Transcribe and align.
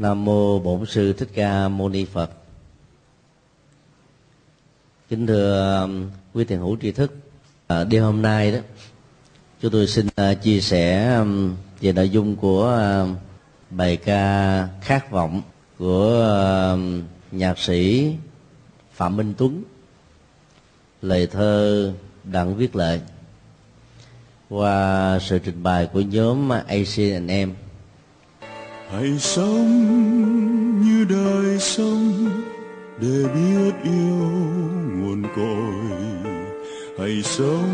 Nam 0.00 0.24
mô 0.24 0.58
Bổn 0.58 0.86
sư 0.86 1.12
Thích 1.12 1.28
Ca 1.34 1.68
Mâu 1.68 1.88
Ni 1.88 2.04
Phật. 2.04 2.30
Kính 5.08 5.26
thưa 5.26 5.80
um, 5.80 6.10
quý 6.34 6.44
thiền 6.44 6.58
hữu 6.58 6.76
tri 6.82 6.92
thức, 6.92 7.14
à, 7.66 7.84
đêm 7.84 8.02
hôm 8.02 8.22
nay 8.22 8.52
đó 8.52 8.58
chúng 9.60 9.72
tôi 9.72 9.86
xin 9.86 10.06
à, 10.16 10.34
chia 10.34 10.60
sẻ 10.60 11.14
um, 11.16 11.54
về 11.80 11.92
nội 11.92 12.08
dung 12.08 12.36
của 12.36 12.68
à, 12.68 13.06
bài 13.70 13.96
ca 13.96 14.68
khát 14.80 15.10
vọng 15.10 15.42
của 15.78 16.22
um, 16.72 17.02
nhạc 17.30 17.58
sĩ 17.58 18.12
Phạm 18.92 19.16
Minh 19.16 19.34
Tuấn, 19.38 19.62
lời 21.02 21.26
thơ 21.26 21.92
Đặng 22.24 22.56
Viết 22.56 22.76
Lệ 22.76 23.00
qua 24.48 25.18
sự 25.18 25.38
trình 25.38 25.62
bày 25.62 25.86
của 25.86 26.00
nhóm 26.00 26.48
ACNM 26.48 27.52
hãy 28.92 29.18
sống 29.18 29.70
như 30.84 31.04
đời 31.04 31.58
sống 31.58 32.30
để 32.98 33.24
biết 33.34 33.72
yêu 33.84 34.30
nguồn 34.96 35.22
cội. 35.36 35.98
Hãy 36.98 37.22
sống 37.22 37.68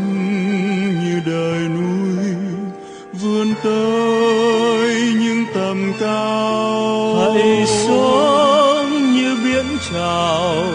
như 1.03 1.21
đời 1.25 1.69
núi 1.69 2.35
vươn 3.21 3.53
tới 3.63 5.13
những 5.19 5.45
tầm 5.53 5.93
cao. 5.99 7.15
Hãy 7.15 7.65
sống 7.67 9.13
như 9.13 9.37
biển 9.43 9.65
trào 9.91 10.65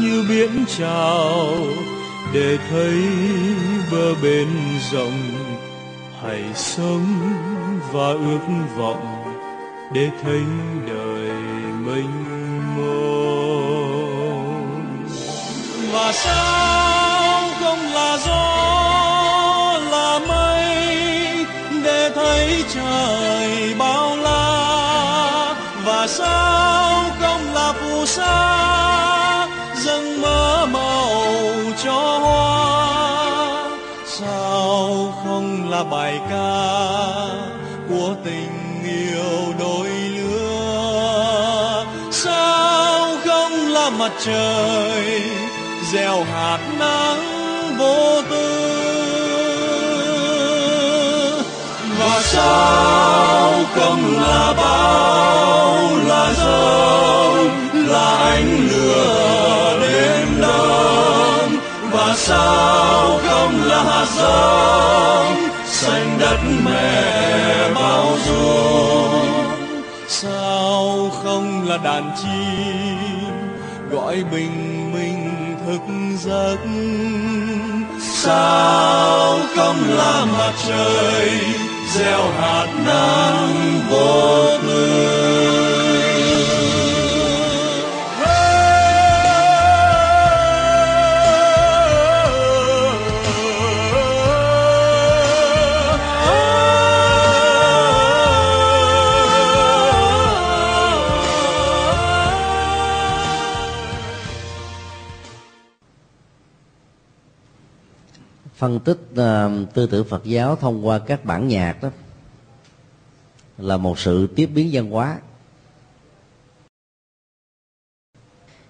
như 0.00 0.24
biển 0.28 0.64
trào 0.78 1.56
để 2.34 2.58
thấy 2.70 3.02
bờ 3.92 4.14
bên 4.22 4.48
rộng. 4.92 5.20
Hãy 6.22 6.42
sống 6.54 7.04
và 7.92 8.08
ước 8.08 8.40
vọng 8.76 9.21
để 9.94 10.10
thấy 10.22 10.42
đời 10.86 11.30
mênh 11.84 12.76
mông. 12.76 14.06
Và 15.92 16.12
sao 16.12 17.48
không 17.60 17.78
là 17.94 18.18
gió 18.26 19.80
là 19.90 20.18
mây 20.28 21.46
để 21.84 22.10
thấy 22.14 22.64
trời 22.74 23.74
bao 23.78 24.16
la? 24.16 25.54
Và 25.84 26.06
sao 26.06 27.04
không 27.20 27.54
là 27.54 27.72
phù 27.72 28.06
sa 28.06 29.48
dâng 29.76 30.20
mơ 30.20 30.66
màu 30.72 31.14
cho 31.84 32.18
hoa? 32.18 33.68
Sao 34.06 35.14
không 35.24 35.70
là 35.70 35.84
bài 35.84 36.20
ca 36.30 36.31
mặt 44.12 44.20
trời, 44.24 45.22
gieo 45.92 46.24
hạt 46.24 46.58
nắng 46.78 47.78
vô 47.78 48.22
tư. 48.30 48.62
Và 51.98 52.20
sao 52.22 53.52
không 53.74 54.20
là 54.20 54.54
bao 54.56 55.90
là 56.06 56.32
giông 56.32 57.88
là 57.88 58.16
ánh 58.16 58.68
lửa 58.70 59.78
đêm 59.82 60.40
đông 60.40 61.56
và 61.90 62.14
sao 62.16 63.20
không 63.28 63.64
là 63.64 63.82
hạt 63.82 64.06
giống, 64.16 65.48
xanh 65.66 66.18
đất 66.20 66.38
mẹ 66.64 67.70
bao 67.74 68.06
dung? 68.26 69.32
Sao 70.08 71.10
không 71.24 71.68
là 71.68 71.76
đàn 71.76 72.10
chim 72.22 72.81
gọi 73.92 74.24
bình 74.32 74.92
minh 74.92 75.56
thức 75.66 75.80
giấc. 76.18 76.58
Sao 78.00 79.38
không 79.56 79.76
là 79.88 80.24
mặt 80.24 80.52
trời, 80.68 81.30
gieo 81.94 82.30
hạt 82.40 82.66
nắng 82.86 83.80
vô 83.90 84.46
tư? 84.62 85.71
Phân 108.62 108.80
tích 108.80 108.98
uh, 109.12 109.74
tư 109.74 109.86
tưởng 109.86 110.04
Phật 110.08 110.24
giáo 110.24 110.56
thông 110.56 110.86
qua 110.86 110.98
các 110.98 111.24
bản 111.24 111.48
nhạc 111.48 111.82
đó 111.82 111.90
là 113.58 113.76
một 113.76 113.98
sự 113.98 114.26
tiếp 114.26 114.46
biến 114.46 114.68
văn 114.72 114.90
hóa. 114.90 115.18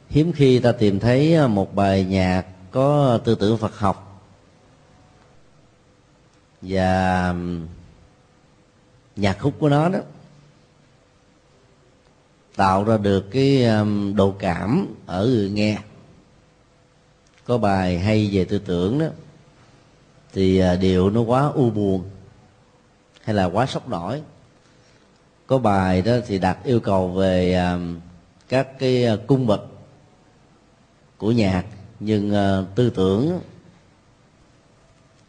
Hiếm 0.08 0.32
khi 0.32 0.58
ta 0.58 0.72
tìm 0.72 1.00
thấy 1.00 1.34
ờ, 1.34 1.48
một 1.48 1.74
bài 1.74 2.04
nhạc 2.04 2.46
có 2.70 3.18
tư 3.24 3.34
tưởng 3.34 3.58
Phật 3.58 3.78
học 3.78 4.22
và 6.62 7.34
nhạc 9.16 9.38
khúc 9.40 9.54
của 9.58 9.68
nó 9.68 9.88
đó 9.88 9.98
tạo 12.56 12.84
ra 12.84 12.96
được 12.96 13.30
cái 13.30 13.66
độ 14.14 14.34
cảm 14.38 14.86
ở 15.06 15.26
người 15.26 15.50
nghe. 15.50 15.78
Có 17.44 17.58
bài 17.58 17.98
hay 17.98 18.30
về 18.32 18.44
tư 18.44 18.58
tưởng 18.58 18.98
đó 18.98 19.06
thì 20.32 20.58
à, 20.58 20.76
điệu 20.76 21.10
nó 21.10 21.20
quá 21.20 21.46
u 21.46 21.70
buồn 21.70 22.10
hay 23.22 23.34
là 23.34 23.44
quá 23.44 23.66
sốc 23.66 23.88
nổi. 23.88 24.22
Có 25.46 25.58
bài 25.58 26.02
đó 26.02 26.12
thì 26.26 26.38
đặt 26.38 26.58
yêu 26.64 26.80
cầu 26.80 27.08
về 27.08 27.54
à, 27.54 27.78
các 28.48 28.78
cái 28.78 29.04
à, 29.04 29.16
cung 29.26 29.46
bậc 29.46 29.66
của 31.16 31.32
nhạc. 31.32 31.64
Nhưng 32.00 32.32
tư 32.74 32.90
tưởng 32.90 33.40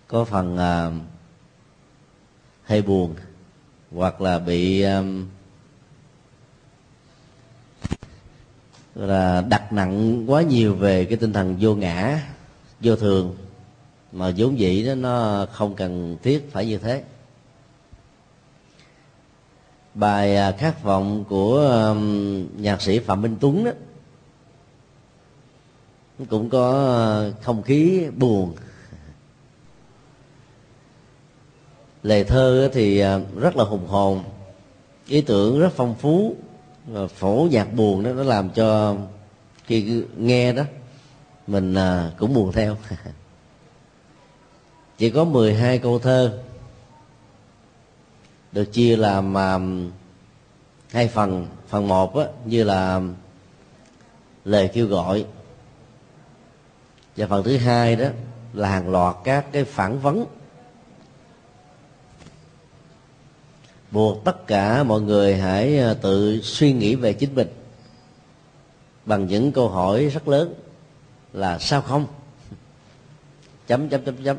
có 0.08 0.26
phần 0.26 0.58
hay 2.64 2.82
buồn 2.82 3.16
hoặc 3.92 4.22
là 4.22 4.40
bị 4.40 4.86
là 8.96 9.42
đặt 9.42 9.74
nặng 9.74 10.24
quá 10.32 10.42
nhiều 10.42 10.76
về 10.76 11.06
cái 11.06 11.18
tinh 11.18 11.34
thần 11.34 11.58
vô 11.60 11.76
ngã, 11.76 12.20
vô 12.82 12.96
thường 12.96 13.36
mà 14.14 14.32
vốn 14.38 14.60
dĩ 14.60 14.86
đó, 14.88 14.96
nó 14.96 15.46
không 15.52 15.76
cần 15.76 16.18
thiết 16.24 16.52
phải 16.52 16.66
như 16.66 16.78
thế. 16.78 17.04
Bài 19.94 20.36
à, 20.36 20.52
khát 20.52 20.84
vọng 20.84 21.26
của 21.30 21.96
nhạc 22.58 22.82
sĩ 22.82 23.00
phạm 23.00 23.22
minh 23.22 23.36
tuấn 23.40 23.64
đó 23.64 23.72
cũng 26.30 26.50
có 26.50 26.96
à, 27.02 27.42
không 27.42 27.64
khí 27.64 28.06
buồn. 28.18 28.56
Lời 32.04 32.24
thơ 32.24 32.70
thì 32.74 33.00
à, 33.00 33.20
rất 33.40 33.56
là 33.56 33.64
hùng 33.64 33.88
hồn, 33.88 34.24
ý 35.08 35.22
tưởng 35.22 35.60
rất 35.60 35.70
phong 35.76 35.96
phú, 35.96 36.36
và 36.88 37.08
phổ 37.08 37.48
nhạc 37.52 37.74
buồn 37.74 38.04
đó, 38.04 38.14
nó 38.14 38.24
làm 38.24 38.50
cho 38.50 38.96
khi 39.66 40.04
nghe 40.18 40.54
đó, 40.54 40.64
mình 41.48 41.76
cũng 42.18 42.34
buồn 42.34 42.52
theo. 42.52 42.78
chỉ 45.04 45.10
có 45.10 45.24
12 45.24 45.80
câu 45.80 46.00
thơ 46.00 46.40
được 48.52 48.66
chia 48.66 48.98
làm 48.98 49.34
um, 49.34 49.92
hai 50.92 51.08
phần. 51.08 51.48
Phần 51.68 51.88
một 51.88 52.18
á, 52.18 52.26
như 52.46 52.64
là 52.64 52.96
um, 52.96 53.14
lời 54.46 54.70
kêu 54.74 54.88
gọi. 54.88 55.26
Và 57.18 57.28
phần 57.28 57.44
thứ 57.44 57.58
hai 57.58 57.96
đó 57.96 58.08
là 58.54 58.70
hàng 58.70 58.90
loạt 58.90 59.16
các 59.24 59.46
cái 59.52 59.64
phản 59.64 60.00
vấn. 60.00 60.26
Buộc 63.92 64.24
tất 64.26 64.48
cả 64.48 64.84
mọi 64.84 65.02
người 65.02 65.38
hãy 65.38 65.78
ờ, 65.78 65.94
tự 65.94 66.42
suy 66.42 66.74
nghĩ 66.74 66.96
về 66.96 67.14
chính 67.14 67.36
mình 67.36 67.48
bằng 69.06 69.28
những 69.28 69.52
câu 69.52 69.70
hỏi 69.70 70.06
rất 70.06 70.28
lớn 70.28 70.54
là 71.34 71.60
sao 71.60 71.82
không? 71.82 72.06
Chấm 73.68 73.90
chấm 73.90 74.06
chấm 74.06 74.24
chấm 74.24 74.38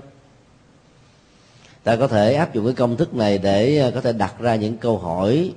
ta 1.85 1.97
có 1.97 2.07
thể 2.09 2.35
áp 2.35 2.55
dụng 2.55 2.65
cái 2.65 2.75
công 2.75 2.97
thức 2.97 3.15
này 3.15 3.39
để 3.39 3.79
ờ, 3.79 3.91
có 3.91 4.01
thể 4.01 4.13
đặt 4.13 4.35
ra 4.39 4.55
những 4.55 4.77
câu 4.77 4.99
hỏi 4.99 5.53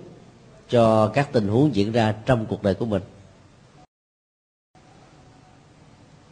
cho 0.69 1.07
các 1.07 1.29
tình 1.31 1.47
huống 1.47 1.75
diễn 1.75 1.91
ra 1.91 2.15
trong 2.25 2.45
cuộc 2.45 2.63
đời 2.63 2.74
của 2.74 2.85
mình. 2.85 3.01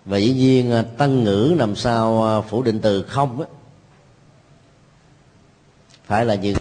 Và 0.05 0.17
dĩ 0.17 0.33
nhiên 0.33 0.71
ờ, 0.71 0.81
tăng 0.97 1.23
ngữ 1.23 1.55
làm 1.57 1.75
sao 1.75 2.23
ờ, 2.23 2.41
phủ 2.41 2.63
định 2.63 2.79
từ 2.81 3.03
không 3.03 3.41
á, 3.41 3.47
phải 6.05 6.25
là 6.25 6.35
những 6.35 6.57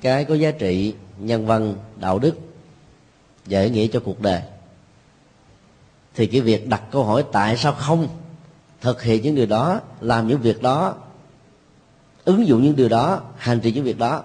cái 0.00 0.24
có 0.24 0.34
giá 0.34 0.50
trị 0.50 0.94
nhân 1.18 1.46
văn, 1.46 1.74
đạo 1.96 2.18
đức 2.18 2.36
và 3.46 3.60
ý 3.60 3.70
nghĩa 3.70 3.86
cho 3.86 4.00
cuộc 4.00 4.20
đời. 4.20 4.42
Thì 6.14 6.26
cái 6.26 6.40
việc 6.40 6.68
đặt 6.68 6.82
câu 6.90 7.04
hỏi 7.04 7.24
tại 7.32 7.56
sao 7.56 7.72
không 7.72 8.08
thực 8.80 9.02
hiện 9.02 9.22
những 9.22 9.34
điều 9.34 9.46
đó, 9.46 9.80
làm 10.00 10.28
những 10.28 10.40
việc 10.40 10.62
đó 10.62 10.94
ứng 12.26 12.46
dụng 12.46 12.62
những 12.62 12.76
điều 12.76 12.88
đó, 12.88 13.22
hành 13.36 13.60
trì 13.60 13.72
những 13.72 13.84
việc 13.84 13.98
đó, 13.98 14.22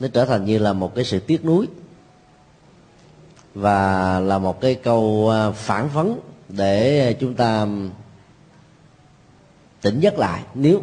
nó 0.00 0.08
trở 0.08 0.24
thành 0.24 0.44
như 0.44 0.58
là 0.58 0.72
một 0.72 0.94
cái 0.94 1.04
sự 1.04 1.20
tiếc 1.20 1.44
nuối 1.44 1.66
và 3.54 4.20
là 4.20 4.38
một 4.38 4.60
cái 4.60 4.74
câu 4.74 5.30
à, 5.30 5.50
phản 5.50 5.88
vấn 5.88 6.20
để 6.48 7.12
chúng 7.20 7.34
ta 7.34 7.66
tỉnh 9.80 10.00
giấc 10.00 10.18
lại. 10.18 10.42
Nếu 10.54 10.82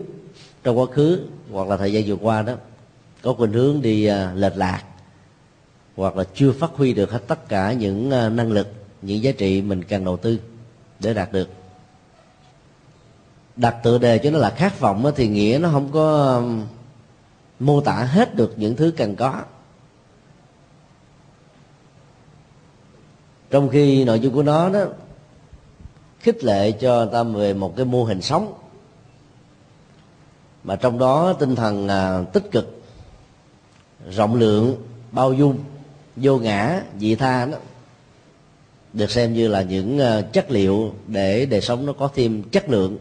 trong 0.63 0.79
quá 0.79 0.85
khứ 0.93 1.19
hoặc 1.51 1.67
là 1.67 1.77
thời 1.77 1.93
gian 1.93 2.03
vừa 2.05 2.15
qua 2.15 2.41
đó, 2.41 2.53
có 3.21 3.33
khuynh 3.33 3.53
hướng 3.53 3.81
đi 3.81 4.05
à, 4.05 4.33
lệch 4.35 4.57
lạc 4.57 4.83
hoặc 5.95 6.17
là 6.17 6.23
chưa 6.35 6.51
phát 6.51 6.71
huy 6.73 6.93
được 6.93 7.11
hết 7.11 7.21
tất 7.27 7.49
cả 7.49 7.73
những 7.73 8.11
à, 8.11 8.29
năng 8.29 8.51
lực, 8.51 8.67
những 9.01 9.23
giá 9.23 9.31
trị 9.31 9.61
mình 9.61 9.83
cần 9.83 10.05
đầu 10.05 10.17
tư 10.17 10.39
để 10.99 11.13
đạt 11.13 11.31
được 11.31 11.49
đặt 13.55 13.75
tựa 13.83 13.97
đề 13.97 14.17
cho 14.17 14.31
nó 14.31 14.39
là 14.39 14.49
khát 14.49 14.79
vọng 14.79 15.11
thì 15.15 15.27
nghĩa 15.27 15.59
nó 15.61 15.69
không 15.71 15.91
có 15.91 16.35
um, 16.35 16.65
mô 17.59 17.81
tả 17.81 17.93
hết 17.93 18.35
được 18.35 18.53
những 18.57 18.75
thứ 18.75 18.93
cần 18.97 19.15
có. 19.15 19.41
Trong 23.49 23.69
khi 23.69 24.03
nội 24.03 24.19
dung 24.19 24.33
của 24.33 24.43
nó 24.43 24.69
đó 24.69 24.85
khích 26.19 26.43
lệ 26.43 26.71
cho 26.71 27.05
ta 27.05 27.23
về 27.23 27.53
một 27.53 27.73
cái 27.75 27.85
mô 27.85 28.03
hình 28.03 28.21
sống 28.21 28.53
mà 30.63 30.75
trong 30.75 30.99
đó 30.99 31.33
tinh 31.33 31.55
thần 31.55 31.87
à, 31.87 32.23
tích 32.33 32.51
cực 32.51 32.81
rộng 34.09 34.35
lượng 34.35 34.75
bao 35.11 35.33
dung 35.33 35.57
vô 36.15 36.37
ngã 36.37 36.81
dị 36.99 37.15
tha 37.15 37.45
đó 37.45 37.57
được 38.93 39.11
xem 39.11 39.33
như 39.33 39.47
là 39.47 39.61
những 39.61 39.99
à, 39.99 40.21
chất 40.21 40.51
liệu 40.51 40.93
để 41.07 41.45
đời 41.45 41.61
sống 41.61 41.85
nó 41.85 41.93
có 41.93 42.09
thêm 42.15 42.43
chất 42.43 42.69
lượng. 42.69 42.97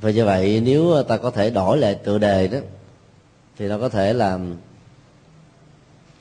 Và 0.00 0.10
như 0.10 0.24
vậy 0.24 0.62
nếu 0.64 0.90
ờ, 0.90 1.02
ta 1.02 1.16
có 1.16 1.30
thể 1.30 1.50
đổi 1.50 1.78
lại 1.78 1.94
tựa 1.94 2.18
đề 2.18 2.48
đó 2.48 2.58
thì 3.58 3.68
nó 3.68 3.78
có 3.78 3.88
thể 3.88 4.12
là 4.12 4.38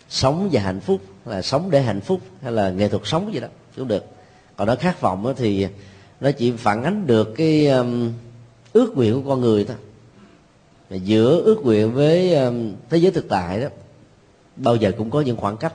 sống 0.10 0.50
và 0.52 0.62
hạnh 0.62 0.80
phúc 0.80 1.02
là 1.26 1.42
sống 1.42 1.72
để 1.72 1.82
hạnh 1.82 2.02
phúc 2.02 2.20
hay 2.42 2.52
là 2.52 2.70
nghệ 2.70 2.88
thuật 2.88 3.02
sống 3.06 3.34
gì 3.34 3.40
đó 3.40 3.48
cũng 3.76 3.88
được. 3.88 4.06
Còn 4.56 4.68
nó 4.68 4.76
khát 4.76 5.02
vọng 5.02 5.24
đó 5.24 5.34
thì 5.38 5.68
nó 6.20 6.32
chỉ 6.32 6.52
phản 6.52 6.84
ánh 6.84 7.08
được 7.08 7.34
cái 7.36 7.68
um, 7.68 8.14
ước 8.74 8.98
nguyện 8.98 9.14
của 9.24 9.30
con 9.30 9.42
người 9.42 9.66
thôi. 9.66 9.78
Và 10.90 10.96
giữa 10.96 11.42
ước 11.42 11.62
nguyện 11.64 11.94
với 11.94 12.36
um, 12.36 12.74
thế 12.90 12.98
giới 12.98 13.12
thực 13.12 13.30
tại 13.30 13.62
đó 13.62 13.68
bao 14.56 14.76
giờ 14.76 14.92
cũng 14.98 15.10
có 15.10 15.22
những 15.22 15.38
khoảng 15.38 15.58
cách 15.58 15.74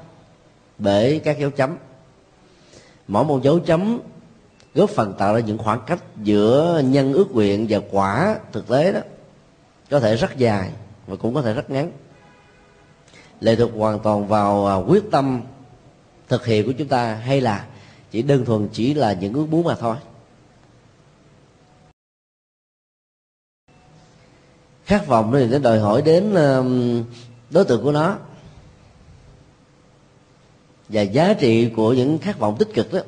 bởi 0.79 1.21
các 1.25 1.39
dấu 1.39 1.51
chấm. 1.51 1.77
Mỗi 3.09 3.25
một 3.25 3.43
dấu 3.43 3.59
chấm 3.59 4.01
góp 4.75 4.91
phần 4.91 5.15
tạo 5.19 5.35
ra 5.35 5.41
những 5.41 5.59
khoảng 5.59 5.81
cách 5.87 6.03
giữa 6.23 6.83
nhân 6.85 7.13
ước 7.13 7.31
nguyện 7.31 7.67
và 7.69 7.81
quả 7.91 8.39
thực 8.53 8.69
tế 8.69 8.93
đó, 8.93 9.01
có 9.91 10.01
thể 10.01 10.17
rất 10.17 10.37
dài 10.37 10.71
và 11.07 11.17
cũng 11.17 11.35
có 11.35 11.43
thể 11.43 11.55
rất 11.55 11.71
ngắn. 11.71 11.93
Lệ 13.41 13.57
thuộc 13.57 13.71
hoàn 13.77 13.99
toàn 13.99 14.27
vào 14.29 14.67
à, 14.67 14.75
quyết 14.75 15.05
tâm 15.11 15.43
thực 16.29 16.47
hiện 16.47 16.67
của 16.67 16.73
chúng 16.79 16.89
ta 16.89 17.15
hay 17.15 17.41
là 17.41 17.67
chỉ 18.11 18.23
đơn 18.23 18.45
thuần 18.45 18.69
chỉ 18.73 18.95
là 18.95 19.13
những 19.13 19.33
ước 19.33 19.47
muốn 19.47 19.65
mà 19.65 19.75
thôi. 19.75 19.97
Khát 24.85 25.07
vọng 25.07 25.33
thì 25.33 25.47
nó 25.47 25.59
đòi 25.59 25.79
hỏi 25.79 26.03
đến 26.03 26.35
đối 27.51 27.65
tượng 27.65 27.83
của 27.83 27.93
nó. 27.93 28.17
Và 30.89 31.03
giá 31.03 31.35
trị 31.35 31.71
của 31.77 31.93
những 31.93 32.19
khát 32.19 32.39
vọng 32.39 32.57
tích 32.59 32.69
cực 32.75 32.93
đó 32.93 33.01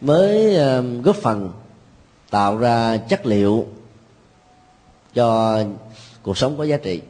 mới 0.00 0.56
ờ, 0.56 0.82
góp 1.02 1.16
phần 1.16 1.52
tạo 2.30 2.58
ra 2.58 2.96
chất 2.96 3.26
liệu 3.26 3.66
cho 5.14 5.60
cuộc 6.22 6.38
sống 6.38 6.58
có 6.58 6.64
giá 6.64 6.76
trị. 6.76 7.00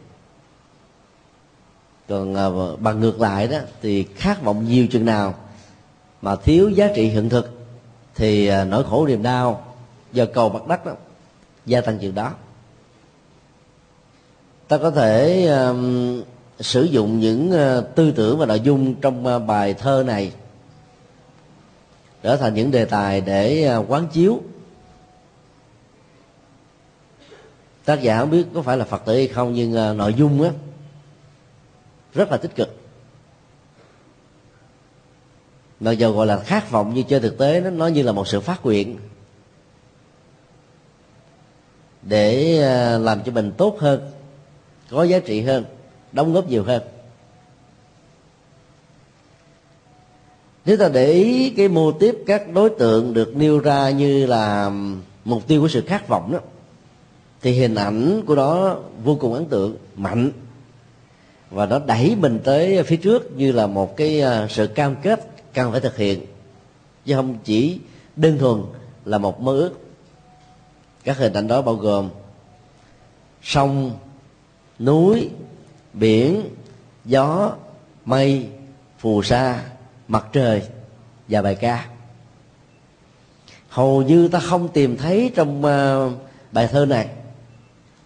Còn 2.08 2.34
ờ, 2.34 2.76
bằng 2.76 3.00
ngược 3.00 3.20
lại 3.20 3.48
đó 3.48 3.58
thì 3.82 4.04
khát 4.14 4.42
vọng 4.42 4.64
nhiều 4.68 4.86
chừng 4.86 5.04
nào 5.04 5.34
mà 6.22 6.36
thiếu 6.36 6.68
giá 6.68 6.88
trị 6.94 7.08
hiện 7.08 7.28
thực 7.28 7.50
thì 8.14 8.46
ờ, 8.46 8.64
nỗi 8.64 8.84
khổ 8.84 9.06
niềm 9.06 9.22
đau 9.22 9.64
do 10.12 10.24
cầu 10.34 10.48
mặt 10.48 10.66
đất 10.66 10.86
đó 10.86 10.92
gia 11.66 11.80
tăng 11.80 11.98
chừng 11.98 12.14
đó. 12.14 12.32
Ta 14.68 14.78
có 14.78 14.90
thể 14.90 15.46
um, 15.46 16.22
sử 16.60 16.82
dụng 16.82 17.20
những 17.20 17.50
uh, 17.50 17.94
tư 17.94 18.12
tưởng 18.12 18.38
và 18.38 18.46
nội 18.46 18.60
dung 18.60 18.94
trong 18.94 19.36
uh, 19.36 19.42
bài 19.46 19.74
thơ 19.74 20.04
này 20.06 20.32
trở 22.26 22.36
thành 22.36 22.54
những 22.54 22.70
đề 22.70 22.84
tài 22.84 23.20
để 23.20 23.64
à, 23.64 23.76
quán 23.76 24.06
chiếu. 24.12 24.40
Tác 27.84 28.02
giả 28.02 28.20
không 28.20 28.30
biết 28.30 28.46
có 28.54 28.62
phải 28.62 28.76
là 28.76 28.84
phật 28.84 29.02
tử 29.04 29.14
hay 29.14 29.28
không, 29.28 29.54
nhưng 29.54 29.76
à, 29.76 29.92
nội 29.92 30.14
dung 30.14 30.42
á, 30.42 30.50
rất 32.14 32.30
là 32.30 32.36
tích 32.36 32.56
cực. 32.56 32.76
Mặc 35.80 35.92
dù 35.92 36.12
gọi 36.12 36.26
là 36.26 36.38
khát 36.38 36.70
vọng 36.70 36.94
như 36.94 37.02
trên 37.08 37.22
thực 37.22 37.38
tế 37.38 37.60
nó 37.60 37.70
nó 37.70 37.86
như 37.86 38.02
là 38.02 38.12
một 38.12 38.28
sự 38.28 38.40
phát 38.40 38.64
nguyện 38.64 38.98
để 42.02 42.60
à, 42.62 42.98
làm 42.98 43.22
cho 43.22 43.32
mình 43.32 43.52
tốt 43.56 43.76
hơn, 43.80 44.10
có 44.90 45.02
giá 45.02 45.18
trị 45.18 45.42
hơn, 45.42 45.64
đóng 46.12 46.34
góp 46.34 46.48
nhiều 46.48 46.64
hơn. 46.64 46.82
Nếu 50.66 50.76
ta 50.76 50.88
để 50.88 51.12
ý 51.12 51.50
cái 51.50 51.68
mô 51.68 51.92
tiếp 51.92 52.16
các 52.26 52.52
đối 52.52 52.70
tượng 52.70 53.14
được 53.14 53.36
nêu 53.36 53.58
ra 53.58 53.90
như 53.90 54.26
là 54.26 54.70
mục 55.24 55.46
tiêu 55.46 55.60
của 55.60 55.68
sự 55.68 55.82
khát 55.86 56.08
vọng 56.08 56.32
đó. 56.32 56.38
Thì 57.42 57.52
hình 57.52 57.74
ảnh 57.74 58.22
của 58.26 58.34
nó 58.34 58.76
vô 59.04 59.16
cùng 59.20 59.34
ấn 59.34 59.44
tượng, 59.46 59.76
mạnh. 59.96 60.30
Và 61.50 61.66
nó 61.66 61.78
đẩy 61.78 62.16
mình 62.16 62.40
tới 62.44 62.82
phía 62.82 62.96
trước 62.96 63.36
như 63.36 63.52
là 63.52 63.66
một 63.66 63.96
cái 63.96 64.20
ờ, 64.20 64.46
sự 64.50 64.66
cam 64.66 64.96
kết 65.02 65.28
cần 65.54 65.72
phải 65.72 65.80
thực 65.80 65.96
hiện. 65.96 66.26
Chứ 67.04 67.14
không 67.14 67.38
chỉ 67.44 67.78
đơn 68.16 68.38
thuần 68.38 68.62
là 69.04 69.18
một 69.18 69.40
mơ 69.40 69.52
ước. 69.52 69.72
Các 71.04 71.18
hình 71.18 71.32
ảnh 71.32 71.48
đó 71.48 71.62
bao 71.62 71.74
gồm 71.74 72.08
sông, 73.42 73.90
núi, 74.78 75.30
biển, 75.92 76.42
gió, 77.04 77.52
mây, 78.04 78.48
phù 78.98 79.22
sa 79.22 79.62
mặt 80.08 80.26
trời 80.32 80.62
và 81.28 81.42
bài 81.42 81.54
ca. 81.54 81.88
Hầu 83.68 84.02
như 84.02 84.28
ta 84.28 84.38
không 84.38 84.68
tìm 84.68 84.96
thấy 84.96 85.32
trong 85.34 85.64
ờ, 85.64 86.10
bài 86.52 86.68
thơ 86.72 86.86
này 86.86 87.08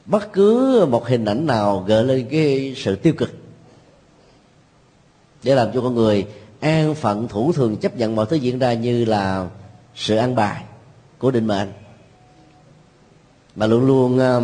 bất 0.06 0.32
cứ 0.32 0.86
một 0.90 1.06
hình 1.06 1.24
ảnh 1.24 1.46
nào 1.46 1.84
gợi 1.86 2.04
lên 2.04 2.26
cái 2.30 2.74
sự 2.76 2.96
tiêu 2.96 3.12
cực. 3.16 3.30
Để 5.42 5.54
làm 5.54 5.72
cho 5.74 5.80
con 5.80 5.94
người 5.94 6.26
an 6.60 6.94
phận, 6.94 7.28
thủ 7.28 7.52
thường 7.52 7.76
chấp 7.76 7.96
nhận 7.96 8.16
mọi 8.16 8.26
thứ 8.26 8.36
diễn 8.36 8.58
ra 8.58 8.72
như 8.72 9.04
là 9.04 9.48
sự 9.94 10.16
ăn 10.16 10.34
bài 10.34 10.64
của 11.18 11.30
định 11.30 11.46
mệnh. 11.46 11.72
Mà 13.56 13.66
luôn 13.66 13.86
luôn 13.86 14.18
ờ, 14.18 14.42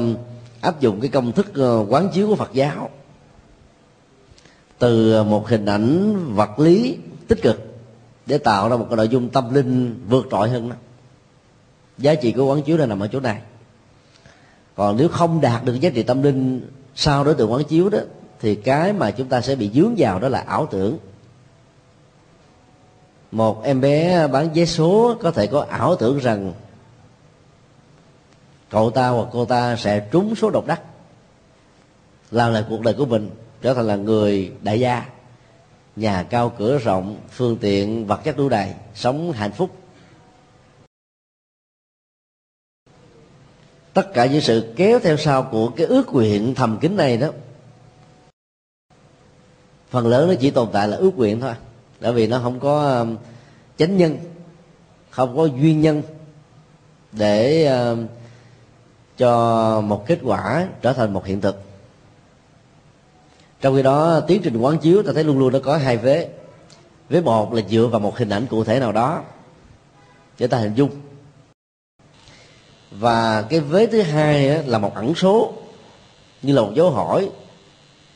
áp 0.61 0.81
dụng 0.81 1.01
cái 1.01 1.11
công 1.11 1.33
thức 1.33 1.55
ờ, 1.55 1.87
quán 1.89 2.09
chiếu 2.15 2.29
của 2.29 2.37
Phật 2.37 2.53
giáo. 2.53 2.91
Từ 4.79 5.23
một 5.23 5.49
hình 5.49 5.67
ảnh 5.67 6.17
vật 6.35 6.59
lý 6.59 6.97
tích 7.28 7.42
cực 7.42 7.76
để 8.26 8.38
tạo 8.38 8.68
ra 8.68 8.76
một 8.76 8.87
cái 8.90 8.97
nội 8.97 9.09
dung 9.09 9.28
tâm 9.28 9.54
linh 9.54 10.00
vượt 10.09 10.26
trội 10.30 10.49
hơn 10.49 10.71
đó. 10.71 10.76
Giá 11.99 12.14
trị 12.14 12.33
của 12.33 12.45
quán 12.45 12.62
chiếu 12.62 12.76
là 12.76 12.87
nằm 12.87 13.00
ở 13.00 13.09
chỗ 13.12 13.21
này. 13.21 13.40
Còn 14.75 14.97
nếu 14.97 15.09
không 15.09 15.40
đạt 15.40 15.64
được 15.64 15.80
giá 15.80 15.90
trị 15.90 16.02
tâm 16.02 16.23
linh 16.23 16.71
sau 16.95 17.25
đối 17.25 17.35
tượng 17.35 17.52
quán 17.52 17.64
chiếu 17.64 17.88
đó, 17.88 17.99
thì 18.40 18.54
cái 18.54 18.92
mà 18.92 19.11
chúng 19.11 19.28
ta 19.28 19.40
sẽ 19.40 19.54
bị 19.54 19.71
dướng 19.75 19.95
vào 19.99 20.18
đó 20.18 20.28
là 20.28 20.40
ảo 20.40 20.68
tưởng. 20.71 20.99
Một 23.30 23.62
em 23.64 23.80
bé 23.80 24.28
bán 24.28 24.52
vé 24.54 24.64
số 24.64 25.16
có 25.23 25.30
thể 25.30 25.47
có 25.47 25.66
ảo 25.71 25.97
tưởng 25.97 26.18
rằng 26.18 26.52
cậu 28.71 28.90
ta 28.90 29.09
hoặc 29.09 29.28
cô 29.33 29.45
ta 29.45 29.76
sẽ 29.76 30.09
trúng 30.11 30.35
số 30.35 30.50
độc 30.50 30.66
đắc, 30.66 30.80
làm 32.30 32.52
lại 32.52 32.64
cuộc 32.68 32.80
đời 32.80 32.95
của 32.95 33.06
mình, 33.06 33.30
trở 33.62 33.75
thành 33.75 33.87
là 33.87 33.97
người 33.97 34.52
đại 34.62 34.80
gia 34.80 35.06
nhà 35.97 36.23
cao 36.23 36.53
cửa 36.59 36.79
rộng, 36.79 37.21
phương 37.31 37.57
tiện, 37.61 38.07
vật 38.07 38.21
chất 38.25 38.37
đủ 38.37 38.49
đầy, 38.49 38.75
sống 38.95 39.33
hạnh 39.33 39.53
phúc. 39.53 39.71
Tất 43.93 44.15
cả 44.15 44.26
những 44.26 44.41
sự 44.41 44.73
kéo 44.76 44.99
theo 44.99 45.17
sau 45.17 45.43
của 45.43 45.71
cái 45.76 45.87
ước 45.87 46.12
nguyện 46.12 46.55
thầm 46.55 46.79
kín 46.81 46.97
này 46.97 47.17
đó, 47.17 47.29
phần 49.91 50.07
lớn 50.07 50.29
nó 50.29 50.35
chỉ 50.41 50.50
tồn 50.50 50.69
tại 50.73 50.88
là 50.88 50.97
ước 50.97 51.17
nguyện 51.17 51.41
thôi. 51.41 51.55
Bởi 52.00 52.12
vì 52.12 52.26
nó 52.26 52.41
không 52.43 52.61
có 52.61 52.99
um, 52.99 53.17
chánh 53.79 53.97
nhân, 53.97 54.19
không 55.11 55.37
có 55.37 55.45
duyên 55.45 55.81
nhân 55.81 56.03
để 57.12 57.67
um, 57.67 58.07
cho 59.17 59.81
một 59.81 60.07
kết 60.07 60.19
quả 60.23 60.69
trở 60.83 60.93
thành 60.93 61.12
một 61.12 61.26
hiện 61.26 61.41
thực 61.41 61.66
trong 63.61 63.77
khi 63.77 63.83
đó, 63.83 64.21
tiến 64.21 64.43
trình 64.43 64.57
quán 64.57 64.79
chiếu, 64.79 65.03
ta 65.03 65.13
thấy 65.15 65.25
luôn 65.25 65.39
luôn 65.39 65.53
nó 65.53 65.59
có 65.59 65.77
hai 65.77 65.97
vế. 65.97 66.29
Vế 67.09 67.21
một 67.21 67.53
là 67.53 67.63
dựa 67.69 67.87
vào 67.87 68.01
một 68.01 68.19
hình 68.19 68.29
ảnh 68.29 68.47
cụ 68.47 68.65
thể 68.65 68.81
nào 68.81 68.93
đó, 68.93 69.23
để 70.39 70.47
ta 70.47 70.59
hình 70.59 70.75
dung. 70.75 70.91
Và 72.91 73.43
cái 73.43 73.61
vế 73.61 73.87
thứ 73.87 74.03
hai 74.03 74.65
là 74.65 74.79
một 74.79 74.95
ẩn 74.95 75.15
số, 75.15 75.53
như 76.43 76.55
là 76.55 76.63
một 76.63 76.73
dấu 76.75 76.91
hỏi. 76.91 77.31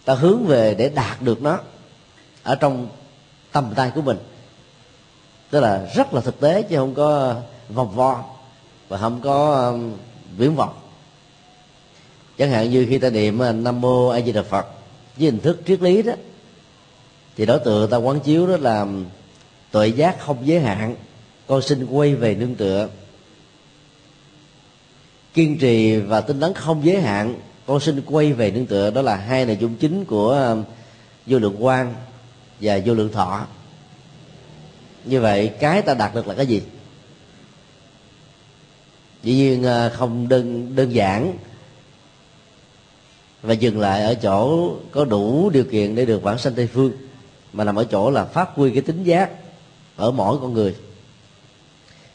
Ta 0.05 0.15
hướng 0.15 0.47
về 0.47 0.75
để 0.75 0.89
đạt 0.89 1.23
được 1.23 1.43
nó 1.43 1.59
ở 2.43 2.55
trong 2.55 2.89
tầm 3.53 3.73
tay 3.77 3.93
của 3.95 4.03
mình. 4.03 4.19
Tức 5.51 5.61
là 5.61 5.87
rất 5.97 6.15
là 6.15 6.21
thực 6.21 6.41
tế, 6.41 6.63
chứ 6.63 6.77
không 6.77 6.95
có 6.95 7.35
vòng 7.69 7.91
vo 7.95 8.25
và 8.89 8.99
không 8.99 9.21
có 9.21 9.55
um, 9.55 9.93
viễn 10.37 10.57
vọng. 10.57 10.75
Chẳng 12.39 12.51
hạn 12.51 12.71
như 12.71 12.87
khi 12.89 12.99
ta 12.99 13.11
niệm 13.11 13.41
uh, 13.49 13.55
nam 13.55 13.81
mô 13.81 14.09
a 14.09 14.21
di 14.21 14.33
đà 14.33 14.43
phật 14.43 14.67
với 15.21 15.31
hình 15.31 15.41
thức 15.41 15.61
triết 15.67 15.83
lý 15.83 16.03
đó. 16.03 16.13
Thì 17.37 17.47
đối 17.47 17.59
tượng 17.59 17.91
ta 17.91 17.97
quán 17.97 18.21
chiếu 18.21 18.47
đó 18.47 18.57
là 18.57 18.87
tuệ 19.71 19.89
giác 19.89 20.17
không 20.21 20.37
giới 20.45 20.61
hạn, 20.61 20.97
con 21.47 21.63
xin 21.63 21.87
quay 21.87 22.15
về 22.15 22.35
nương 22.35 22.55
tựa. 22.55 22.89
Kiên 25.35 25.59
trì 25.59 25.97
và 25.97 26.21
tinh 26.21 26.41
tấn 26.41 26.55
không 26.55 26.85
giới 26.85 27.01
hạn, 27.01 27.35
con 27.67 27.81
xin 27.81 28.03
quay 28.07 28.33
về 28.33 28.51
nương 28.51 28.67
tựa. 28.67 28.91
Đó 28.91 29.03
là 29.03 29.17
hai 29.17 29.47
nội 29.47 29.57
dung 29.61 29.77
chính 29.77 30.05
của 30.05 30.31
um, 30.31 30.65
vô 31.27 31.39
lượng 31.39 31.65
quan 31.65 31.95
và 32.61 32.81
vô 32.85 32.95
lượng 32.95 33.13
thọ. 33.13 33.47
Như 35.05 35.21
vậy, 35.21 35.53
cái 35.61 35.83
ta 35.83 35.95
đạt 35.95 36.15
được 36.15 36.29
là 36.29 36.35
cái 36.35 36.47
gì? 36.47 36.63
Dĩ 39.23 39.35
nhiên 39.35 39.65
uh, 39.65 39.93
không 39.93 40.29
đơn 40.29 40.77
đơn 40.77 40.95
giản 40.95 41.39
và 43.43 43.55
dừng 43.55 43.81
lại 43.81 44.03
ở 44.03 44.15
chỗ 44.15 44.71
có 44.91 45.05
đủ 45.05 45.51
điều 45.51 45.65
kiện 45.65 45.95
để 45.95 46.07
được 46.07 46.23
vãng 46.23 46.39
sanh 46.39 46.55
tây 46.55 46.67
phương, 46.67 46.93
mà 47.53 47.65
nằm 47.65 47.77
ở 47.77 47.85
chỗ 47.85 48.11
là 48.11 48.25
phát 48.25 48.49
huy 48.55 48.71
cái 48.71 48.83
tính 48.83 49.05
giác 49.05 49.31
ở 49.97 50.11
mỗi 50.11 50.39
con 50.41 50.53
người. 50.53 50.75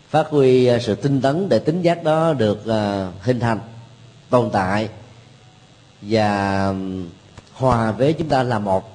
Phát 0.09 0.27
huy 0.29 0.65
à, 0.65 0.79
sự 0.79 0.95
tinh 0.95 1.21
tấn 1.21 1.49
để 1.49 1.59
tính 1.59 1.81
giác 1.81 2.03
đó 2.03 2.33
được 2.33 2.67
à, 2.67 3.11
hình 3.21 3.39
thành, 3.39 3.59
tồn 4.29 4.49
tại 4.53 4.89
và 6.01 6.73
hòa 7.53 7.91
với 7.91 8.13
chúng 8.13 8.29
ta 8.29 8.43
là 8.43 8.59
một. 8.59 8.91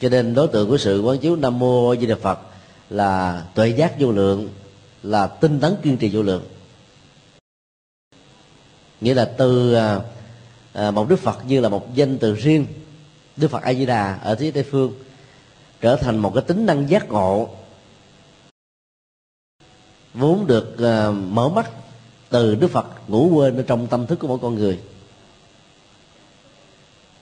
Cho 0.00 0.08
nên 0.08 0.34
đối 0.34 0.48
tượng 0.48 0.68
của 0.68 0.78
sự 0.78 1.02
quán 1.02 1.18
chiếu 1.18 1.36
nam 1.36 1.58
mô 1.58 1.96
di 1.96 2.06
đà 2.06 2.16
phật 2.22 2.38
là 2.90 3.42
tuệ 3.54 3.68
giác 3.68 4.00
vô 4.00 4.12
lượng, 4.12 4.48
là 5.02 5.26
tinh 5.26 5.60
tấn 5.60 5.76
kiên 5.82 5.96
trì 5.96 6.10
vô 6.12 6.22
lượng. 6.22 6.42
Nghĩa 9.00 9.14
là 9.14 9.24
từ 9.24 9.74
à, 9.74 10.00
à, 10.78 10.90
một 10.90 11.08
đức 11.08 11.16
phật 11.16 11.46
như 11.46 11.60
là 11.60 11.68
một 11.68 11.94
danh 11.94 12.18
từ 12.18 12.34
riêng. 12.34 12.66
Đức 13.36 13.48
phật 13.48 13.62
a 13.62 13.74
di 13.74 13.86
đà 13.86 14.18
ở 14.22 14.34
thế 14.34 14.50
tây 14.50 14.62
phương 14.62 14.92
trở 15.80 15.96
thành 15.96 16.18
một 16.18 16.32
cái 16.34 16.44
tính 16.46 16.66
năng 16.66 16.90
giác 16.90 17.08
ngộ 17.08 17.48
vốn 20.14 20.46
được 20.46 20.72
uh, 20.74 21.14
mở 21.16 21.48
mắt 21.48 21.70
từ 22.28 22.54
đức 22.54 22.68
phật 22.68 22.86
ngủ 23.08 23.30
quên 23.34 23.56
ở 23.56 23.64
trong 23.66 23.86
tâm 23.86 24.06
thức 24.06 24.18
của 24.18 24.28
mỗi 24.28 24.38
con 24.42 24.54
người. 24.54 24.78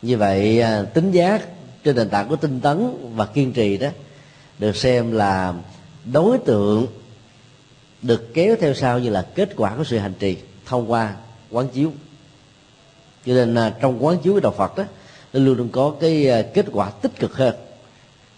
Như 0.03 0.17
vậy 0.17 0.63
uh, 0.63 0.95
tính 0.95 1.11
giác 1.11 1.49
trên 1.85 1.97
nền 1.97 2.09
tảng 2.09 2.29
của 2.29 2.37
tinh 2.37 2.61
tấn 2.61 2.91
và 3.15 3.27
kiên 3.27 3.53
trì 3.53 3.77
đó 3.77 3.89
được 4.59 4.77
xem 4.77 5.13
là 5.13 5.55
đối 6.13 6.39
tượng 6.39 6.87
được 8.03 8.35
kéo 8.35 8.57
theo 8.61 8.75
sau 8.75 8.99
như 8.99 9.11
là 9.11 9.27
kết 9.35 9.49
quả 9.57 9.77
của 9.77 9.85
sự 9.85 9.99
hành 9.99 10.15
trì 10.19 10.37
thông 10.67 10.91
qua 10.91 11.15
quán 11.51 11.69
chiếu 11.69 11.93
cho 13.27 13.35
nên 13.35 13.55
là 13.55 13.77
trong 13.81 14.05
quán 14.05 14.19
chiếu 14.19 14.33
của 14.33 14.41
đạo 14.41 14.55
Phật 14.57 14.77
đó 14.77 14.85
nó 15.33 15.41
luôn 15.41 15.57
luôn 15.57 15.69
có 15.69 15.95
cái 16.01 16.31
à, 16.31 16.43
kết 16.55 16.67
quả 16.73 16.91
tích 16.91 17.19
cực 17.19 17.37
hơn 17.37 17.55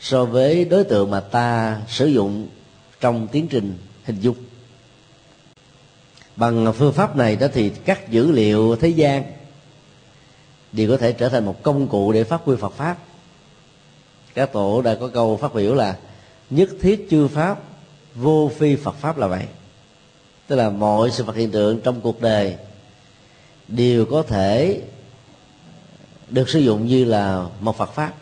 so 0.01 0.25
với 0.25 0.65
đối 0.65 0.85
tượng 0.85 1.11
mà 1.11 1.21
ta 1.21 1.81
sử 1.89 2.07
dụng 2.07 2.49
trong 3.01 3.29
tiến 3.29 3.49
trình 3.49 3.79
hình 4.05 4.21
dung. 4.21 4.37
Bằng 6.37 6.73
phương 6.73 6.93
pháp 6.93 7.17
này 7.17 7.37
đó 7.37 7.47
thì 7.53 7.71
các 7.71 8.11
dữ 8.11 8.31
liệu 8.31 8.77
thế 8.77 8.89
gian 8.89 9.23
đều 10.73 10.91
có 10.91 10.97
thể 10.97 11.13
trở 11.13 11.29
thành 11.29 11.45
một 11.45 11.63
công 11.63 11.89
cụ 11.89 12.13
để 12.13 12.25
phát 12.25 12.41
huy 12.45 12.57
Phật 12.57 12.73
pháp. 12.73 12.97
Các 14.35 14.53
tổ 14.53 14.83
đã 14.83 14.95
có 14.95 15.09
câu 15.09 15.37
phát 15.37 15.55
biểu 15.55 15.75
là, 15.75 15.97
nhất 16.51 16.69
thiết 16.81 17.07
chư 17.11 17.29
pháp, 17.29 17.59
vô 18.15 18.51
phi 18.59 18.77
phật 18.77 18.95
pháp 18.95 19.19
là 19.19 19.27
vậy. 19.27 19.45
Tức 20.47 20.57
là 20.57 20.71
mọi 20.71 21.11
sự 21.11 21.25
vật 21.25 21.37
hiện 21.37 21.51
tượng 21.51 21.81
trong 21.81 22.01
cuộc 22.01 22.21
đời 22.21 22.57
đều 23.69 24.05
có 24.05 24.23
thể 24.23 24.83
được 26.31 26.49
sử 26.49 26.59
dụng 26.59 26.87
như 26.87 27.05
là 27.05 27.47
một 27.61 27.77
phật 27.77 27.93
pháp. 27.93 28.13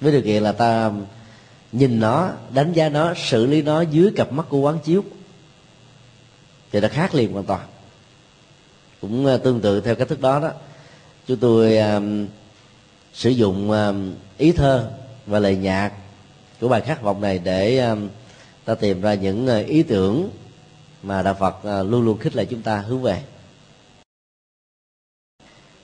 Với 0.00 0.12
điều 0.12 0.22
kiện 0.22 0.42
là 0.42 0.52
ta 0.52 0.92
nhìn 1.72 2.00
nó 2.00 2.30
đánh 2.50 2.72
giá 2.72 2.88
nó 2.88 3.14
xử 3.14 3.46
lý 3.46 3.62
nó 3.62 3.80
dưới 3.80 4.10
cặp 4.16 4.32
mắt 4.32 4.46
của 4.48 4.58
quán 4.58 4.78
chiếu. 4.84 5.04
Thì 6.72 6.80
nó 6.80 6.88
khác 6.88 7.14
liền 7.14 7.32
hoàn 7.32 7.44
toàn. 7.44 7.66
Cũng 9.00 9.26
à, 9.26 9.36
tương 9.36 9.60
tự 9.60 9.80
theo 9.80 9.94
cách 9.94 10.08
thức 10.08 10.20
đó 10.20 10.40
đó 10.40 10.50
chúng 11.26 11.38
tôi 11.38 11.78
à, 11.78 12.00
sử 13.12 13.30
dụng 13.30 13.70
um, 13.70 14.14
ý 14.38 14.52
thơ 14.52 14.90
và 15.26 15.38
lời 15.38 15.56
nhạc 15.56 15.92
của 16.60 16.68
bài 16.68 16.80
khát 16.80 17.02
vọng 17.02 17.20
này 17.20 17.38
để 17.38 17.78
um, 17.78 18.08
ta 18.64 18.74
tìm 18.74 19.00
ra 19.00 19.14
những 19.14 19.46
uh, 19.46 19.66
ý 19.66 19.82
tưởng 19.82 20.30
mà 21.02 21.22
đạo 21.22 21.36
Phật 21.40 21.56
uh, 21.56 21.90
luôn 21.90 22.04
luôn 22.04 22.18
khích 22.18 22.36
lệ 22.36 22.44
chúng 22.44 22.62
ta 22.62 22.78
hướng 22.78 23.02
về 23.02 23.22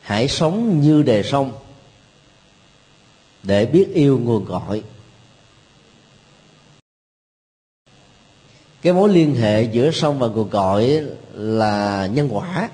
hãy 0.03 0.29
sống 0.29 0.81
như 0.81 1.03
đề 1.03 1.23
sông 1.23 1.53
để 3.43 3.67
biết 3.67 3.89
yêu 3.95 4.19
nguồn 4.19 4.47
cội. 4.47 4.83
Cái 8.83 8.93
mối 8.93 9.09
liên 9.09 9.35
hệ 9.35 9.63
giữa 9.63 9.91
sông 9.91 10.19
và 10.19 10.29
nguồn 10.29 10.49
cội 10.49 11.03
là 11.33 12.07
nhân 12.07 12.29
quả. 12.33 12.71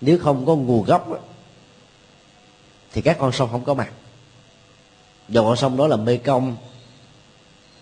Nếu 0.00 0.18
không 0.18 0.46
có 0.46 0.54
nguồn 0.54 0.84
gốc 0.84 1.30
thì 2.92 3.02
các 3.02 3.16
con 3.18 3.32
sông 3.32 3.48
không 3.52 3.64
có 3.64 3.74
mặt. 3.74 3.92
Dầu 5.28 5.44
con 5.44 5.56
sông 5.56 5.76
đó 5.76 5.86
là 5.86 5.96
mê 5.96 6.16
công, 6.16 6.56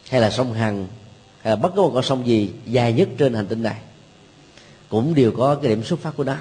hay 0.09 0.21
là 0.21 0.31
sông 0.31 0.53
hằng, 0.53 0.87
hay 1.41 1.51
là 1.51 1.57
bất 1.57 1.73
cứ 1.75 1.83
một 1.83 1.91
con 1.95 2.03
sông 2.03 2.27
gì 2.27 2.51
dài 2.65 2.93
nhất 2.93 3.09
trên 3.19 3.35
hành 3.35 3.47
tinh 3.47 3.63
này, 3.63 3.81
cũng 4.89 5.15
đều 5.15 5.33
có 5.37 5.55
cái 5.55 5.71
điểm 5.71 5.85
xuất 5.85 6.01
phát 6.01 6.13
của 6.17 6.25
nó 6.25 6.37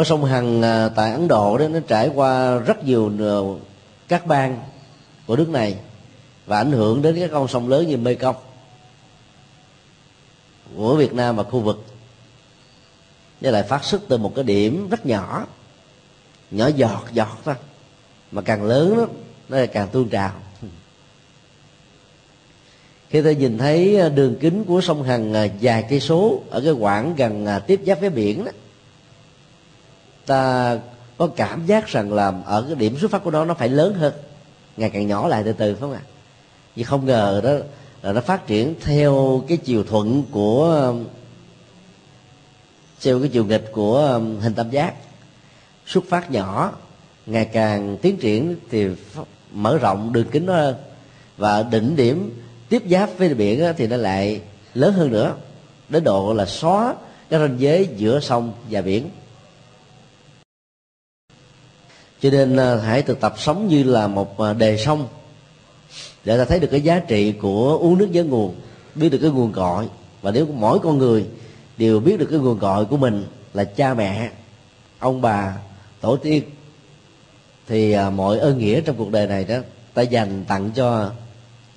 có 0.00 0.04
sông 0.04 0.24
hằng 0.24 0.62
à, 0.62 0.88
tại 0.88 1.12
ấn 1.12 1.28
độ 1.28 1.58
đó, 1.58 1.68
nó 1.68 1.78
trải 1.88 2.10
qua 2.14 2.58
rất 2.58 2.84
nhiều 2.84 3.12
à, 3.20 3.36
các 4.08 4.26
bang 4.26 4.58
của 5.26 5.36
nước 5.36 5.48
này 5.48 5.76
và 6.46 6.58
ảnh 6.58 6.72
hưởng 6.72 7.02
đến 7.02 7.16
các 7.20 7.30
con 7.32 7.48
sông 7.48 7.68
lớn 7.68 7.88
như 7.88 7.96
mekong. 7.96 8.36
Của 10.76 10.96
việt 10.96 11.12
nam 11.12 11.36
và 11.36 11.42
khu 11.42 11.60
vực. 11.60 11.84
Với 13.40 13.52
lại 13.52 13.62
phát 13.62 13.84
xuất 13.84 14.02
từ 14.08 14.16
một 14.16 14.32
cái 14.34 14.44
điểm 14.44 14.88
rất 14.88 15.06
nhỏ 15.06 15.46
nhỏ 16.50 16.66
giọt 16.76 17.04
giọt 17.12 17.38
thôi, 17.44 17.54
mà 18.30 18.42
càng 18.42 18.62
lớn 18.62 18.96
đó, 18.96 19.06
nó 19.48 19.56
là 19.56 19.66
càng 19.66 19.88
tuôn 19.92 20.08
trào. 20.08 20.32
Khi 23.08 23.22
ta 23.22 23.32
nhìn 23.32 23.58
thấy 23.58 24.00
à, 24.00 24.08
đường 24.08 24.36
kính 24.40 24.64
của 24.64 24.80
sông 24.80 25.02
hằng 25.02 25.50
dài 25.60 25.84
cây 25.90 26.00
số 26.00 26.42
ở 26.50 26.60
cái 26.60 26.72
quãng 26.72 27.14
gần 27.16 27.46
tiếp 27.66 27.80
giáp 27.86 28.00
với 28.00 28.10
biển 28.10 28.44
đó 28.44 28.52
ta 30.30 30.78
có 31.18 31.26
cảm 31.26 31.66
giác 31.66 31.86
rằng 31.86 32.12
là 32.12 32.32
ở 32.44 32.62
cái 32.62 32.74
điểm 32.74 32.98
xuất 32.98 33.10
phát 33.10 33.24
của 33.24 33.30
nó 33.30 33.44
nó 33.44 33.54
phải 33.54 33.68
lớn 33.68 33.94
hơn. 33.94 34.12
Ngày 34.76 34.90
càng 34.90 35.06
nhỏ 35.06 35.28
lại 35.28 35.42
từ 35.44 35.52
từ, 35.52 35.74
phải 35.74 35.80
không 35.80 35.92
ạ? 35.92 36.00
Nhưng 36.76 36.86
không 36.86 37.06
ngờ 37.06 37.40
đó 37.44 37.50
là 38.02 38.12
nó 38.12 38.20
phát 38.20 38.46
triển 38.46 38.74
theo 38.80 39.44
cái 39.48 39.56
chiều 39.56 39.84
thuận 39.84 40.22
của, 40.30 40.94
theo 43.02 43.20
cái 43.20 43.28
chiều 43.28 43.44
nghịch 43.44 43.72
của, 43.72 44.20
hình 44.40 44.54
tam 44.54 44.70
giác. 44.70 44.94
Xuất 45.86 46.04
phát 46.08 46.30
nhỏ, 46.30 46.72
ngày 47.26 47.44
càng 47.44 47.96
tiến 48.02 48.16
triển 48.16 48.56
thì 48.70 48.88
mở 49.52 49.78
rộng 49.78 50.12
đường 50.12 50.28
kính 50.30 50.46
nó 50.46 50.52
hơn. 50.52 50.74
Và 51.36 51.62
đỉnh 51.62 51.96
điểm 51.96 52.42
tiếp 52.68 52.82
giáp 52.90 53.10
với 53.18 53.34
biển 53.34 53.74
thì 53.76 53.86
nó 53.86 53.96
lại 53.96 54.40
lớn 54.74 54.92
hơn 54.92 55.10
nữa, 55.12 55.34
đến 55.88 56.04
độ 56.04 56.32
là 56.32 56.46
xóa 56.46 56.94
cái 57.30 57.40
ranh 57.40 57.60
giới 57.60 57.88
giữa 57.96 58.20
sông 58.20 58.52
và 58.70 58.82
biển 58.82 59.10
cho 62.22 62.30
nên 62.30 62.56
à, 62.56 62.76
hãy 62.76 63.02
thực 63.02 63.20
tập 63.20 63.34
sống 63.38 63.68
như 63.68 63.82
là 63.82 64.06
một 64.06 64.40
à, 64.40 64.52
đề 64.52 64.76
sông, 64.76 65.08
để 66.24 66.38
ta 66.38 66.44
thấy 66.44 66.60
được 66.60 66.68
cái 66.70 66.80
giá 66.80 66.98
trị 66.98 67.32
của 67.32 67.78
uống 67.78 67.98
nước 67.98 68.08
với 68.12 68.24
nguồn, 68.24 68.54
biết 68.94 69.08
được 69.08 69.18
cái 69.18 69.30
nguồn 69.30 69.52
cội. 69.52 69.88
Và 70.22 70.30
nếu 70.30 70.46
mỗi 70.46 70.78
con 70.78 70.98
người 70.98 71.26
đều 71.76 72.00
biết 72.00 72.18
được 72.18 72.26
cái 72.30 72.38
nguồn 72.38 72.58
cội 72.58 72.84
của 72.84 72.96
mình 72.96 73.26
là 73.54 73.64
cha 73.64 73.94
mẹ, 73.94 74.30
ông 74.98 75.22
bà, 75.22 75.56
tổ 76.00 76.16
tiên, 76.16 76.42
thì 77.68 77.92
à, 77.92 78.10
mọi 78.10 78.38
ơn 78.38 78.58
nghĩa 78.58 78.80
trong 78.80 78.96
cuộc 78.96 79.10
đời 79.10 79.26
này 79.26 79.44
đó, 79.44 79.56
ta 79.94 80.02
dành 80.02 80.44
tặng 80.44 80.70
cho 80.74 81.10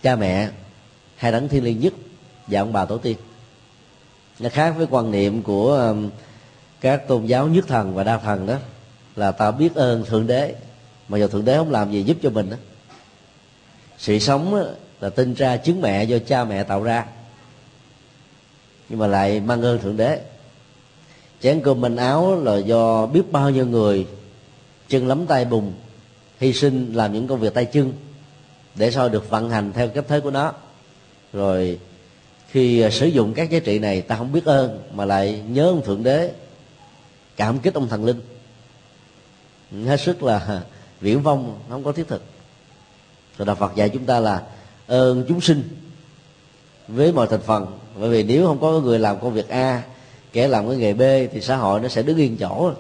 cha 0.04 0.16
mẹ 0.16 0.50
hai 1.16 1.32
đấng 1.32 1.48
thiên 1.48 1.64
liêng 1.64 1.80
nhất 1.80 1.94
và 2.48 2.60
ông 2.60 2.74
bà 2.74 2.86
tổ 2.86 2.98
tiên. 2.98 3.18
Nó 4.40 4.50
khác 4.50 4.74
với 4.78 4.88
quan 4.90 5.12
niệm 5.12 5.42
của 5.42 5.96
các 6.82 7.08
tôn 7.08 7.26
giáo 7.26 7.48
nhất 7.48 7.68
thần 7.68 7.96
và 7.96 8.04
đa 8.04 8.18
thần 8.18 8.46
đó 8.46 8.56
là 9.16 9.32
ta 9.32 9.52
biết 9.52 9.76
ơn 9.76 10.06
thượng 10.06 10.28
đế. 10.28 10.56
Mà 11.08 11.18
giờ 11.18 11.28
thượng 11.28 11.46
đế 11.46 11.58
không 11.58 11.72
làm 11.72 11.92
gì 11.92 12.04
giúp 12.04 12.18
cho 12.24 12.30
mình 12.30 12.50
đó 12.50 12.58
sự 13.98 14.20
sống 14.20 14.76
là 15.02 15.10
tinh 15.10 15.34
ra 15.34 15.58
chứng 15.58 15.82
mẹ 15.82 16.04
do 16.04 16.18
cha 16.28 16.44
mẹ 16.44 16.64
tạo 16.64 16.84
ra. 16.84 17.06
Nhưng 18.90 19.00
mà 19.00 19.08
lại 19.08 19.40
mang 19.40 19.62
ơn 19.62 19.80
thượng 19.80 19.98
đế. 19.98 20.22
Chén 21.42 21.62
cơm 21.64 21.82
manh 21.82 21.98
áo 21.98 22.42
là 22.44 22.58
do 22.58 23.06
biết 23.06 23.32
bao 23.32 23.50
nhiêu 23.50 23.66
người 23.66 24.08
chân 24.90 25.08
lắm 25.08 25.26
tay 25.26 25.46
bùn 25.46 25.74
hy 26.40 26.54
sinh 26.54 26.94
làm 26.94 27.14
những 27.14 27.28
công 27.28 27.40
việc 27.40 27.54
tay 27.54 27.66
chân 27.66 27.94
để 28.76 28.92
sau 28.92 29.10
được 29.10 29.30
vận 29.30 29.50
hành 29.50 29.74
theo 29.74 29.88
cách 29.88 30.06
thế 30.08 30.20
của 30.20 30.32
nó. 30.32 30.54
Rồi 31.34 31.80
khi 32.50 32.82
à, 32.82 32.90
sử 32.90 33.08
dụng 33.08 33.34
các 33.34 33.50
giá 33.50 33.60
trị 33.60 33.80
này, 33.80 34.02
ta 34.02 34.16
không 34.16 34.32
biết 34.32 34.46
ơn 34.46 34.82
mà 34.94 35.06
lại 35.06 35.42
nhớ 35.48 35.68
ông 35.68 35.84
thượng 35.86 36.04
đế, 36.04 36.32
cảm 37.38 37.60
kích 37.60 37.74
ông 37.74 37.90
thần 37.90 38.06
linh 38.06 38.22
hết 39.86 40.02
sức 40.02 40.24
là 40.24 40.62
viễn 41.02 41.22
vông 41.22 41.60
không 41.70 41.84
có 41.84 41.92
thiết 41.92 42.08
thực. 42.08 42.24
Rồi 43.38 43.46
đạo 43.46 43.56
phật 43.56 43.76
dạy 43.76 43.90
chúng 43.90 44.06
ta 44.06 44.20
là 44.20 44.44
ơn 44.88 45.26
chúng 45.28 45.42
sinh 45.42 45.64
với 46.88 47.12
mọi 47.12 47.28
thành 47.28 47.42
phần. 47.42 47.80
Bởi 48.00 48.10
vì 48.10 48.24
nếu 48.24 48.48
không 48.48 48.60
có 48.62 48.72
người 48.72 49.00
làm 49.00 49.20
công 49.20 49.34
việc 49.34 49.50
a, 49.50 49.84
kẻ 50.32 50.48
làm 50.48 50.68
cái 50.68 50.78
nghề 50.78 50.94
b, 50.94 51.32
thì 51.34 51.42
xã 51.42 51.56
hội 51.56 51.80
nó 51.80 51.88
sẽ 51.88 52.04
đứng 52.04 52.18
yên 52.18 52.38
chỗ. 52.38 52.72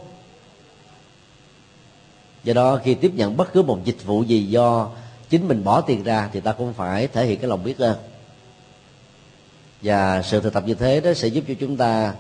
Do 2.44 2.54
đó 2.54 2.80
khi 2.84 2.94
tiếp 2.94 3.12
nhận 3.16 3.38
bất 3.38 3.54
cứ 3.54 3.62
một 3.62 3.80
dịch 3.86 4.06
vụ 4.06 4.24
gì 4.24 4.46
do 4.46 4.90
chính 5.30 5.48
mình 5.48 5.64
bỏ 5.64 5.82
tiền 5.82 6.04
ra, 6.04 6.30
thì 6.34 6.40
ta 6.40 6.52
cũng 6.52 6.74
phải 6.74 7.08
thể 7.08 7.26
hiện 7.26 7.40
cái 7.40 7.50
lòng 7.50 7.64
biết 7.64 7.80
ơn. 7.80 7.98
Và 9.82 10.22
sự 10.22 10.42
thực 10.42 10.54
tập 10.54 10.64
như 10.68 10.74
thế 10.74 11.02
đó 11.02 11.14
sẽ 11.14 11.28
giúp 11.28 11.44
cho 11.48 11.54
chúng 11.60 11.78
ta 11.78 12.14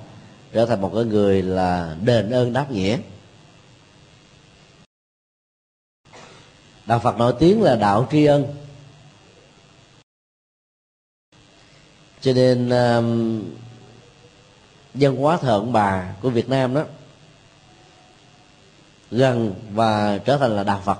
trở 0.53 0.65
thành 0.65 0.81
một 0.81 0.91
cái 0.95 1.03
người 1.03 1.41
là 1.41 1.95
đền 2.03 2.29
ơn 2.29 2.53
đáp 2.53 2.71
nghĩa. 2.71 2.97
Đạo 6.93 6.99
phật 6.99 7.17
nổi 7.17 7.33
tiếng 7.39 7.61
là 7.61 7.75
đạo 7.75 8.07
tri 8.11 8.25
ân. 8.25 8.55
Cho 12.21 12.33
nên 12.33 12.69
um, 12.69 13.41
dân 14.95 15.15
hóa 15.15 15.37
thờ 15.37 15.57
ông 15.57 15.73
bà 15.73 16.15
của 16.21 16.29
việt 16.29 16.49
nam 16.49 16.73
đó 16.73 16.83
gần 19.11 19.55
và 19.71 20.17
trở 20.17 20.37
thành 20.37 20.55
là 20.55 20.63
đạo 20.63 20.81
phật. 20.85 20.99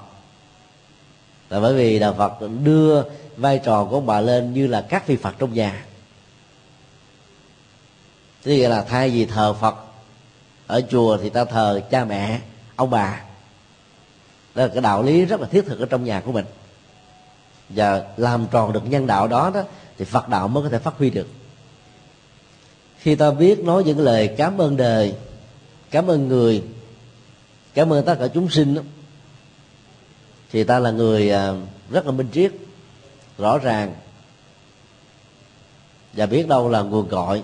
Là 1.49 1.59
bởi 1.59 1.73
vì 1.73 1.99
đạo 1.99 2.15
phật 2.17 2.33
đưa 2.63 3.03
vai 3.37 3.61
trò 3.65 3.85
của 3.85 3.95
ông 3.95 4.05
bà 4.05 4.21
lên 4.21 4.53
như 4.53 4.67
là 4.67 4.85
các 4.89 5.07
vị 5.07 5.15
phật 5.15 5.35
trong 5.39 5.53
nhà. 5.53 5.85
Tức 8.43 8.67
là 8.67 8.81
thay 8.81 9.09
vì 9.09 9.25
thờ 9.25 9.53
phật 9.53 9.75
ở 10.67 10.81
chùa 10.89 11.17
thì 11.17 11.29
ta 11.29 11.45
thờ 11.45 11.81
cha 11.91 12.05
mẹ 12.05 12.39
ông 12.75 12.89
bà 12.89 13.21
đó 14.55 14.63
là 14.63 14.67
cái 14.73 14.81
đạo 14.81 15.03
lý 15.03 15.25
rất 15.25 15.41
là 15.41 15.47
thiết 15.47 15.65
thực 15.65 15.79
ở 15.79 15.85
trong 15.85 16.03
nhà 16.03 16.19
của 16.19 16.31
mình. 16.31 16.45
Và 17.69 18.03
làm 18.17 18.47
tròn 18.51 18.73
được 18.73 18.89
nhân 18.89 19.07
đạo 19.07 19.27
đó 19.27 19.51
đó 19.53 19.63
thì 19.97 20.05
phật 20.05 20.29
đạo 20.29 20.47
mới 20.47 20.63
có 20.63 20.69
thể 20.69 20.79
phát 20.79 20.93
huy 20.97 21.09
được. 21.09 21.27
Khi 22.97 23.15
ta 23.15 23.31
biết 23.31 23.59
nói 23.59 23.83
những 23.83 23.99
lời 23.99 24.35
cảm 24.37 24.57
ơn 24.57 24.77
đời 24.77 25.15
cảm 25.93 26.07
ơn 26.07 26.27
người 26.27 26.63
cảm 27.73 27.93
ơn 27.93 28.05
tất 28.05 28.15
cả 28.19 28.27
chúng 28.27 28.49
sinh 28.49 28.75
đó, 28.75 28.81
thì 30.51 30.63
ta 30.63 30.79
là 30.79 30.91
người 30.91 31.29
à, 31.29 31.53
rất 31.89 32.05
là 32.05 32.11
minh 32.11 32.27
triết 32.33 32.51
rõ 33.37 33.57
ràng 33.57 33.95
và 36.13 36.25
biết 36.25 36.47
đâu 36.47 36.69
là 36.69 36.81
nguồn 36.81 37.07
gọi 37.07 37.43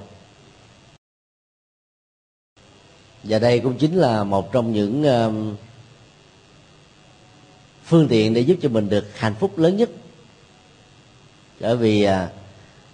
và 3.24 3.40
đây 3.40 3.60
cũng 3.60 3.78
chính 3.78 3.96
là 3.96 4.24
một 4.24 4.52
trong 4.52 4.74
những 4.74 5.04
à, 5.04 5.30
phương 7.90 8.08
tiện 8.08 8.34
để 8.34 8.42
giúp 8.42 8.58
cho 8.62 8.70
mình 8.70 8.90
được 8.90 9.06
hạnh 9.18 9.36
phúc 9.40 9.58
lớn 9.58 9.78
nhất. 9.78 9.90
Bởi 11.60 11.78
vì 11.78 12.04
à, 12.04 12.30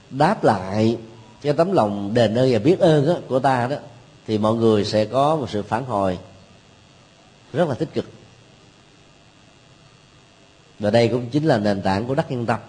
đáp 0.09 0.43
lại 0.43 0.97
cái 1.41 1.53
tấm 1.53 1.71
lòng 1.71 2.13
đền 2.13 2.35
ơn 2.35 2.51
và 2.51 2.59
biết 2.59 2.79
ơn 2.79 3.07
đó, 3.07 3.15
của 3.27 3.39
ta 3.39 3.67
đó 3.67 3.75
thì 4.27 4.37
mọi 4.37 4.55
người 4.55 4.85
sẽ 4.85 5.05
có 5.05 5.35
một 5.35 5.49
sự 5.49 5.63
phản 5.63 5.85
hồi 5.85 6.17
rất 7.53 7.69
là 7.69 7.75
tích 7.75 7.93
cực. 7.93 8.05
Và 10.79 10.89
đây 10.89 11.07
cũng 11.07 11.29
chính 11.29 11.45
là 11.45 11.57
nền 11.57 11.81
tảng 11.81 12.07
của 12.07 12.15
đắc 12.15 12.31
nhân 12.31 12.45
tâm. 12.45 12.59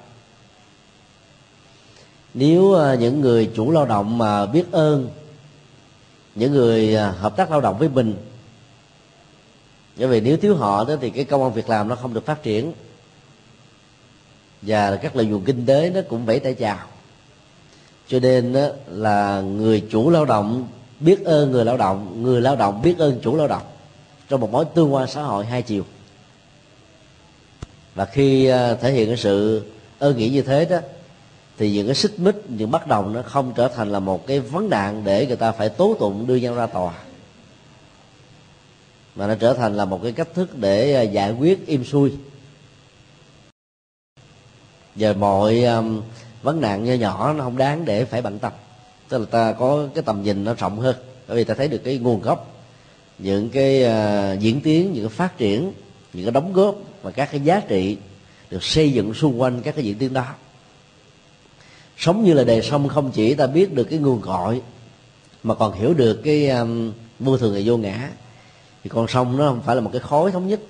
Nếu 2.35 2.75
à, 2.75 2.95
những 2.95 3.21
người 3.21 3.51
chủ 3.55 3.71
lao 3.71 3.87
động 3.87 4.19
mà 4.19 4.47
biết 4.47 4.73
ơn 4.73 5.11
những 6.35 6.53
người 6.53 6.97
à, 6.97 7.11
hợp 7.11 7.37
tác 7.37 7.51
lao 7.51 7.61
động 7.61 7.79
với 7.79 7.89
mình 7.89 8.17
bởi 9.99 10.09
vì 10.09 10.21
nếu 10.21 10.37
thiếu 10.37 10.57
họ 10.57 10.85
đó 10.85 10.95
thì 11.01 11.11
cái 11.11 11.25
công 11.25 11.43
an 11.43 11.53
việc 11.53 11.69
làm 11.69 11.89
nó 11.89 11.95
không 11.95 12.15
được 12.15 12.27
phát 12.27 12.43
triển. 12.43 12.73
Và 14.63 14.97
các 14.97 15.17
lợi 15.17 15.27
dụng 15.27 15.45
kinh 15.45 15.67
tế 15.67 15.91
nó 15.95 16.01
cũng 16.09 16.27
vẫy 16.27 16.39
tay 16.39 16.55
chào. 16.55 16.79
Cho 18.09 18.21
nên 18.21 18.53
đó 18.53 18.67
là 18.87 19.41
người 19.41 19.85
chủ 19.91 20.11
lao 20.11 20.25
động 20.25 20.69
biết 21.01 21.25
ơn 21.25 21.53
người 21.53 21.65
lao 21.65 21.77
động, 21.77 22.23
người 22.23 22.41
lao 22.41 22.57
động 22.57 22.83
biết 22.83 22.99
ơn 22.99 23.21
chủ 23.23 23.37
lao 23.37 23.49
động. 23.49 23.63
Trong 24.29 24.41
một 24.41 24.51
mối 24.53 24.65
tương 24.65 24.95
quan 24.95 25.09
xã 25.09 25.23
hội 25.23 25.47
hai 25.47 25.63
chiều. 25.63 25.85
Và 27.95 28.05
khi 28.05 28.47
à, 28.47 28.75
thể 28.75 28.93
hiện 28.93 29.09
cái 29.09 29.17
sự 29.17 29.65
ơn 29.99 30.17
nghĩa 30.17 30.29
như 30.29 30.43
thế 30.43 30.65
đó, 30.65 30.79
thì 31.59 31.73
những 31.73 31.87
cái 31.87 31.95
xích 31.95 32.19
mích, 32.19 32.35
những 32.49 32.71
bất 32.71 32.87
đồng 32.87 33.13
nó 33.13 33.23
không 33.23 33.53
trở 33.57 33.69
thành 33.69 33.93
là 33.93 33.99
một 33.99 34.27
cái 34.27 34.41
vấn 34.41 34.71
nạn 34.71 35.03
để 35.05 35.27
người 35.27 35.37
ta 35.37 35.53
phải 35.53 35.69
tố 35.69 35.97
tụng 35.99 36.27
đưa 36.27 36.37
nhau 36.37 36.55
ra 36.55 36.67
tòa 36.67 36.93
mà 39.17 39.27
nó 39.27 39.35
trở 39.35 39.55
thành 39.55 39.77
là 39.77 39.85
một 39.85 40.01
cái 40.03 40.13
cách 40.13 40.29
thức 40.35 40.59
để 40.59 40.95
à, 40.95 41.03
giải 41.03 41.33
quyết 41.33 41.67
im 41.67 41.85
xuôi 41.85 42.13
giờ 44.97 45.15
mọi 45.15 45.65
um, 45.65 46.03
vấn 46.43 46.61
nạn 46.61 46.85
nhỏ 46.85 46.95
nhỏ 46.95 47.33
nó 47.33 47.45
không 47.45 47.57
đáng 47.57 47.85
để 47.85 48.05
phải 48.05 48.23
bận 48.23 48.39
tâm. 48.39 48.53
Tức 49.09 49.19
là 49.19 49.25
ta 49.31 49.53
có 49.53 49.89
cái 49.95 50.05
tầm 50.07 50.23
nhìn 50.23 50.45
nó 50.45 50.55
rộng 50.55 50.81
hơn 50.81 50.97
bởi 51.29 51.37
vì 51.37 51.45
ta 51.45 51.55
thấy 51.55 51.69
được 51.69 51.81
cái 51.85 51.99
nguồn 51.99 52.23
gốc 52.23 52.53
những 53.19 53.49
cái 53.49 53.85
uh, 53.85 54.41
diễn 54.41 54.61
tiến 54.61 54.93
những 54.93 55.05
cái 55.05 55.17
phát 55.17 55.39
triển 55.39 55.73
những 56.13 56.25
cái 56.25 56.33
đóng 56.33 56.53
góp 56.53 56.77
và 57.03 57.11
các 57.11 57.29
cái 57.31 57.41
giá 57.41 57.61
trị 57.61 57.97
được 58.51 58.65
xây 58.65 58.93
dựng 58.93 59.15
xung 59.15 59.41
quanh 59.41 59.63
các 59.63 59.75
cái 59.75 59.85
diễn 59.85 59.99
tiến 59.99 60.13
đó. 60.13 60.27
Sống 61.97 62.25
như 62.25 62.33
là 62.33 62.45
đề 62.45 62.63
sông 62.63 62.89
không 62.89 63.11
chỉ 63.11 63.35
ta 63.35 63.47
biết 63.47 63.75
được 63.75 63.85
cái 63.85 63.99
nguồn 63.99 64.21
gọi 64.21 64.61
mà 65.43 65.55
còn 65.55 65.73
hiểu 65.73 65.95
được 65.95 66.21
cái 66.25 66.49
um, 66.49 66.93
vô 67.19 67.37
thường 67.37 67.55
và 67.55 67.61
vô 67.65 67.77
ngã 67.77 68.11
thì 68.87 68.91
con 68.91 69.09
sông 69.09 69.37
nó 69.37 69.49
không 69.49 69.63
phải 69.63 69.77
là 69.77 69.83
một 69.83 69.91
cái 69.93 70.01
khối 70.01 70.33
thống 70.33 70.49
nhất. 70.49 70.61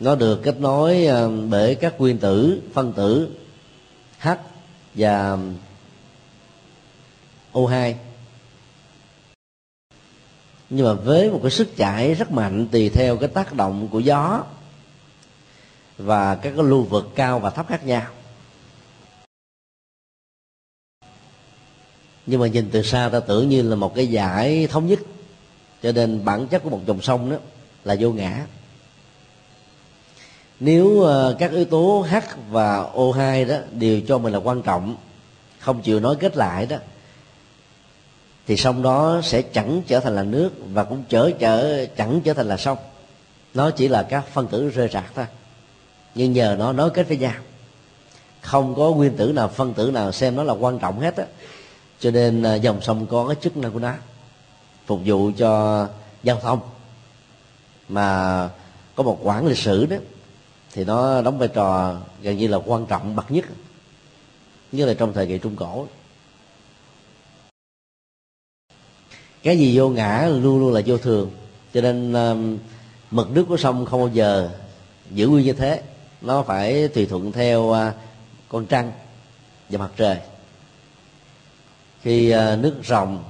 Nó 0.00 0.14
được 0.14 0.40
kết 0.42 0.60
nối 0.60 1.06
ờ, 1.06 1.30
bởi 1.50 1.74
các 1.74 2.00
nguyên 2.00 2.18
tử, 2.18 2.62
phân 2.74 2.92
tử 2.92 3.36
H 4.18 4.28
và 4.94 5.38
O2 7.52 7.94
nhưng 10.70 10.86
mà 10.86 10.92
với 10.92 11.30
một 11.30 11.40
cái 11.42 11.50
sức 11.50 11.76
chảy 11.76 12.14
rất 12.14 12.30
mạnh 12.30 12.68
tùy 12.72 12.88
theo 12.88 13.16
cái 13.16 13.28
tác 13.28 13.54
động 13.54 13.88
của 13.88 14.00
gió 14.00 14.44
và 15.98 16.34
các 16.34 16.52
cái 16.56 16.64
lưu 16.64 16.82
vực 16.82 17.08
cao 17.14 17.38
và 17.38 17.50
thấp 17.50 17.66
khác 17.68 17.86
nhau. 17.86 18.06
Nhưng 22.26 22.40
mà 22.40 22.46
nhìn 22.46 22.68
từ 22.72 22.82
xa 22.82 23.08
ta 23.12 23.20
tưởng 23.20 23.48
như 23.48 23.62
là 23.62 23.76
một 23.76 23.94
cái 23.94 24.06
giải 24.06 24.66
thống 24.66 24.86
nhất 24.86 24.98
cho 25.82 25.92
nên 25.92 26.24
bản 26.24 26.46
chất 26.46 26.62
của 26.62 26.70
một 26.70 26.80
dòng 26.86 27.02
sông 27.02 27.30
đó 27.30 27.36
là 27.84 27.96
vô 28.00 28.10
ngã. 28.10 28.46
Nếu 30.60 31.00
ờ, 31.00 31.36
các 31.38 31.52
yếu 31.52 31.64
tố 31.64 32.06
H 32.10 32.14
và 32.50 32.82
O2 32.94 33.48
đó 33.48 33.56
đều 33.72 34.00
cho 34.08 34.18
mình 34.18 34.32
là 34.32 34.38
quan 34.38 34.62
trọng, 34.62 34.96
không 35.58 35.82
chịu 35.82 36.00
nói 36.00 36.16
kết 36.20 36.36
lại 36.36 36.66
đó, 36.66 36.76
thì 38.46 38.56
sông 38.56 38.82
đó 38.82 39.20
sẽ 39.24 39.42
chẳng 39.42 39.82
trở 39.86 40.00
thành 40.00 40.14
là 40.14 40.22
nước 40.22 40.50
và 40.72 40.84
cũng 40.84 41.02
trở 41.08 41.30
trở, 41.30 41.86
chẳng 41.86 42.20
trở 42.24 42.34
thành 42.34 42.48
là 42.48 42.56
sông. 42.56 42.78
Nó 43.54 43.70
chỉ 43.70 43.88
là 43.88 44.02
các 44.02 44.24
phân 44.32 44.46
tử 44.46 44.68
rơi 44.68 44.88
rạc 44.88 45.12
thôi. 45.14 45.26
Nhưng 46.14 46.32
nhờ 46.32 46.56
nó 46.58 46.72
nối 46.72 46.90
kết 46.90 47.08
với 47.08 47.16
nhau. 47.16 47.34
Không 48.40 48.74
có 48.74 48.90
nguyên 48.90 49.16
tử 49.16 49.32
nào, 49.32 49.48
phân 49.48 49.74
tử 49.74 49.90
nào 49.90 50.12
xem 50.12 50.36
nó 50.36 50.42
là 50.42 50.52
quan 50.52 50.78
trọng 50.78 51.00
hết 51.00 51.16
á. 51.16 51.24
Cho 52.00 52.10
nên 52.10 52.42
ờ, 52.42 52.54
dòng 52.54 52.82
sông 52.82 53.06
có 53.06 53.26
cái 53.28 53.36
chức 53.40 53.56
năng 53.56 53.72
của 53.72 53.78
nó 53.78 53.92
phục 54.86 55.00
vụ 55.04 55.30
cho 55.36 55.88
giao 56.22 56.40
thông. 56.40 56.60
Mà 57.88 58.50
có 58.94 59.02
một 59.02 59.18
quãng 59.22 59.46
lịch 59.46 59.58
sử 59.58 59.86
đó, 59.86 59.96
thì 60.72 60.84
nó 60.84 61.22
đóng 61.22 61.38
vai 61.38 61.48
trò 61.48 61.96
gần 62.22 62.36
như 62.36 62.48
là 62.48 62.58
quan 62.66 62.86
trọng, 62.86 63.16
bậc 63.16 63.30
nhất 63.30 63.44
như 64.72 64.86
là 64.86 64.94
trong 64.94 65.12
thời 65.12 65.26
kỳ 65.26 65.38
trung 65.38 65.56
cổ. 65.56 65.86
Cái 69.42 69.58
gì 69.58 69.78
vô 69.78 69.88
ngã 69.88 70.28
luôn 70.28 70.60
luôn 70.60 70.72
là 70.72 70.80
vô 70.86 70.98
thường. 70.98 71.30
Cho 71.74 71.80
nên 71.80 72.12
um, 72.12 72.58
mực 73.10 73.30
nước 73.30 73.44
của 73.48 73.56
sông 73.56 73.86
không 73.86 74.00
bao 74.00 74.08
giờ 74.08 74.50
giữ 75.10 75.28
nguyên 75.28 75.44
như 75.46 75.52
thế. 75.52 75.82
Nó 76.20 76.42
phải 76.42 76.88
tùy 76.88 77.06
thuận 77.06 77.32
theo 77.32 77.60
uh, 77.62 77.76
con 78.48 78.66
trăng 78.66 78.92
và 79.70 79.78
mặt 79.78 79.90
trời. 79.96 80.18
Khi 82.02 82.34
uh, 82.34 82.58
nước 82.58 82.74
rồng 82.84 83.24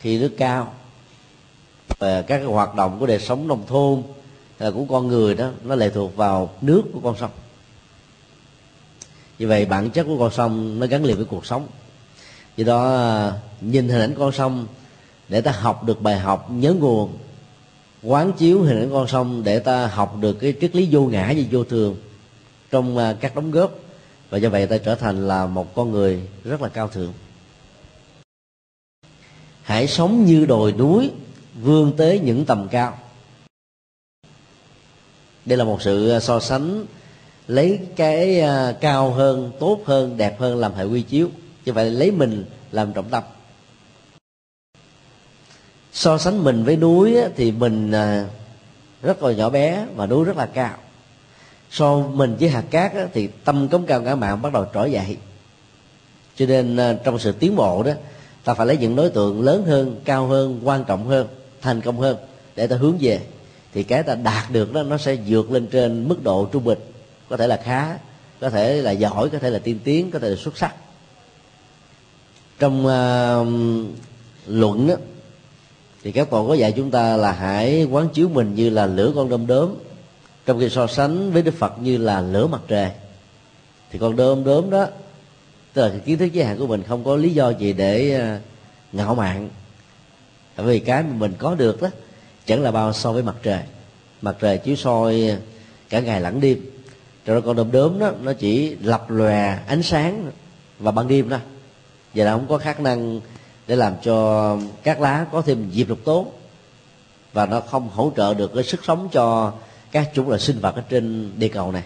khi 0.00 0.18
nước 0.18 0.34
cao 0.38 0.74
về 1.98 2.24
các 2.26 2.36
cái 2.38 2.46
hoạt 2.46 2.74
động 2.74 2.96
của 3.00 3.06
đời 3.06 3.18
sống 3.18 3.48
nông 3.48 3.66
thôn 3.66 4.02
là 4.58 4.70
của 4.70 4.84
con 4.88 5.08
người 5.08 5.34
đó, 5.34 5.50
nó 5.64 5.74
lệ 5.74 5.90
thuộc 5.90 6.16
vào 6.16 6.50
nước 6.60 6.82
của 6.92 7.00
con 7.00 7.16
sông. 7.20 7.30
Như 9.38 9.48
vậy, 9.48 9.64
bản 9.64 9.90
chất 9.90 10.04
của 10.04 10.18
con 10.18 10.30
sông 10.32 10.80
nó 10.80 10.86
gắn 10.86 11.04
liền 11.04 11.16
với 11.16 11.24
cuộc 11.24 11.46
sống. 11.46 11.66
Do 12.56 12.64
đó 12.64 12.84
ờ, 12.84 13.38
nhìn 13.60 13.88
hình 13.88 14.00
ảnh 14.00 14.14
con 14.18 14.32
sông 14.32 14.66
để 15.28 15.40
ta 15.40 15.52
học 15.52 15.84
được 15.84 16.02
bài 16.02 16.18
học 16.18 16.50
nhớ 16.50 16.72
nguồn, 16.72 17.18
quán 18.02 18.32
chiếu 18.32 18.62
hình 18.62 18.78
ảnh 18.78 18.90
con 18.92 19.08
sông 19.08 19.42
để 19.44 19.58
ta 19.58 19.86
học 19.86 20.16
được 20.20 20.32
cái 20.32 20.54
triết 20.60 20.76
lý 20.76 20.88
vô 20.90 21.00
ngã 21.00 21.32
và 21.36 21.42
vô 21.50 21.64
thường 21.64 21.96
trong 22.70 23.16
các 23.20 23.36
đóng 23.36 23.50
góp. 23.50 23.72
Và 24.30 24.38
do 24.38 24.48
vậy, 24.48 24.66
ta 24.66 24.78
trở 24.78 24.94
thành 24.94 25.28
là 25.28 25.46
một 25.46 25.74
con 25.74 25.90
người 25.90 26.20
rất 26.44 26.62
là 26.62 26.68
cao 26.68 26.88
thượng. 26.88 27.12
Hãy 29.62 29.86
sống 29.86 30.24
như 30.24 30.46
đồi 30.46 30.72
núi 30.72 31.10
vươn 31.62 31.92
tới 31.96 32.20
những 32.20 32.44
tầm 32.44 32.68
cao. 32.70 32.98
Đây 35.44 35.58
là 35.58 35.64
một 35.64 35.82
sự 35.82 36.10
ờ, 36.10 36.20
so 36.20 36.40
sánh 36.40 36.86
lấy 37.46 37.80
cái 37.96 38.40
ờ, 38.40 38.76
cao 38.80 39.10
hơn, 39.10 39.52
tốt 39.60 39.80
hơn, 39.84 40.16
đẹp 40.16 40.40
hơn 40.40 40.56
làm 40.56 40.74
hệ 40.74 40.84
quy 40.84 41.02
chiếu, 41.02 41.28
chứ 41.64 41.72
phải 41.72 41.90
lấy 41.90 42.10
mình 42.10 42.44
làm 42.72 42.92
trọng 42.92 43.08
tâm. 43.08 43.22
So 45.92 46.18
sánh 46.18 46.44
mình 46.44 46.64
với 46.64 46.76
núi 46.76 47.16
thì 47.36 47.52
mình 47.52 47.92
ờ, 47.92 48.24
rất 49.02 49.22
là 49.22 49.32
nhỏ 49.32 49.50
bé 49.50 49.86
và 49.96 50.06
núi 50.06 50.24
rất 50.24 50.36
là 50.36 50.46
cao. 50.46 50.76
So 51.70 51.98
mình 51.98 52.36
với 52.40 52.48
hạt 52.48 52.64
cát 52.70 52.92
thì 53.12 53.28
tâm 53.44 53.68
cống 53.68 53.86
cao 53.86 54.02
ngã 54.02 54.14
mạng 54.14 54.42
bắt 54.42 54.52
đầu 54.52 54.66
trỗi 54.74 54.92
dậy. 54.92 55.16
Cho 56.36 56.46
nên 56.46 56.78
trong 57.04 57.18
sự 57.18 57.32
tiến 57.32 57.56
bộ 57.56 57.82
đó, 57.82 57.92
ta 58.44 58.54
phải 58.54 58.66
lấy 58.66 58.76
những 58.76 58.96
đối 58.96 59.10
tượng 59.10 59.42
lớn 59.42 59.64
hơn, 59.66 60.00
cao 60.04 60.26
hơn, 60.26 60.60
quan 60.64 60.84
trọng 60.84 61.06
hơn 61.06 61.26
thành 61.62 61.80
công 61.80 62.00
hơn. 62.00 62.16
Để 62.56 62.66
ta 62.66 62.76
hướng 62.76 62.98
về 63.00 63.20
thì 63.74 63.82
cái 63.82 64.02
ta 64.02 64.14
đạt 64.14 64.50
được 64.50 64.72
đó 64.72 64.82
nó 64.82 64.98
sẽ 64.98 65.16
vượt 65.26 65.50
lên 65.50 65.66
trên 65.66 66.08
mức 66.08 66.22
độ 66.22 66.48
trung 66.52 66.64
bình. 66.64 66.78
Có 67.28 67.36
thể 67.36 67.46
là 67.46 67.60
khá 67.64 67.98
có 68.40 68.50
thể 68.50 68.82
là 68.82 68.90
giỏi 68.90 69.30
có 69.30 69.38
thể 69.38 69.50
là 69.50 69.58
tiên 69.58 69.78
tiến 69.84 70.10
có 70.10 70.18
thể 70.18 70.28
là 70.28 70.36
xuất 70.36 70.58
sắc. 70.58 70.74
Trong 72.58 72.86
uh, 72.86 73.46
luận 74.46 74.86
đó, 74.86 74.94
thì 76.02 76.12
các 76.12 76.30
tổ 76.30 76.46
có 76.48 76.54
dạy 76.54 76.72
chúng 76.76 76.90
ta 76.90 77.16
là 77.16 77.32
hãy 77.32 77.84
quán 77.84 78.08
chiếu 78.08 78.28
mình 78.28 78.54
như 78.54 78.70
là 78.70 78.86
lửa 78.86 79.12
con 79.14 79.28
đom 79.28 79.46
đóm. 79.46 79.74
Trong 80.46 80.60
khi 80.60 80.70
so 80.70 80.86
sánh 80.86 81.32
với 81.32 81.42
đức 81.42 81.54
phật 81.54 81.78
như 81.80 81.96
là 81.96 82.20
lửa 82.20 82.46
mặt 82.46 82.60
trời 82.68 82.90
thì 83.90 83.98
con 83.98 84.16
đom 84.16 84.44
đóm 84.44 84.70
đó 84.70 84.86
tức 85.72 85.82
là 85.82 85.98
kiến 86.04 86.18
thức 86.18 86.32
giới 86.32 86.44
hạn 86.44 86.58
của 86.58 86.66
mình 86.66 86.82
không 86.88 87.04
có 87.04 87.16
lý 87.16 87.30
do 87.30 87.50
gì 87.50 87.72
để 87.72 88.20
uh, 88.36 88.40
ngạo 88.94 89.14
mạn 89.14 89.48
bởi 90.58 90.66
vì 90.66 90.78
cái 90.78 91.02
mà 91.02 91.12
mình 91.12 91.32
có 91.38 91.54
được 91.54 91.82
đó, 91.82 91.88
chẳng 92.46 92.62
là 92.62 92.70
bao 92.70 92.92
so 92.92 93.12
với 93.12 93.22
mặt 93.22 93.36
trời. 93.42 93.60
Mặt 94.22 94.36
trời 94.40 94.58
chiếu 94.58 94.76
soi 94.76 95.36
cả 95.88 96.00
ngày 96.00 96.20
lẫn 96.20 96.40
đêm. 96.40 96.58
Rồi 97.26 97.42
con 97.42 97.56
đom 97.56 97.72
đóm 97.72 97.98
đó, 97.98 98.10
nó 98.22 98.32
chỉ 98.32 98.76
lập 98.82 99.10
lòe 99.10 99.58
ánh 99.66 99.82
sáng 99.82 100.30
và 100.78 100.90
ban 100.90 101.08
đêm 101.08 101.28
đó 101.28 101.38
và 102.14 102.24
là 102.24 102.32
không 102.32 102.46
có 102.48 102.58
khả 102.58 102.74
năng 102.74 103.20
để 103.66 103.76
làm 103.76 103.94
cho 104.02 104.58
các 104.82 105.00
lá 105.00 105.26
có 105.32 105.42
thêm 105.42 105.70
diệp 105.72 105.88
lục 105.88 105.98
tố. 106.04 106.26
Và 107.32 107.46
nó 107.46 107.60
không 107.60 107.88
hỗ 107.88 108.12
trợ 108.16 108.34
được 108.34 108.54
cái 108.54 108.64
sức 108.64 108.80
sống 108.84 109.08
cho 109.12 109.52
các 109.92 110.10
chủng 110.14 110.28
loại 110.28 110.40
sinh 110.40 110.60
vật 110.60 110.74
ở 110.74 110.82
trên 110.88 111.32
địa 111.36 111.48
cầu 111.48 111.72
này, 111.72 111.82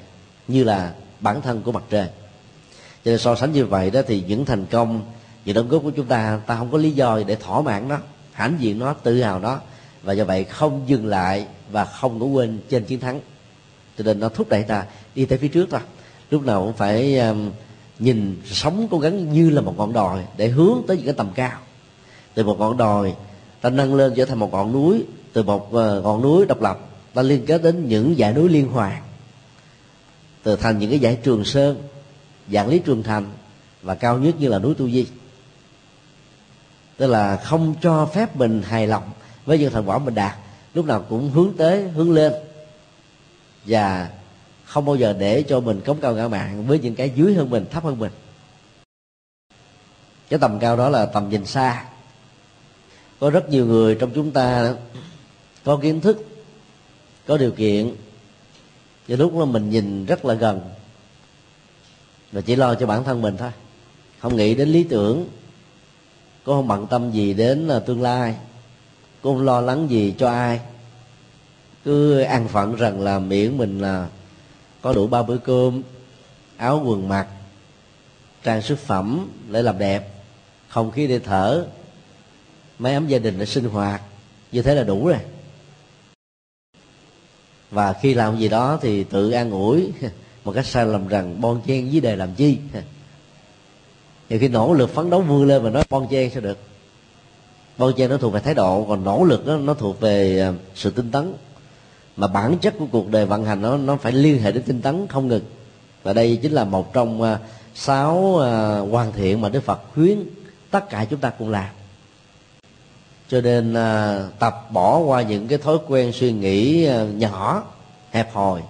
như 0.48 0.64
là 0.64 0.92
bản 1.20 1.42
thân 1.42 1.62
của 1.62 1.72
mặt 1.72 1.82
trời. 1.90 2.08
Cho 3.04 3.11
nên 3.11 3.18
so 3.18 3.35
sánh 3.35 3.52
như 3.52 3.66
vậy 3.66 3.90
đó 3.90 4.00
thì 4.06 4.24
những 4.28 4.44
thành 4.44 4.66
công, 4.66 5.02
những 5.44 5.54
đóng 5.54 5.68
góp 5.68 5.82
của 5.82 5.90
chúng 5.90 6.06
ta 6.06 6.40
ta 6.46 6.56
không 6.56 6.70
có 6.70 6.78
lý 6.78 6.90
do 6.90 7.20
để 7.26 7.37
thỏa 7.37 7.62
mãn 7.62 7.88
nó 7.88 7.98
hãnh 8.42 8.57
diện 8.61 8.78
nó 8.78 8.92
tự 8.92 9.22
hào 9.22 9.40
nó 9.40 9.61
và 10.02 10.12
do 10.12 10.24
vậy 10.24 10.44
không 10.44 10.83
dừng 10.87 11.07
lại 11.07 11.46
và 11.70 11.85
không 11.85 12.18
ngủ 12.18 12.28
quên 12.28 12.59
trên 12.68 12.85
chiến 12.85 13.00
thắng. 13.00 13.20
Cho 13.98 14.05
nên 14.05 14.20
nó 14.20 14.28
thúc 14.28 14.48
đẩy 14.48 14.62
ta 14.62 14.87
đi 15.14 15.24
tới 15.24 15.38
phía 15.38 15.48
trước 15.48 15.68
thôi. 15.70 15.81
Lúc 16.31 16.46
nào 16.46 16.62
cũng 16.62 16.72
phải 16.72 17.18
um, 17.18 17.50
nhìn 17.98 18.40
sống 18.44 18.88
cố 18.90 18.98
gắng 18.98 19.33
như 19.33 19.50
là 19.50 19.61
một 19.61 19.74
ngọn 19.78 19.92
đồi 19.92 20.24
để 20.37 20.48
hướng 20.48 20.83
tới 20.87 20.96
những 20.96 21.07
cái 21.07 21.14
tầm 21.14 21.31
cao. 21.35 21.59
Từ 22.35 22.44
một 22.44 22.59
ngọn 22.59 22.76
đồi 22.76 23.14
ta 23.61 23.70
nâng 23.70 23.94
lên 23.94 24.12
trở 24.16 24.24
thành 24.24 24.38
một 24.38 24.52
ngọn 24.52 24.72
núi. 24.72 25.05
Từ 25.33 25.42
một 25.42 25.66
uh, 25.66 26.05
ngọn 26.05 26.22
núi 26.22 26.46
độc 26.46 26.62
lập 26.62 26.78
ta 27.14 27.22
liên 27.22 27.46
kết 27.46 27.62
đến 27.62 27.88
những 27.88 28.14
dãy 28.18 28.33
núi 28.33 28.48
liên 28.48 28.68
hoàn. 28.68 29.02
Từ 30.42 30.57
thành 30.57 30.78
những 30.78 30.90
cái 30.90 30.98
dãy 30.98 31.18
trường 31.22 31.44
sơn 31.44 31.83
dạng 32.52 32.68
lý 32.68 32.78
trường 32.78 33.02
thành 33.02 33.26
và 33.83 33.94
cao 33.94 34.18
nhất 34.18 34.35
như 34.38 34.48
là 34.48 34.59
núi 34.59 34.74
tu 34.74 34.90
di 34.90 35.07
tức 37.02 37.08
là 37.08 37.36
không 37.36 37.74
cho 37.82 38.06
phép 38.06 38.36
mình 38.36 38.62
hài 38.62 38.86
lòng 38.86 39.10
với 39.44 39.58
những 39.58 39.72
thành 39.72 39.84
quả 39.84 39.98
mình 39.98 40.14
đạt. 40.14 40.36
Lúc 40.74 40.86
nào 40.86 41.04
cũng 41.08 41.30
hướng 41.30 41.52
tới, 41.58 41.88
hướng 41.88 42.12
lên. 42.12 42.32
Và 43.66 44.10
không 44.64 44.84
bao 44.84 44.96
giờ 44.96 45.12
để 45.18 45.42
cho 45.42 45.60
mình 45.60 45.80
cống 45.80 46.00
cao 46.00 46.14
ngã 46.14 46.28
mạng 46.28 46.66
với 46.66 46.78
những 46.78 46.94
cái 46.94 47.10
dưới 47.16 47.34
hơn 47.34 47.50
mình, 47.50 47.66
thấp 47.70 47.84
hơn 47.84 47.98
mình. 47.98 48.12
Cái 50.28 50.38
tầm 50.38 50.58
cao 50.58 50.76
đó 50.76 50.88
là 50.88 51.06
tầm 51.06 51.28
nhìn 51.28 51.46
xa. 51.46 51.84
Có 53.20 53.30
rất 53.30 53.48
nhiều 53.48 53.66
người 53.66 53.94
trong 53.94 54.10
chúng 54.14 54.30
ta 54.30 54.74
có 55.64 55.76
kiến 55.76 56.00
thức, 56.00 56.26
có 57.26 57.36
điều 57.36 57.50
kiện. 57.50 57.94
Và 59.08 59.16
lúc 59.16 59.38
đó 59.38 59.44
mình 59.44 59.70
nhìn 59.70 60.06
rất 60.06 60.24
là 60.24 60.34
gần 60.34 60.60
và 62.32 62.40
chỉ 62.40 62.56
lo 62.56 62.74
cho 62.74 62.86
bản 62.86 63.04
thân 63.04 63.22
mình 63.22 63.36
thôi. 63.36 63.50
Không 64.18 64.36
nghĩ 64.36 64.54
đến 64.54 64.68
lý 64.68 64.84
tưởng 64.84 65.28
cô 66.44 66.52
không 66.52 66.68
bận 66.68 66.87
tâm 66.87 67.11
gì 67.11 67.35
đến 67.35 67.68
ờ, 67.68 67.81
tương 67.81 68.02
lai? 68.02 68.35
Cô 69.22 69.35
không 69.35 69.44
lo 69.44 69.61
lắng 69.61 69.90
gì 69.90 70.14
cho 70.18 70.28
ai? 70.28 70.61
Cứ 71.85 72.20
an 72.20 72.48
phận 72.48 72.76
rằng 72.76 73.00
là 73.00 73.18
miễn 73.18 73.59
mình 73.59 73.78
là 73.78 74.09
có 74.83 74.92
đủ 74.92 75.07
ba 75.07 75.22
bữa 75.22 75.38
cơm, 75.38 75.83
áo 76.57 76.83
quần 76.87 77.09
mặc, 77.09 77.26
trang 78.42 78.62
sức 78.62 78.78
phẩm 78.78 79.28
để 79.50 79.62
làm 79.62 79.78
đẹp, 79.78 80.09
không 80.68 80.90
khí 80.90 81.07
để 81.07 81.18
thở 81.18 81.66
máy 82.78 82.94
ấm 82.94 83.09
gia 83.09 83.18
đình 83.18 83.38
để 83.38 83.46
sinh 83.46 83.64
hoạt. 83.64 84.02
Như 84.52 84.62
thế 84.62 84.74
là 84.74 84.85
đủ 84.85 85.07
rồi. 85.07 85.18
Và 87.70 87.92
khi 87.92 88.14
làm 88.14 88.38
gì 88.38 88.48
đó 88.48 88.78
thì 88.83 89.05
tự 89.05 89.31
an 89.31 89.50
ủi, 89.50 89.92
một 90.44 90.52
cách 90.52 90.66
sai 90.66 90.87
lầm 90.87 91.09
rằng 91.09 91.40
bon 91.40 91.61
chen 91.66 91.90
với 91.90 92.00
đề 92.00 92.16
làm 92.16 92.35
chi. 92.35 92.59
nhiều 94.33 94.38
khi 94.40 94.49
nỗ 94.49 94.75
lực 94.75 94.95
phấn 94.95 95.11
đấu 95.11 95.21
vươn 95.21 95.47
lên 95.47 95.62
mà 95.62 95.71
nói 95.71 95.85
bon 95.90 96.07
chen 96.11 96.31
sao 96.31 96.40
được. 96.40 96.59
Bon 97.79 97.92
chen 97.97 98.11
nó 98.11 98.16
thuộc 98.16 98.33
về 98.33 98.40
thái 98.40 98.55
độ 98.55 98.85
còn 98.88 99.05
nỗ 99.05 99.25
lực 99.25 99.47
đó, 99.47 99.57
nó 99.57 99.75
thuộc 99.75 100.01
về 100.01 100.40
à, 100.40 100.53
sự 100.75 100.90
tinh 100.90 101.11
tấn. 101.11 101.35
Mà 102.16 102.27
bản 102.27 102.59
chất 102.59 102.75
của 102.79 102.87
cuộc 102.92 103.09
đời 103.11 103.27
vận 103.27 103.45
hành 103.45 103.62
nó 103.62 103.77
nó 103.77 103.97
phải 103.97 104.12
liên 104.12 104.42
hệ 104.42 104.53
đến 104.53 104.62
tinh 104.62 104.83
tấn 104.83 105.07
không 105.07 105.29
ngừng. 105.29 105.45
Và 106.03 106.12
đây 106.12 106.38
chính 106.42 106.53
là 106.53 106.64
một 106.64 106.92
trong 106.92 107.23
à, 107.23 107.38
sáu 107.75 108.38
à, 108.42 108.79
hoàn 108.79 109.12
thiện 109.12 109.40
mà 109.40 109.49
đức 109.49 109.61
phật 109.61 109.81
khuyến 109.95 110.18
tất 110.71 110.90
cả 110.90 111.05
chúng 111.05 111.21
ta 111.21 111.31
cùng 111.31 111.51
làm. 111.51 111.68
Cho 113.29 113.40
nên 113.40 113.75
tập 114.38 114.66
bỏ 114.71 114.99
qua 114.99 115.23
những 115.23 115.49
cái 115.49 115.59
thói 115.59 115.79
quen 115.88 116.12
suy 116.12 116.33
nghĩ 116.33 116.88
nhỏ 117.14 117.64
hẹp 118.11 118.35
hòi 118.35 118.61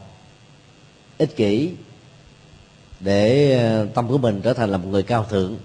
ích 1.18 1.36
kỷ 1.36 1.70
để 3.04 3.52
ờ, 3.58 3.86
tâm 3.94 4.08
của 4.08 4.18
mình 4.18 4.40
trở 4.44 4.52
thành 4.52 4.70
là 4.70 4.78
một 4.78 4.88
người 4.90 5.02
cao 5.02 5.26
thượng 5.30 5.56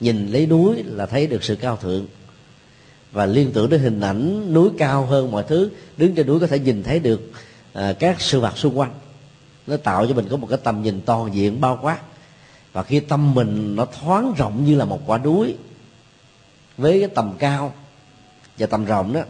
nhìn 0.00 0.28
lấy 0.28 0.46
núi 0.46 0.82
là 0.86 1.06
thấy 1.06 1.26
được 1.26 1.44
sự 1.44 1.56
cao 1.56 1.76
thượng. 1.76 2.06
Và 3.12 3.26
liên 3.26 3.52
tưởng 3.52 3.70
đến 3.70 3.80
hình 3.80 4.00
ảnh 4.00 4.52
núi 4.54 4.70
cao 4.78 5.06
hơn 5.06 5.30
mọi 5.30 5.44
thứ 5.48 5.70
đứng 5.96 6.14
trên 6.14 6.26
núi 6.26 6.40
có 6.40 6.46
thể 6.46 6.58
nhìn 6.58 6.82
thấy 6.82 6.98
được 6.98 7.30
à, 7.72 7.92
các 7.98 8.20
sự 8.20 8.40
vật 8.40 8.58
xung 8.58 8.78
quanh. 8.78 8.92
Nó 9.66 9.76
tạo 9.76 10.06
cho 10.06 10.14
mình 10.14 10.26
có 10.30 10.36
một 10.36 10.46
cái 10.50 10.58
tầm 10.64 10.82
nhìn 10.82 11.00
toàn 11.06 11.34
diện 11.34 11.60
bao 11.60 11.78
quát. 11.82 11.98
Và 12.72 12.82
khi 12.82 13.00
tâm 13.00 13.34
mình 13.34 13.76
nó 13.76 13.86
thoáng 14.00 14.34
rộng 14.36 14.64
như 14.64 14.76
là 14.76 14.84
một 14.84 15.00
quả 15.06 15.18
núi 15.18 15.56
với 16.76 17.00
cái 17.00 17.08
tầm 17.14 17.34
cao 17.38 17.74
và 18.58 18.66
tầm 18.66 18.84
rộng 18.84 19.12
đó 19.12 19.20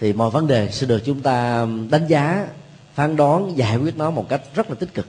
thì 0.00 0.12
mọi 0.12 0.30
vấn 0.30 0.46
đề 0.46 0.68
sẽ 0.70 0.86
được 0.86 1.02
chúng 1.04 1.20
ta 1.20 1.66
đánh 1.90 2.06
giá 2.08 2.46
phán 2.94 3.16
đoán 3.16 3.56
giải 3.56 3.76
quyết 3.76 3.96
nó 3.96 4.10
một 4.10 4.28
cách 4.28 4.42
rất 4.54 4.70
là 4.70 4.74
tích 4.74 4.94
cực 4.94 5.06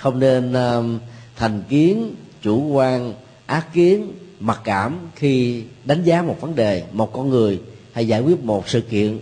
không 0.00 0.18
nên 0.18 0.52
uh, 0.52 1.00
thành 1.36 1.62
kiến 1.68 2.14
chủ 2.42 2.68
quan 2.68 3.14
ác 3.46 3.66
kiến 3.72 4.12
mặc 4.40 4.60
cảm 4.64 4.98
khi 5.14 5.64
đánh 5.84 6.04
giá 6.04 6.22
một 6.22 6.36
vấn 6.40 6.54
đề 6.54 6.84
một 6.92 7.12
con 7.12 7.30
người 7.30 7.60
hay 7.92 8.08
giải 8.08 8.20
quyết 8.20 8.44
một 8.44 8.68
sự 8.68 8.80
kiện 8.80 9.18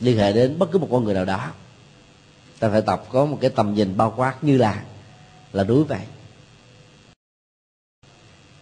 liên 0.00 0.18
hệ 0.18 0.32
đến 0.32 0.58
bất 0.58 0.70
cứ 0.72 0.78
một 0.78 0.88
con 0.90 1.04
người 1.04 1.14
nào 1.14 1.24
đó. 1.24 1.52
Ta 2.58 2.68
phải 2.68 2.82
tập 2.82 3.04
có 3.12 3.26
một 3.26 3.38
cái 3.40 3.50
tầm 3.50 3.74
nhìn 3.74 3.96
bao 3.96 4.14
quát 4.16 4.44
như 4.44 4.56
là 4.56 4.82
là 5.52 5.64
đối 5.64 5.84
vậy 5.84 6.00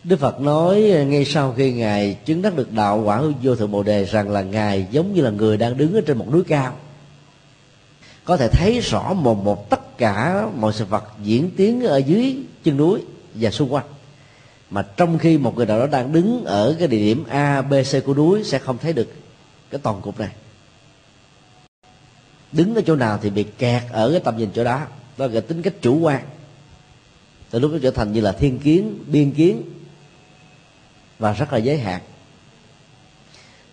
Đức 0.04 0.20
Phật 0.20 0.40
nói 0.40 0.80
ngay 0.80 1.24
sau 1.24 1.54
khi 1.56 1.72
Ngài 1.72 2.18
chứng 2.24 2.42
đắc 2.42 2.56
được 2.56 2.72
đạo 2.72 3.02
quả 3.04 3.22
vô 3.42 3.56
thượng 3.56 3.70
Bồ 3.70 3.82
Đề 3.82 4.04
rằng 4.04 4.30
là 4.30 4.42
Ngài 4.42 4.86
giống 4.90 5.14
như 5.14 5.22
là 5.22 5.30
người 5.30 5.56
đang 5.56 5.76
đứng 5.76 5.94
ở 5.94 6.00
trên 6.06 6.18
một 6.18 6.26
núi 6.32 6.42
cao. 6.48 6.76
Có 8.24 8.36
thể 8.36 8.48
thấy 8.48 8.80
rõ 8.80 9.12
một 9.12 9.44
một 9.44 9.70
tất 9.94 9.98
cả 9.98 10.46
mọi 10.56 10.72
sự 10.72 10.84
vật 10.84 11.04
diễn 11.22 11.50
tiến 11.56 11.84
ở 11.84 11.96
dưới 11.96 12.36
chân 12.64 12.76
núi 12.76 13.00
và 13.34 13.50
xung 13.50 13.72
quanh. 13.72 13.84
Mà 14.70 14.82
trong 14.82 15.18
khi 15.18 15.38
một 15.38 15.56
người 15.56 15.66
nào 15.66 15.78
đó 15.78 15.86
đang 15.86 16.12
đứng 16.12 16.44
ở 16.44 16.76
cái 16.78 16.88
địa 16.88 16.98
điểm 16.98 17.24
a, 17.28 17.62
b, 17.62 17.74
c 17.92 18.04
của 18.04 18.14
núi 18.14 18.44
sẽ 18.44 18.58
không 18.58 18.78
thấy 18.78 18.92
được 18.92 19.12
cái 19.70 19.80
toàn 19.82 20.00
cục 20.00 20.20
này. 20.20 20.30
Đứng 22.52 22.74
ở 22.74 22.82
chỗ 22.86 22.96
nào 22.96 23.18
thì 23.22 23.30
bị 23.30 23.44
kẹt 23.58 23.82
ở 23.92 24.10
cái 24.10 24.20
tầm 24.20 24.36
nhìn 24.36 24.50
chỗ 24.54 24.64
đó. 24.64 24.86
Đó 25.16 25.26
là 25.26 25.40
tính 25.40 25.62
cách 25.62 25.74
chủ 25.80 25.98
quan. 25.98 26.22
Từ 27.50 27.58
lúc 27.58 27.72
nó 27.72 27.78
trở 27.82 27.90
thành 27.90 28.12
như 28.12 28.20
là 28.20 28.32
thiên 28.32 28.58
kiến, 28.58 29.04
biên 29.06 29.30
kiến 29.30 29.62
và 31.18 31.32
rất 31.32 31.52
là 31.52 31.58
giới 31.58 31.78
hạn. 31.78 32.00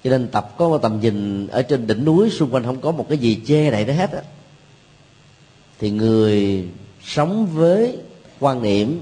Cho 0.04 0.10
nên 0.10 0.28
tập 0.28 0.54
có 0.58 0.70
một 0.70 0.78
tầm 0.78 1.00
nhìn 1.00 1.48
ở 1.48 1.62
trên 1.62 1.88
đỉnh 1.88 2.06
núi 2.06 2.30
xung 2.30 2.54
quanh 2.54 2.64
không 2.64 2.82
có 2.82 2.92
một 2.92 3.06
cái 3.10 3.18
gì 3.18 3.42
che 3.46 3.72
đậy 3.72 3.86
nó 3.86 3.94
hết 3.94 4.12
á 4.12 4.22
thì 5.82 5.90
người 5.90 6.66
sống 7.04 7.48
với 7.54 7.98
quan 8.40 8.62
niệm 8.62 9.02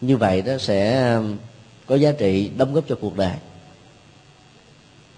như 0.00 0.16
vậy 0.16 0.42
đó 0.42 0.52
sẽ 0.58 1.12
um, 1.14 1.36
có 1.86 1.94
giá 1.94 2.12
trị, 2.12 2.50
đóng 2.56 2.74
góp 2.74 2.84
cho 2.88 2.96
cuộc 3.00 3.16
đời. 3.16 3.34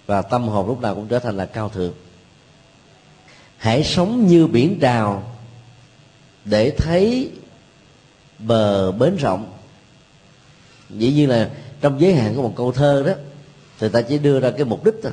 Và 0.07 0.23
tâm 0.23 0.49
hồn 0.49 0.67
lúc 0.67 0.81
nào 0.81 0.95
cũng 0.95 1.09
trở 1.09 1.19
thành 1.19 1.37
là 1.37 1.47
cao 1.47 1.69
thượng. 1.69 1.93
Hãy 3.57 3.85
sống 3.85 4.27
như 4.27 4.47
biển 4.47 4.79
trào 4.81 5.37
để 6.45 6.71
thấy 6.71 7.31
bờ 8.39 8.93
bến 8.93 9.17
rộng. 9.17 9.53
Dĩ 10.91 11.13
nhiên 11.13 11.29
là 11.29 11.51
trong 11.81 12.01
giới 12.01 12.15
hạn 12.15 12.35
của 12.37 12.43
một 12.43 12.53
câu 12.57 12.73
thơ 12.73 13.03
đó, 13.07 13.13
thì 13.79 13.89
ta 13.89 14.03
chỉ 14.03 14.19
đưa 14.19 14.41
ra 14.41 14.51
cái 14.51 14.65
mục 14.65 14.85
đích 14.85 14.95
thôi. 15.03 15.13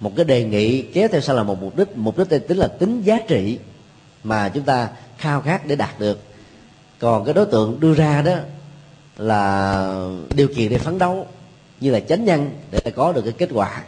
Một 0.00 0.12
cái 0.16 0.24
đề 0.24 0.44
nghị 0.44 0.82
kéo 0.82 1.08
theo 1.12 1.20
sau 1.20 1.36
là 1.36 1.42
một 1.42 1.62
mục 1.62 1.76
đích. 1.76 1.96
Mục 1.96 2.18
đích 2.18 2.28
đây 2.28 2.40
tính 2.40 2.58
là 2.58 2.68
tính 2.68 3.02
giá 3.02 3.18
trị 3.28 3.58
mà 4.26 4.48
chúng 4.48 4.64
ta 4.64 4.90
khao 5.18 5.40
khát 5.40 5.66
để 5.66 5.76
đạt 5.76 5.98
được. 5.98 6.22
Còn 6.98 7.24
cái 7.24 7.34
đối 7.34 7.46
tượng 7.46 7.80
đưa 7.80 7.94
ra 7.94 8.22
đó 8.22 8.34
là 9.16 10.08
điều 10.34 10.48
kiện 10.48 10.68
để 10.68 10.78
phấn 10.78 10.98
đấu, 10.98 11.26
như 11.80 11.90
là 11.90 12.00
chánh 12.00 12.24
nhân 12.24 12.50
để 12.70 12.92
có 12.96 13.12
được 13.12 13.22
cái 13.22 13.32
kết 13.32 13.48
quả. 13.52 13.84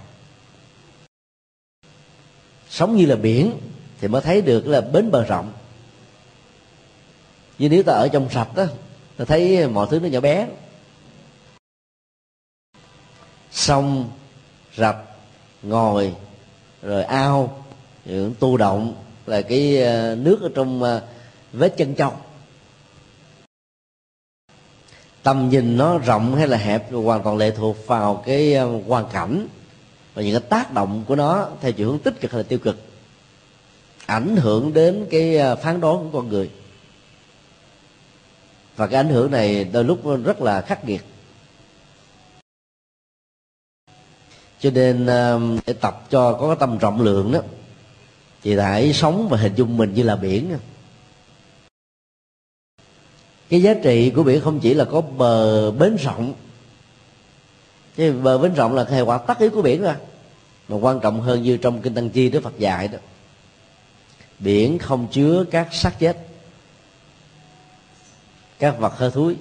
Sống 2.68 2.96
như 2.96 3.06
là 3.06 3.16
biển 3.16 3.52
thì 4.00 4.08
mới 4.08 4.22
thấy 4.22 4.42
được 4.42 4.66
là 4.66 4.80
bến 4.80 5.10
bờ 5.10 5.24
rộng. 5.24 5.52
Nhưng 7.58 7.70
nếu 7.70 7.82
ta 7.82 7.92
ở 7.92 8.08
trong 8.08 8.30
sạch 8.30 8.48
đó, 8.54 8.64
ta 9.16 9.24
thấy 9.24 9.68
mọi 9.68 9.86
thứ 9.90 10.00
nó 10.00 10.08
nhỏ 10.08 10.20
bé. 10.20 10.48
Sông, 13.50 14.10
rạch 14.76 14.96
ngồi 15.62 16.14
rồi 16.82 17.04
ao, 17.04 17.64
những 18.04 18.34
tu 18.40 18.56
động 18.56 18.94
là 19.28 19.42
cái 19.42 19.82
ờ, 19.82 20.14
nước 20.14 20.38
ở 20.42 20.50
trong 20.54 20.82
ờ, 20.82 21.02
vết 21.52 21.74
chân 21.76 21.94
châu 21.94 22.12
tầm 25.22 25.48
nhìn 25.48 25.76
nó 25.76 25.98
rộng 25.98 26.34
hay 26.34 26.48
là 26.48 26.56
hẹp 26.56 26.92
hoàn 26.92 27.22
toàn 27.22 27.36
lệ 27.36 27.50
thuộc 27.50 27.86
vào 27.86 28.22
cái 28.26 28.54
ờ, 28.54 28.80
hoàn 28.86 29.04
cảnh 29.12 29.48
và 30.14 30.22
những 30.22 30.32
cái 30.32 30.48
tác 30.48 30.74
động 30.74 31.04
của 31.08 31.16
nó 31.16 31.48
theo 31.60 31.72
chiều 31.72 31.88
hướng 31.88 31.98
tích 31.98 32.20
cực 32.20 32.32
hay 32.32 32.42
là 32.42 32.48
tiêu 32.48 32.58
cực, 32.58 32.76
ảnh 34.06 34.36
hưởng 34.36 34.72
đến 34.72 35.06
cái 35.10 35.38
phán 35.62 35.80
đoán 35.80 35.98
của 35.98 36.18
con 36.18 36.28
người. 36.28 36.50
Và 38.76 38.86
cái 38.86 39.00
ảnh 39.00 39.08
hưởng 39.08 39.30
này 39.30 39.64
đôi 39.64 39.84
lúc 39.84 40.00
rất 40.24 40.40
là 40.40 40.60
khắc 40.60 40.84
nghiệt. 40.84 41.04
Cho 44.60 44.70
nên 44.70 45.06
để 45.66 45.72
tập 45.80 46.06
cho 46.10 46.32
có 46.32 46.46
cái 46.46 46.56
tâm 46.60 46.78
rộng 46.78 47.00
lượng 47.00 47.32
đó 47.32 47.40
thì 48.42 48.56
hãy 48.56 48.92
sống 48.92 49.28
và 49.28 49.38
hình 49.38 49.54
dung 49.54 49.76
mình 49.76 49.94
như 49.94 50.02
là 50.02 50.16
biển. 50.16 50.58
Cái 53.48 53.62
giá 53.62 53.74
trị 53.74 54.10
của 54.10 54.22
biển 54.22 54.40
không 54.40 54.60
chỉ 54.60 54.74
là 54.74 54.84
có 54.84 55.00
bờ 55.00 55.70
bến 55.70 55.96
rộng. 55.96 56.34
Cái 57.96 58.12
bờ 58.12 58.38
bến 58.38 58.54
rộng 58.54 58.74
là 58.74 58.84
hệ 58.84 59.00
quả 59.00 59.18
tất 59.18 59.38
yếu 59.38 59.50
của 59.50 59.62
biển 59.62 59.82
ra 59.82 59.96
mà 60.68 60.76
quan 60.76 61.00
trọng 61.00 61.20
hơn 61.20 61.42
như 61.42 61.56
trong 61.56 61.82
kinh 61.82 61.94
tăng 61.94 62.10
chi 62.10 62.28
đức 62.28 62.42
phật 62.42 62.58
dạy 62.58 62.88
đó, 62.88 62.98
biển 64.38 64.78
không 64.78 65.08
chứa 65.12 65.44
các 65.50 65.68
xác 65.72 65.98
chết, 65.98 66.16
các 68.58 68.78
vật 68.78 68.92
hơi 68.98 69.10
thúi 69.10 69.36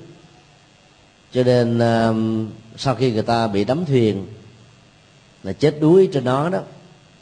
cho 1.32 1.44
nên 1.44 1.80
um, 1.80 2.50
sau 2.78 2.96
khi 2.96 3.12
người 3.12 3.22
ta 3.22 3.48
bị 3.48 3.64
đắm 3.64 3.86
thuyền 3.86 4.28
là 5.44 5.54
chết 5.54 5.78
đuối 5.82 6.10
trên 6.14 6.24
đó 6.24 6.50
đó 6.50 6.60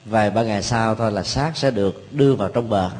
vài 0.05 0.29
ba 0.29 0.43
ngày 0.43 0.63
sau 0.63 0.95
thôi 0.95 1.11
là 1.11 1.23
xác 1.23 1.57
sẽ 1.57 1.71
được 1.71 2.13
đưa 2.13 2.35
vào 2.35 2.49
trong 2.49 2.69
bờ. 2.69 2.91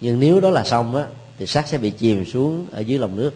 Nhưng 0.00 0.20
nếu 0.20 0.40
đó 0.40 0.50
là 0.50 0.64
xong 0.64 0.96
á, 0.96 1.06
thì 1.38 1.46
xác 1.46 1.68
sẽ 1.68 1.78
bị 1.78 1.90
chìm 1.90 2.24
xuống 2.24 2.66
ở 2.72 2.80
dưới 2.80 2.98
lòng 2.98 3.16
nước. 3.16 3.34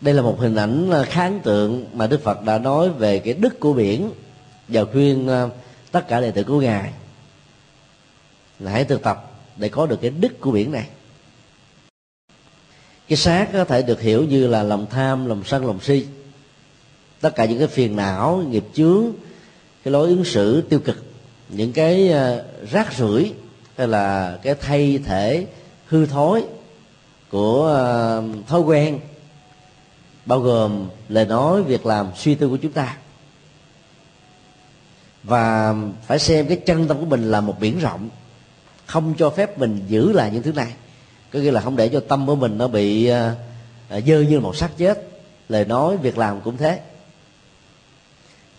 Đây 0.00 0.14
là 0.14 0.22
một 0.22 0.36
hình 0.40 0.56
ảnh 0.56 0.90
à, 0.90 1.04
kháng 1.04 1.40
tượng 1.40 1.86
mà 1.92 2.06
đức 2.06 2.22
phật 2.22 2.42
đã 2.42 2.58
nói 2.58 2.90
về 2.90 3.18
cái 3.18 3.34
đức 3.34 3.60
của 3.60 3.72
biển 3.72 4.10
và 4.68 4.84
khuyên 4.92 5.28
à, 5.28 5.48
tất 5.92 6.08
cả 6.08 6.20
đệ 6.20 6.30
tử 6.30 6.44
của 6.44 6.60
ngài 6.60 6.92
là 8.58 8.70
hãy 8.70 8.84
thực 8.84 9.02
tập 9.02 9.30
để 9.56 9.68
có 9.68 9.86
được 9.86 9.98
cái 10.00 10.10
đức 10.10 10.40
của 10.40 10.50
biển 10.50 10.72
này. 10.72 10.88
Cái 13.08 13.16
xác 13.16 13.48
có 13.52 13.64
thể 13.64 13.82
được 13.82 14.00
hiểu 14.00 14.24
như 14.24 14.46
là 14.46 14.62
lòng 14.62 14.86
tham, 14.90 15.26
lòng 15.26 15.42
sân, 15.44 15.66
lòng 15.66 15.80
si 15.80 16.06
tất 17.24 17.34
cả 17.36 17.44
những 17.44 17.58
cái 17.58 17.68
phiền 17.68 17.96
não, 17.96 18.42
nghiệp 18.48 18.64
chướng, 18.74 19.04
cái 19.84 19.92
lối 19.92 20.08
ứng 20.08 20.24
xử 20.24 20.60
tiêu 20.60 20.80
cực, 20.80 21.04
những 21.48 21.72
cái 21.72 22.08
ờ, 22.08 22.44
rác 22.70 22.92
rưởi 22.92 23.32
hay 23.76 23.88
là 23.88 24.38
cái 24.42 24.54
thay 24.54 24.98
thể, 25.04 25.46
hư 25.86 26.06
thối 26.06 26.44
của 27.30 27.66
ờ, 27.66 28.22
thói 28.46 28.60
quen, 28.60 29.00
bao 30.26 30.40
gồm 30.40 30.88
lời 31.08 31.26
nói, 31.26 31.62
việc 31.62 31.86
làm, 31.86 32.06
suy 32.16 32.34
tư 32.34 32.48
của 32.48 32.56
chúng 32.56 32.72
ta. 32.72 32.96
Và 35.22 35.74
phải 36.06 36.18
xem 36.18 36.46
cái 36.46 36.56
chân 36.56 36.88
tâm 36.88 36.98
của 36.98 37.06
mình 37.06 37.30
là 37.30 37.40
một 37.40 37.60
biển 37.60 37.78
rộng, 37.78 38.08
không 38.86 39.14
cho 39.18 39.30
phép 39.30 39.58
mình 39.58 39.80
giữ 39.88 40.12
lại 40.12 40.30
những 40.32 40.42
thứ 40.42 40.52
này. 40.52 40.72
Có 41.32 41.38
nghĩa 41.38 41.50
là 41.50 41.60
không 41.60 41.76
để 41.76 41.88
cho 41.88 42.00
tâm 42.00 42.26
của 42.26 42.36
mình 42.36 42.58
nó 42.58 42.68
bị 42.68 43.06
ờ, 43.06 43.34
dơ 44.06 44.20
như 44.20 44.40
một 44.40 44.56
xác 44.56 44.70
chết. 44.78 45.08
Lời 45.48 45.64
nói, 45.64 45.96
việc 45.96 46.18
làm 46.18 46.40
cũng 46.40 46.56
thế 46.56 46.80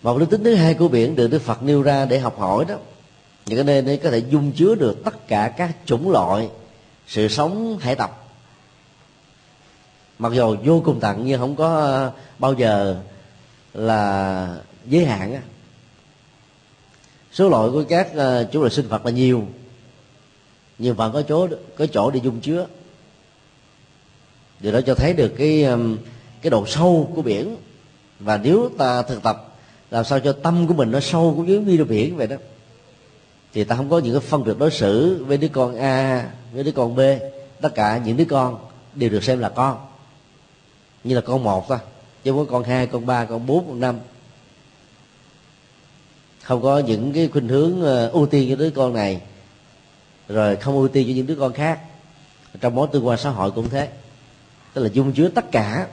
một 0.06 0.18
lý 0.18 0.26
tính 0.26 0.44
thứ 0.44 0.54
hai 0.54 0.74
của 0.74 0.88
biển 0.88 1.16
được 1.16 1.28
đức 1.28 1.42
phật 1.42 1.62
nêu 1.62 1.82
ra 1.82 2.04
để 2.04 2.18
học 2.18 2.38
hỏi 2.38 2.64
đó. 2.68 2.74
Những 3.46 3.56
cái 3.56 3.64
nơi 3.64 3.82
này 3.82 3.96
có 3.96 4.10
thể 4.10 4.18
dung 4.18 4.52
chứa 4.52 4.74
được 4.74 5.04
tất 5.04 5.28
cả 5.28 5.54
các 5.56 5.76
chủng 5.86 6.10
loại 6.10 6.48
sự 7.06 7.28
sống 7.28 7.78
hải 7.78 7.94
tập 7.94 8.24
mặc 10.18 10.32
dù 10.32 10.56
vô 10.64 10.82
cùng 10.84 11.00
tận 11.00 11.22
nhưng 11.26 11.40
không 11.40 11.56
có 11.56 11.76
ờ, 11.76 12.12
bao 12.38 12.52
giờ 12.52 13.02
là 13.74 14.56
giới 14.86 15.04
hạn 15.04 15.42
số 17.32 17.48
loại 17.48 17.70
của 17.70 17.84
các 17.88 18.14
ờ, 18.14 18.40
uh, 18.40 18.52
chủng 18.52 18.62
loại 18.62 18.74
sinh 18.74 18.88
vật 18.88 19.04
là 19.06 19.10
nhiều 19.10 19.46
nhưng 20.78 20.96
vẫn 20.96 21.12
có 21.12 21.22
chỗ 21.22 21.48
có 21.76 21.86
chỗ 21.86 22.10
để 22.10 22.20
dung 22.24 22.40
chứa. 22.40 22.66
Điều 24.60 24.72
đó 24.72 24.80
cho 24.86 24.94
thấy 24.94 25.12
được 25.12 25.34
cái 25.38 25.66
cái 26.42 26.50
độ 26.50 26.66
sâu 26.66 27.12
của 27.14 27.22
biển. 27.22 27.56
Và 28.20 28.36
nếu 28.36 28.70
ta 28.78 29.02
thực 29.02 29.22
tập 29.22 29.55
làm 29.90 30.04
sao 30.04 30.20
cho 30.20 30.32
tâm 30.32 30.66
của 30.66 30.74
mình 30.74 30.90
nó 30.90 31.00
sâu 31.00 31.34
cũng 31.36 31.48
giống 31.48 31.66
như 31.66 31.84
biển 31.84 32.16
vậy 32.16 32.26
đó. 32.26 32.36
Thì 33.52 33.64
ta 33.64 33.76
không 33.76 33.90
có 33.90 33.98
những 33.98 34.12
cái 34.12 34.20
phân 34.20 34.44
biệt 34.44 34.58
đối 34.58 34.70
xử 34.70 35.24
với 35.24 35.36
đứa 35.36 35.48
con 35.48 35.76
a, 35.76 36.30
với 36.52 36.64
đứa 36.64 36.72
con 36.72 36.96
b. 36.96 37.00
Tất 37.60 37.74
cả 37.74 38.00
những 38.04 38.16
đứa 38.16 38.24
con 38.24 38.58
đều 38.94 39.10
được 39.10 39.24
xem 39.24 39.38
là 39.38 39.48
con. 39.48 39.78
Như 41.04 41.14
là 41.14 41.20
con 41.20 41.44
một 41.44 41.68
thôi, 41.68 41.78
chứ 42.24 42.32
không 42.32 42.46
có 42.46 42.52
con 42.52 42.64
hai, 42.64 42.86
con 42.86 43.06
ba, 43.06 43.24
con 43.24 43.46
bốn, 43.46 43.66
con 43.66 43.80
năm. 43.80 43.98
Không 46.42 46.62
có 46.62 46.78
những 46.78 47.12
cái 47.12 47.28
khuynh 47.32 47.48
hướng 47.48 47.82
ờ, 47.82 48.08
ưu 48.08 48.26
tiên 48.26 48.50
cho 48.50 48.56
đứa 48.56 48.70
con 48.70 48.94
này, 48.94 49.20
rồi 50.28 50.56
không 50.56 50.74
ưu 50.74 50.88
tiên 50.88 51.06
cho 51.08 51.14
những 51.14 51.26
đứa 51.26 51.34
con 51.34 51.52
khác. 51.52 51.80
Trong 52.60 52.74
mối 52.74 52.88
tương 52.92 53.06
quan 53.06 53.18
xã 53.18 53.30
hội 53.30 53.50
cũng 53.50 53.68
thế. 53.68 53.88
Tức 54.74 54.82
là 54.82 54.90
dung 54.92 55.12
chứa 55.12 55.28
tất 55.28 55.52
cả 55.52 55.86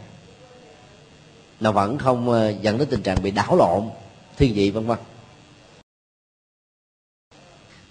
nó 1.64 1.72
vẫn 1.72 1.98
không 1.98 2.30
ờ, 2.30 2.50
dẫn 2.62 2.78
đến 2.78 2.88
tình 2.92 3.02
trạng 3.02 3.24
bị 3.24 3.32
đảo 3.32 3.56
lộn, 3.56 3.90
thiên 4.38 4.54
vị, 4.54 4.72
vân 4.72 4.86
vân. 4.86 4.98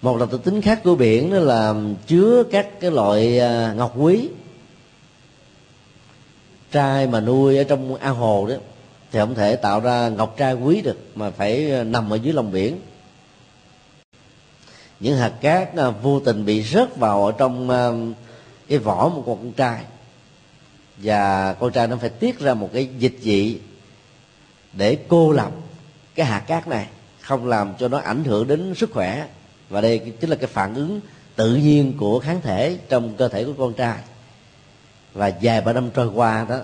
Một 0.01 0.17
là 0.17 0.25
特 0.25 0.37
tính 0.37 0.61
khác 0.61 0.81
của 0.83 0.95
biển 0.95 1.33
đó 1.33 1.39
là 1.39 1.73
chứa 2.07 2.43
các 2.51 2.79
cái 2.79 2.91
loại 2.91 3.39
ờ, 3.39 3.73
ngọc 3.73 3.93
quý. 3.97 4.29
Trai 6.71 7.07
mà 7.07 7.19
nuôi 7.19 7.57
ở 7.57 7.63
trong 7.63 7.95
ao 7.95 8.13
hồ 8.13 8.47
đó, 8.49 8.55
thì 9.11 9.19
không 9.19 9.35
thể 9.35 9.55
tạo 9.55 9.79
ra 9.79 10.09
ngọc 10.09 10.37
trai 10.37 10.53
quý 10.53 10.81
được, 10.81 10.97
mà 11.15 11.29
phải 11.29 11.71
ờ, 11.71 11.83
nằm 11.83 12.13
ở 12.13 12.15
dưới 12.15 12.33
lòng 12.33 12.51
biển. 12.51 12.79
Những 14.99 15.17
hạt 15.17 15.33
cát 15.41 15.69
vô 16.01 16.19
tình 16.19 16.45
bị 16.45 16.63
rớt 16.63 16.97
vào 16.97 17.25
ở 17.25 17.31
trong 17.31 17.69
cái 18.67 18.77
vỏ 18.77 19.09
một 19.09 19.23
con 19.25 19.51
trai 19.51 19.83
và 20.97 21.53
con 21.53 21.71
trai 21.71 21.87
nó 21.87 21.97
phải 21.97 22.09
tiết 22.09 22.39
ra 22.39 22.53
một 22.53 22.69
cái 22.73 22.89
dịch 22.99 23.15
vị 23.21 23.59
để 24.73 24.97
cô 25.07 25.31
lập 25.31 25.51
cái 26.15 26.25
hạt 26.25 26.39
cát 26.39 26.67
này, 26.67 26.87
không 27.21 27.47
làm 27.47 27.73
cho 27.79 27.87
nó 27.87 27.97
ảnh 27.97 28.23
hưởng 28.23 28.47
đến 28.47 28.75
sức 28.75 28.91
khỏe. 28.93 29.27
Và 29.69 29.81
đây 29.81 29.99
chính 29.99 30.29
là 30.29 30.35
cái 30.35 30.47
phản 30.47 30.75
ứng 30.75 30.99
tự 31.35 31.55
nhiên 31.55 31.93
của 31.97 32.19
kháng 32.19 32.41
thể 32.41 32.77
trong 32.89 33.15
cơ 33.15 33.27
thể 33.27 33.43
của 33.43 33.53
con 33.57 33.73
trai. 33.73 33.97
Và 35.13 35.31
vài 35.41 35.61
ba 35.61 35.73
năm 35.73 35.89
trôi 35.93 36.07
qua 36.07 36.45
đó, 36.49 36.59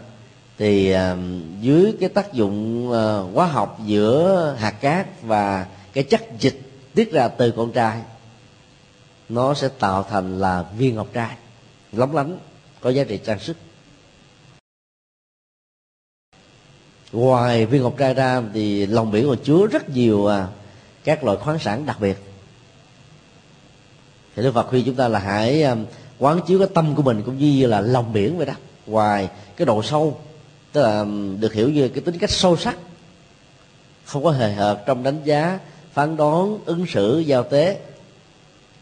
thì 0.57 0.91
ờ, 0.91 1.17
dưới 1.61 1.93
cái 1.99 2.09
tác 2.09 2.33
dụng 2.33 2.87
ờ, 2.91 3.21
hóa 3.33 3.45
học 3.45 3.79
giữa 3.85 4.55
hạt 4.59 4.71
cát 4.71 5.07
và 5.21 5.65
cái 5.93 6.03
chất 6.03 6.21
dịch 6.39 6.61
tiết 6.95 7.11
ra 7.11 7.27
từ 7.27 7.51
con 7.51 7.71
trai, 7.71 8.01
nó 9.29 9.53
sẽ 9.53 9.69
tạo 9.79 10.03
thành 10.09 10.39
là 10.39 10.65
viên 10.77 10.95
ngọc 10.95 11.07
trai, 11.13 11.35
lóng 11.91 12.15
lánh, 12.15 12.37
có 12.81 12.89
giá 12.89 13.03
trị 13.03 13.19
trang 13.25 13.39
sức. 13.39 13.57
Ngoài 17.11 17.65
viên 17.65 17.83
ngọc 17.83 17.93
trai 17.97 18.13
ra 18.13 18.41
thì 18.53 18.85
lòng 18.85 19.11
biển 19.11 19.27
còn 19.27 19.37
chứa 19.37 19.67
rất 19.71 19.89
nhiều 19.89 20.27
à, 20.27 20.47
các 21.03 21.23
loại 21.23 21.37
khoáng 21.37 21.59
sản 21.59 21.85
đặc 21.85 21.99
biệt. 21.99 22.17
Thì 24.35 24.43
đức 24.43 24.51
phật 24.53 24.67
khuyên 24.67 24.85
chúng 24.85 24.95
ta 24.95 25.07
là 25.07 25.19
hãy 25.19 25.63
à, 25.63 25.75
quán 26.19 26.39
chiếu 26.47 26.59
cái 26.59 26.67
tâm 26.73 26.95
của 26.95 27.03
mình 27.03 27.21
cũng 27.25 27.37
như 27.37 27.67
là 27.67 27.81
lòng 27.81 28.13
biển 28.13 28.37
vậy 28.37 28.45
đó. 28.45 28.53
Ngoài 28.85 29.29
cái 29.57 29.65
độ 29.65 29.83
sâu, 29.83 30.19
tức 30.71 30.81
là 30.81 31.05
được 31.39 31.53
hiểu 31.53 31.69
như 31.69 31.87
cái 31.87 32.01
tính 32.01 32.17
cách 32.17 32.29
sâu 32.29 32.57
sắc, 32.57 32.77
không 34.05 34.23
có 34.23 34.31
hề 34.31 34.53
hợt 34.53 34.79
trong 34.85 35.03
đánh 35.03 35.21
giá, 35.23 35.59
phán 35.93 36.17
đoán, 36.17 36.59
ứng 36.65 36.85
xử, 36.85 37.19
giao 37.19 37.43
tế. 37.43 37.79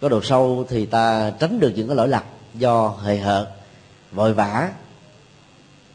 Có 0.02 0.10
độ 0.10 0.22
sâu 0.24 0.66
thì 0.70 0.86
ta 0.86 1.32
tránh 1.40 1.60
được 1.60 1.74
những 1.76 1.88
cái 1.88 1.96
lỗi 1.96 2.08
lầm 2.08 2.24
do 2.54 2.96
hề 3.04 3.18
hợt, 3.18 3.48
vội 4.12 4.34
vã, 4.34 4.70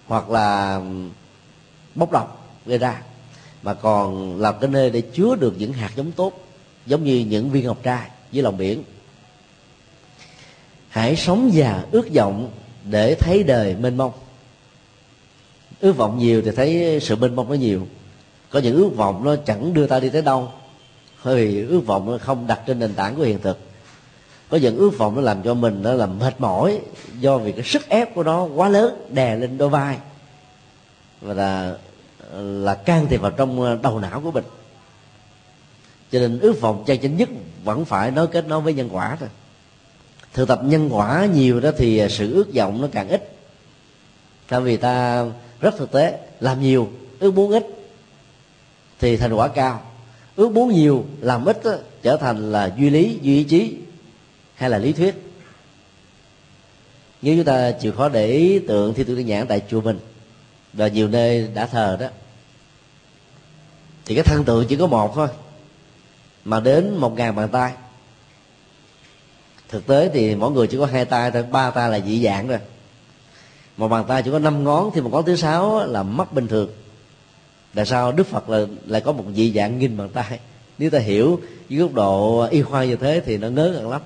hoặc 0.06 0.30
là 0.30 0.80
bốc 1.94 2.12
độc 2.12 2.56
gây 2.66 2.78
ra. 2.78 3.02
Mà 3.62 3.74
còn 3.74 4.40
làm 4.40 4.54
cái 4.60 4.70
nơi 4.70 4.90
để 4.90 5.00
chứa 5.00 5.36
được 5.40 5.54
những 5.58 5.72
hạt 5.72 5.90
giống 5.96 6.12
tốt, 6.12 6.32
giống 6.86 7.04
như 7.04 7.18
những 7.18 7.50
viên 7.50 7.64
ngọc 7.64 7.78
trai 7.82 8.08
dưới 8.32 8.42
lòng 8.42 8.56
biển. 8.56 8.82
Hãy 10.88 11.16
sống 11.16 11.50
và 11.54 11.84
ước 11.92 12.14
vọng 12.14 12.50
để 12.84 13.14
thấy 13.14 13.42
đời 13.42 13.76
mênh 13.80 13.96
mông. 13.96 14.12
Ước 15.80 15.96
vọng 15.96 16.18
nhiều 16.18 16.42
thì 16.42 16.50
thấy 16.56 16.98
sự 17.02 17.16
mênh 17.16 17.36
mông 17.36 17.48
nó 17.48 17.54
nhiều. 17.54 17.86
Có 18.50 18.58
những 18.58 18.76
ước 18.76 18.96
vọng 18.96 19.24
nó 19.24 19.36
chẳng 19.36 19.74
đưa 19.74 19.86
ta 19.86 20.00
đi 20.00 20.08
tới 20.08 20.22
đâu. 20.22 20.48
Bởi 21.24 21.36
vì 21.36 21.66
ước 21.66 21.80
vọng 21.86 22.10
nó 22.10 22.18
không 22.18 22.46
đặt 22.46 22.60
trên 22.66 22.78
nền 22.78 22.94
tảng 22.94 23.16
của 23.16 23.22
hiện 23.22 23.38
thực. 23.38 23.58
Có 24.48 24.56
những 24.56 24.76
ước 24.76 24.98
vọng 24.98 25.14
nó 25.14 25.20
làm 25.20 25.42
cho 25.42 25.54
mình 25.54 25.82
nó 25.82 25.92
làm 25.92 26.18
mệt 26.18 26.40
mỏi 26.40 26.80
do 27.20 27.38
vì 27.38 27.52
cái 27.52 27.64
sức 27.64 27.88
ép 27.88 28.14
của 28.14 28.22
nó 28.22 28.44
quá 28.44 28.68
lớn 28.68 29.06
đè 29.10 29.36
lên 29.36 29.58
đôi 29.58 29.68
vai 29.68 29.96
và 31.22 31.34
là 31.34 31.74
là 32.40 32.74
can 32.74 33.06
thiệp 33.08 33.20
vào 33.20 33.30
trong 33.30 33.60
ờ, 33.60 33.78
đầu 33.82 33.98
não 34.00 34.20
của 34.20 34.30
mình. 34.30 34.44
Cho 36.12 36.18
nên 36.20 36.40
ước 36.40 36.60
vọng 36.60 36.84
chân 36.86 36.98
chính 36.98 37.16
nhất 37.16 37.28
vẫn 37.64 37.84
phải 37.84 38.10
nói 38.10 38.26
kết 38.26 38.46
nối 38.48 38.60
với 38.60 38.74
nhân 38.74 38.88
quả 38.92 39.16
thôi. 39.20 39.28
Thực 40.32 40.48
tập 40.48 40.60
nhân 40.64 40.88
quả 40.92 41.26
nhiều 41.34 41.60
đó 41.60 41.70
thì 41.78 41.98
ờ, 41.98 42.08
sự 42.08 42.34
ước 42.34 42.54
vọng 42.54 42.80
nó 42.80 42.88
càng 42.92 43.08
ít. 43.08 43.32
Tại 44.48 44.60
vì 44.60 44.76
ta 44.76 45.24
rất 45.60 45.74
thực 45.78 45.92
tế 45.92 46.18
làm 46.40 46.60
nhiều 46.60 46.90
ước 47.18 47.34
muốn 47.34 47.52
ít 47.52 47.66
thì 48.98 49.16
thành 49.16 49.32
quả 49.32 49.48
cao. 49.48 49.82
Ước 50.36 50.52
muốn 50.52 50.68
nhiều 50.68 51.04
làm 51.20 51.44
ít 51.44 51.64
đó, 51.64 51.72
trở 52.02 52.16
thành 52.16 52.52
là 52.52 52.74
duy 52.78 52.90
lý 52.90 53.18
duy 53.22 53.36
ý 53.36 53.44
chí 53.44 53.76
hay 54.54 54.70
là 54.70 54.78
lý 54.78 54.92
thuyết. 54.92 55.14
Nếu 57.22 57.36
chúng 57.36 57.44
ta 57.44 57.70
chịu 57.70 57.92
khó 57.92 58.08
để 58.08 58.26
ý 58.26 58.58
tượng 58.58 58.94
thi 58.94 59.04
tượng 59.04 59.26
nhãn 59.26 59.46
tại 59.46 59.62
chùa 59.68 59.80
mình 59.80 59.98
và 60.72 60.88
nhiều 60.88 61.08
nơi 61.08 61.48
đã 61.54 61.66
thờ 61.66 61.96
đó. 62.00 62.06
Thì 64.04 64.14
cái 64.14 64.24
thân 64.24 64.44
tượng 64.44 64.66
chỉ 64.68 64.76
có 64.76 64.86
một 64.86 65.14
thôi, 65.14 65.28
mà 66.44 66.60
đến 66.60 66.96
một 66.96 67.16
ngàn 67.16 67.36
bàn 67.36 67.48
tay. 67.48 67.72
Thực 69.68 69.86
tế 69.86 70.10
thì 70.14 70.34
mỗi 70.34 70.50
người 70.50 70.66
chỉ 70.66 70.78
có 70.78 70.86
hai 70.86 71.04
tay 71.04 71.30
thôi, 71.30 71.42
ba 71.42 71.70
tay 71.70 71.90
là 71.90 72.00
dị 72.00 72.24
dạng 72.24 72.48
rồi. 72.48 72.58
Một 73.76 73.88
bàn 73.88 74.04
tay 74.08 74.22
chỉ 74.22 74.30
có 74.30 74.38
năm 74.38 74.64
ngón, 74.64 74.90
thì 74.94 75.00
một 75.00 75.10
ngón 75.12 75.24
thứ 75.24 75.36
sáu 75.36 75.86
là 75.86 76.02
mắt 76.02 76.32
bình 76.32 76.48
thường. 76.48 76.70
Tại 77.74 77.86
sao? 77.86 78.12
Đức 78.12 78.26
phật 78.26 78.48
là, 78.48 78.66
lại 78.86 79.00
có 79.00 79.12
một 79.12 79.24
dị 79.34 79.52
dạng 79.52 79.78
nghìn 79.78 79.96
bàn 79.96 80.08
tay. 80.08 80.40
Nếu 80.78 80.90
ta 80.90 80.98
hiểu 80.98 81.40
dưới 81.68 81.80
góc 81.80 81.94
độ 81.94 82.42
y 82.50 82.62
khoa 82.62 82.84
như 82.84 82.96
thế 82.96 83.22
thì 83.26 83.38
nó 83.38 83.48
ngớ 83.48 83.70
ngẩn 83.70 83.90
lắm. 83.90 84.02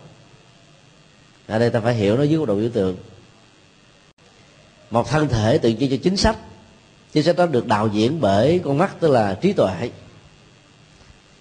Ở 1.47 1.59
đây 1.59 1.71
ta 1.71 1.81
phải 1.81 1.95
hiểu 1.95 2.17
nó 2.17 2.23
dưới 2.23 2.39
góc 2.39 2.49
độ 2.49 2.55
biểu 2.55 2.71
tượng. 2.71 2.97
Một 4.91 5.09
thân 5.09 5.29
thể 5.29 5.59
tượng 5.59 5.77
trưng 5.77 5.91
cho 5.91 5.97
chính 6.03 6.17
sách 6.17 6.37
chính 7.17 7.25
sách 7.25 7.37
đó 7.37 7.47
được 7.47 7.67
đạo 7.67 7.89
diễn 7.93 8.21
bởi 8.21 8.61
con 8.65 8.79
mắt 8.79 8.97
tức 9.01 9.11
là 9.11 9.35
trí 9.35 9.53
tuệ. 9.53 9.91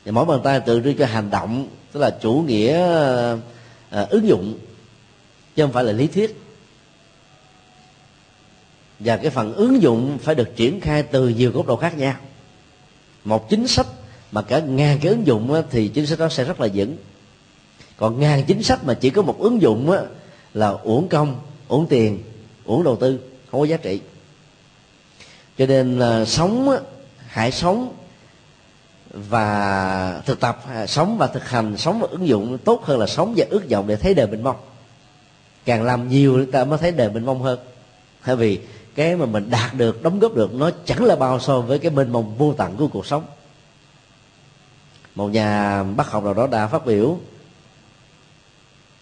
Và 0.06 0.12
mỗi 0.12 0.26
bàn 0.26 0.40
tay 0.44 0.60
tượng 0.60 0.84
trưng 0.84 0.98
cho 0.98 1.06
hành 1.06 1.30
động 1.30 1.68
tức 1.92 2.00
là 2.00 2.18
chủ 2.22 2.44
nghĩa 2.48 2.74
à, 3.90 4.08
ứng 4.10 4.28
dụng 4.28 4.60
chứ 5.56 5.64
không 5.64 5.72
phải 5.72 5.84
là 5.84 5.92
lý 5.92 6.08
thuyết. 6.08 6.42
Và 9.00 9.18
cái 9.18 9.32
phần 9.32 9.54
ứng 9.54 9.82
dụng 9.82 10.18
phải 10.22 10.36
được 10.36 10.56
triển 10.56 10.82
khai 10.82 11.04
từ 11.04 11.28
nhiều 11.30 11.52
góc 11.52 11.68
độ 11.68 11.76
khác 11.76 11.98
nhau. 11.98 12.16
Một 13.24 13.50
chính 13.50 13.68
sách 13.68 13.88
mà 14.32 14.42
cả 14.42 14.60
ngàn 14.60 15.00
cái 15.02 15.12
ứng 15.12 15.28
dụng 15.28 15.64
thì 15.72 15.88
chính 15.88 16.06
sách 16.06 16.20
đó 16.20 16.30
sẽ 16.30 16.44
rất 16.44 16.62
là 16.62 16.68
vững. 16.74 16.98
Còn 17.98 18.20
ngàn 18.20 18.44
chính 18.48 18.64
sách 18.64 18.84
mà 18.84 18.94
chỉ 18.94 19.10
có 19.10 19.22
một 19.22 19.40
ứng 19.40 19.62
dụng 19.62 19.92
á, 19.92 20.00
là 20.54 20.68
uổng 20.68 21.08
công 21.08 21.40
uổng 21.68 21.88
tiền 21.88 22.24
uổng 22.66 22.84
đầu 22.84 22.96
tư 22.96 23.20
không 23.52 23.60
có 23.60 23.66
giá 23.66 23.78
trị 23.78 24.00
cho 25.58 25.66
nên 25.66 26.00
là 26.00 26.26
sống 26.26 26.70
á, 26.70 26.78
hãy 27.28 27.52
sống 27.52 27.94
và 29.10 30.22
thực 30.26 30.40
tập 30.40 30.64
à, 30.70 30.88
sống 30.88 31.18
và 31.18 31.28
thực 31.28 31.50
hành 31.50 31.78
sống 31.78 32.00
và 32.00 32.08
ứng 32.12 32.28
dụng 32.28 32.58
tốt 32.58 32.82
hơn 32.86 33.00
là 33.00 33.08
sống 33.08 33.34
và 33.38 33.46
ước 33.50 33.70
vọng 33.70 33.88
để 33.88 33.96
thấy 33.96 34.14
đời 34.14 34.28
mình 34.28 34.44
mong. 34.44 34.56
Càng 35.66 35.84
làm 35.84 36.10
nhiều 36.10 36.46
ta 36.52 36.64
mới 36.64 36.78
thấy 36.78 36.92
đời 36.92 37.10
mình 37.10 37.26
mong 37.26 37.42
hơn. 37.42 37.60
Bởi 38.26 38.36
vì 38.36 38.60
cái 38.96 39.16
mà 39.16 39.26
mình 39.26 39.50
đạt 39.50 39.74
được 39.74 40.04
đóng 40.04 40.20
góp 40.20 40.34
được 40.34 40.54
nó 40.54 40.70
chẳng 40.86 41.04
là 41.04 41.16
bao 41.16 41.40
so 41.40 41.62
với 41.62 41.80
cái 41.80 41.92
mênh 41.92 42.12
mông 42.12 42.36
vô 42.38 42.54
tận 42.58 42.78
của 42.78 42.88
cuộc 42.88 43.06
sống. 43.06 43.26
Một 45.16 45.28
nhà 45.28 45.84
bác 45.84 46.08
học 46.08 46.24
nào 46.24 46.34
đó 46.34 46.48
đã 46.48 46.68
phát 46.68 46.86
biểu 46.86 47.18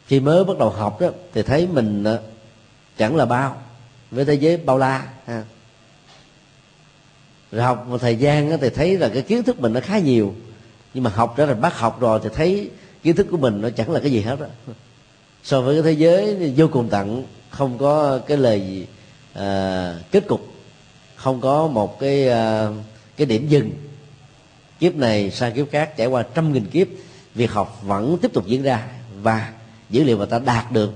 khi 0.08 0.20
mới 0.20 0.44
bắt 0.44 0.58
đầu 0.58 0.70
học 0.70 1.02
đó 1.02 1.08
thì 1.34 1.42
thấy 1.42 1.68
mình 1.68 2.04
à, 2.04 2.18
chẳng 2.98 3.16
là 3.16 3.26
bao 3.26 3.62
với 4.12 4.26
thế 4.26 4.34
giới 4.34 4.58
bao 4.58 4.78
la 4.78 5.08
ha 5.26 5.44
rồi 7.54 7.64
học 7.64 7.88
một 7.88 7.98
thời 7.98 8.16
gian 8.16 8.58
thì 8.62 8.70
thấy 8.70 8.98
là 8.98 9.10
cái 9.10 9.22
kiến 9.22 9.44
thức 9.44 9.60
mình 9.60 9.74
nó 9.74 9.80
khá 9.80 10.00
nhiều. 10.00 10.34
Nhưng 10.94 11.04
mà 11.04 11.12
học 11.16 11.34
trở 11.38 11.46
thành 11.46 11.62
bác 11.62 11.80
học 11.80 12.00
rồi 12.00 12.20
thì 12.24 12.30
thấy 12.34 12.70
kiến 13.04 13.16
thức 13.16 13.28
của 13.32 13.38
mình 13.38 13.62
nó 13.62 13.70
chẳng 13.70 13.92
là 13.92 14.00
cái 14.00 14.12
gì 14.12 14.22
hết 14.22 14.40
đó 14.40 14.46
so 15.44 15.62
với 15.62 15.76
cái 15.76 15.84
thế 15.84 15.92
giới 15.92 16.54
vô 16.58 16.68
cùng 16.72 16.90
tận 16.90 17.24
không 17.50 17.78
có 17.78 18.20
cái 18.28 18.38
lời 18.38 18.88
à, 19.34 20.00
kết 20.12 20.28
cục. 20.28 20.48
Không 21.16 21.42
có 21.42 21.68
một 21.68 22.00
cái 22.00 22.30
à, 22.30 22.70
cái 23.18 23.28
điểm 23.28 23.48
dừng. 23.48 23.72
Kiếp 24.80 24.96
này 24.96 25.32
sang 25.32 25.54
kiếp 25.54 25.72
khác 25.72 25.98
trải 25.98 26.08
qua 26.08 26.24
trăm 26.36 26.54
nghìn 26.54 26.66
kiếp 26.66 26.88
việc 27.36 27.52
học 27.52 27.80
vẫn 27.84 28.18
tiếp 28.22 28.34
tục 28.34 28.48
diễn 28.48 28.64
ra 28.64 28.88
và 29.22 29.54
dữ 29.90 30.04
liệu 30.04 30.18
mà 30.18 30.26
ta 30.26 30.40
đạt 30.40 30.72
được 30.72 30.92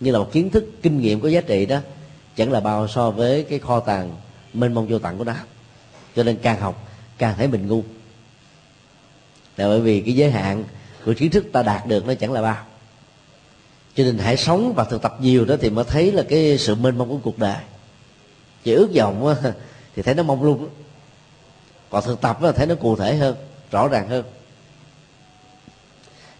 như 0.00 0.12
là 0.12 0.18
một 0.18 0.32
kiến 0.32 0.50
thức 0.50 0.64
kinh 0.82 1.00
nghiệm 1.00 1.20
có 1.20 1.28
giá 1.28 1.40
trị 1.40 1.66
đó 1.66 1.78
chẳng 2.36 2.52
là 2.52 2.60
bao 2.60 2.88
so 2.88 3.10
với 3.10 3.42
cái 3.42 3.58
kho 3.58 3.80
tàng 3.80 4.16
mênh 4.54 4.74
mông 4.74 4.86
vô 4.88 4.98
tận 4.98 5.18
của 5.18 5.24
nó 5.24 5.34
cho 6.16 6.22
nên 6.22 6.38
càng 6.42 6.60
học, 6.60 6.88
càng 7.18 7.34
thấy 7.36 7.48
mình 7.48 7.68
ngu. 7.68 7.82
Là 9.56 9.68
bởi 9.68 9.80
vì 9.80 10.00
cái 10.00 10.14
giới 10.14 10.30
hạn 10.30 10.64
của 11.04 11.14
kiến 11.16 11.30
thức 11.30 11.44
ta 11.52 11.62
đạt 11.62 11.86
được 11.86 12.06
nó 12.06 12.14
chẳng 12.14 12.32
là 12.32 12.42
bao. 12.42 12.64
Cho 13.94 14.04
nên 14.04 14.18
hãy 14.18 14.36
sống 14.36 14.72
và 14.76 14.84
thực 14.84 15.02
tập 15.02 15.16
nhiều 15.20 15.44
đó 15.44 15.56
thì 15.60 15.70
mới 15.70 15.84
thấy 15.84 16.12
là 16.12 16.22
cái 16.28 16.58
sự 16.58 16.74
mênh 16.74 16.98
mông 16.98 17.08
của 17.08 17.18
cuộc 17.22 17.38
đời. 17.38 17.56
Chỉ 18.64 18.72
ước 18.72 18.90
vọng 18.94 19.34
thì 19.96 20.02
thấy 20.02 20.14
nó 20.14 20.22
mong 20.22 20.42
lung. 20.42 20.68
Còn 21.90 22.04
thực 22.04 22.20
tập 22.20 22.42
là 22.42 22.52
thấy 22.52 22.66
nó 22.66 22.74
cụ 22.74 22.96
thể 22.96 23.16
hơn, 23.16 23.36
rõ 23.70 23.88
ràng 23.88 24.08
hơn. 24.08 24.24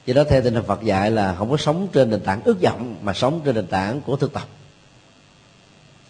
Do 0.07 0.15
đó 0.15 0.25
theo 0.31 0.43
tinh 0.43 0.55
thần 0.55 0.65
Phật 0.65 0.83
dạy 0.83 1.11
là 1.11 1.35
không 1.35 1.51
có 1.51 1.57
sống 1.57 1.89
trên 1.93 2.11
nền 2.11 2.21
tảng 2.21 2.43
ước 2.45 2.63
vọng, 2.63 2.97
mà 3.03 3.15
sống 3.15 3.41
trên 3.45 3.55
nền 3.55 3.67
tảng 3.67 4.01
của 4.01 4.17
thực 4.17 4.33
tập. 4.33 4.49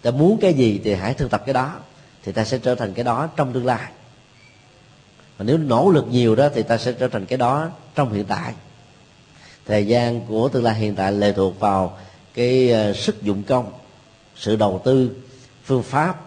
Ta 0.03 0.11
muốn 0.11 0.39
cái 0.41 0.55
gì 0.55 0.81
thì 0.85 0.95
hãy 0.95 1.15
thực 1.15 1.31
tập 1.31 1.43
cái 1.47 1.55
đó 1.55 1.73
thì 2.25 2.33
ta 2.33 2.45
sẽ 2.45 2.59
trở 2.59 2.75
thành 2.75 2.95
cái 2.95 3.05
đó 3.05 3.29
trong 3.37 3.53
tương 3.53 3.67
lai. 3.67 3.91
Và 5.37 5.45
nếu 5.45 5.59
nỗ 5.59 5.91
lực 5.91 6.07
nhiều 6.11 6.35
đó 6.35 6.49
thì 6.55 6.63
ta 6.63 6.79
sẽ 6.79 6.93
trở 6.93 7.09
thành 7.09 7.27
cái 7.27 7.39
đó 7.39 7.69
trong 7.95 8.13
hiện 8.13 8.25
tại. 8.25 8.55
Thời 9.67 9.87
gian 9.87 10.21
của 10.21 10.49
tương 10.49 10.65
lai 10.65 10.75
hiện 10.75 10.95
tại 10.95 11.13
lệ 11.13 11.33
thuộc 11.33 11.61
vào 11.61 11.99
cái 12.35 12.71
ờ, 12.71 12.93
sức 12.93 13.23
dụng 13.23 13.43
công, 13.43 13.73
sự 14.37 14.57
đầu 14.57 14.81
tư, 14.85 15.11
phương 15.65 15.83
pháp. 15.83 16.21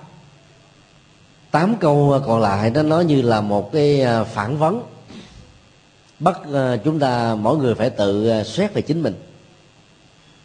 Tám 1.52 1.76
câu 1.80 2.12
ờ, 2.12 2.24
còn 2.28 2.42
lại 2.42 2.70
đó 2.70 2.84
nó 2.84 3.02
như 3.02 3.22
là 3.22 3.42
một 3.42 3.72
cái 3.74 4.02
ờ, 4.02 4.24
phản 4.24 4.58
vấn. 4.58 4.84
Bắt 6.20 6.40
chúng 6.84 7.00
ta, 7.00 7.36
mỗi 7.36 7.58
người 7.58 7.76
phải 7.76 7.90
tự 7.90 8.44
xét 8.44 8.74
về 8.74 8.82
chính 8.82 9.04
mình. 9.04 9.16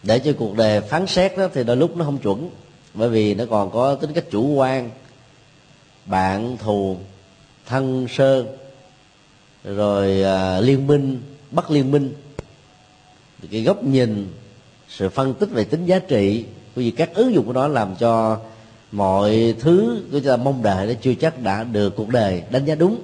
Để 0.03 0.19
cho 0.19 0.33
cuộc 0.39 0.57
đời 0.57 0.81
phán 0.81 1.07
xét 1.07 1.39
đó 1.39 1.49
thì 1.55 1.65
đôi 1.65 1.77
lúc 1.77 1.97
nó 1.97 2.05
không 2.05 2.19
chuẩn, 2.19 2.51
bởi 2.95 3.09
vì 3.09 3.35
nó 3.35 3.45
còn 3.51 3.71
có 3.71 3.95
tính 3.95 4.13
cách 4.13 4.25
chủ 4.31 4.47
quan 4.47 4.91
bạn 6.07 6.57
thù 6.57 6.97
thân 7.67 8.07
sơ 8.09 8.45
rồi 9.65 10.23
à, 10.23 10.61
liên 10.61 10.87
minh 10.87 11.23
bất 11.51 11.71
liên 11.71 11.91
minh. 11.91 12.15
Cái 13.51 13.63
góc 13.63 13.85
nhìn 13.85 14.33
sự 14.89 15.09
phân 15.09 15.35
tích 15.35 15.51
về 15.51 15.65
tính 15.65 15.87
giá 15.87 15.99
trị 15.99 16.45
bởi 16.77 16.85
vì 16.85 16.91
các 16.91 17.15
ứng 17.15 17.35
dụng 17.35 17.47
của 17.47 17.53
nó 17.53 17.69
làm 17.69 17.97
cho 17.97 18.41
mọi 18.93 19.55
thứ 19.61 20.03
của 20.13 20.19
chúng 20.19 20.29
ta 20.29 20.37
mong 20.37 20.63
đợi 20.63 20.87
nó 20.87 20.93
chưa 21.03 21.15
chắc 21.15 21.43
đã 21.43 21.65
được 21.65 21.97
cuộc 21.97 22.09
đời 22.09 22.43
đánh 22.51 22.65
giá 22.65 22.75
đúng 22.75 23.01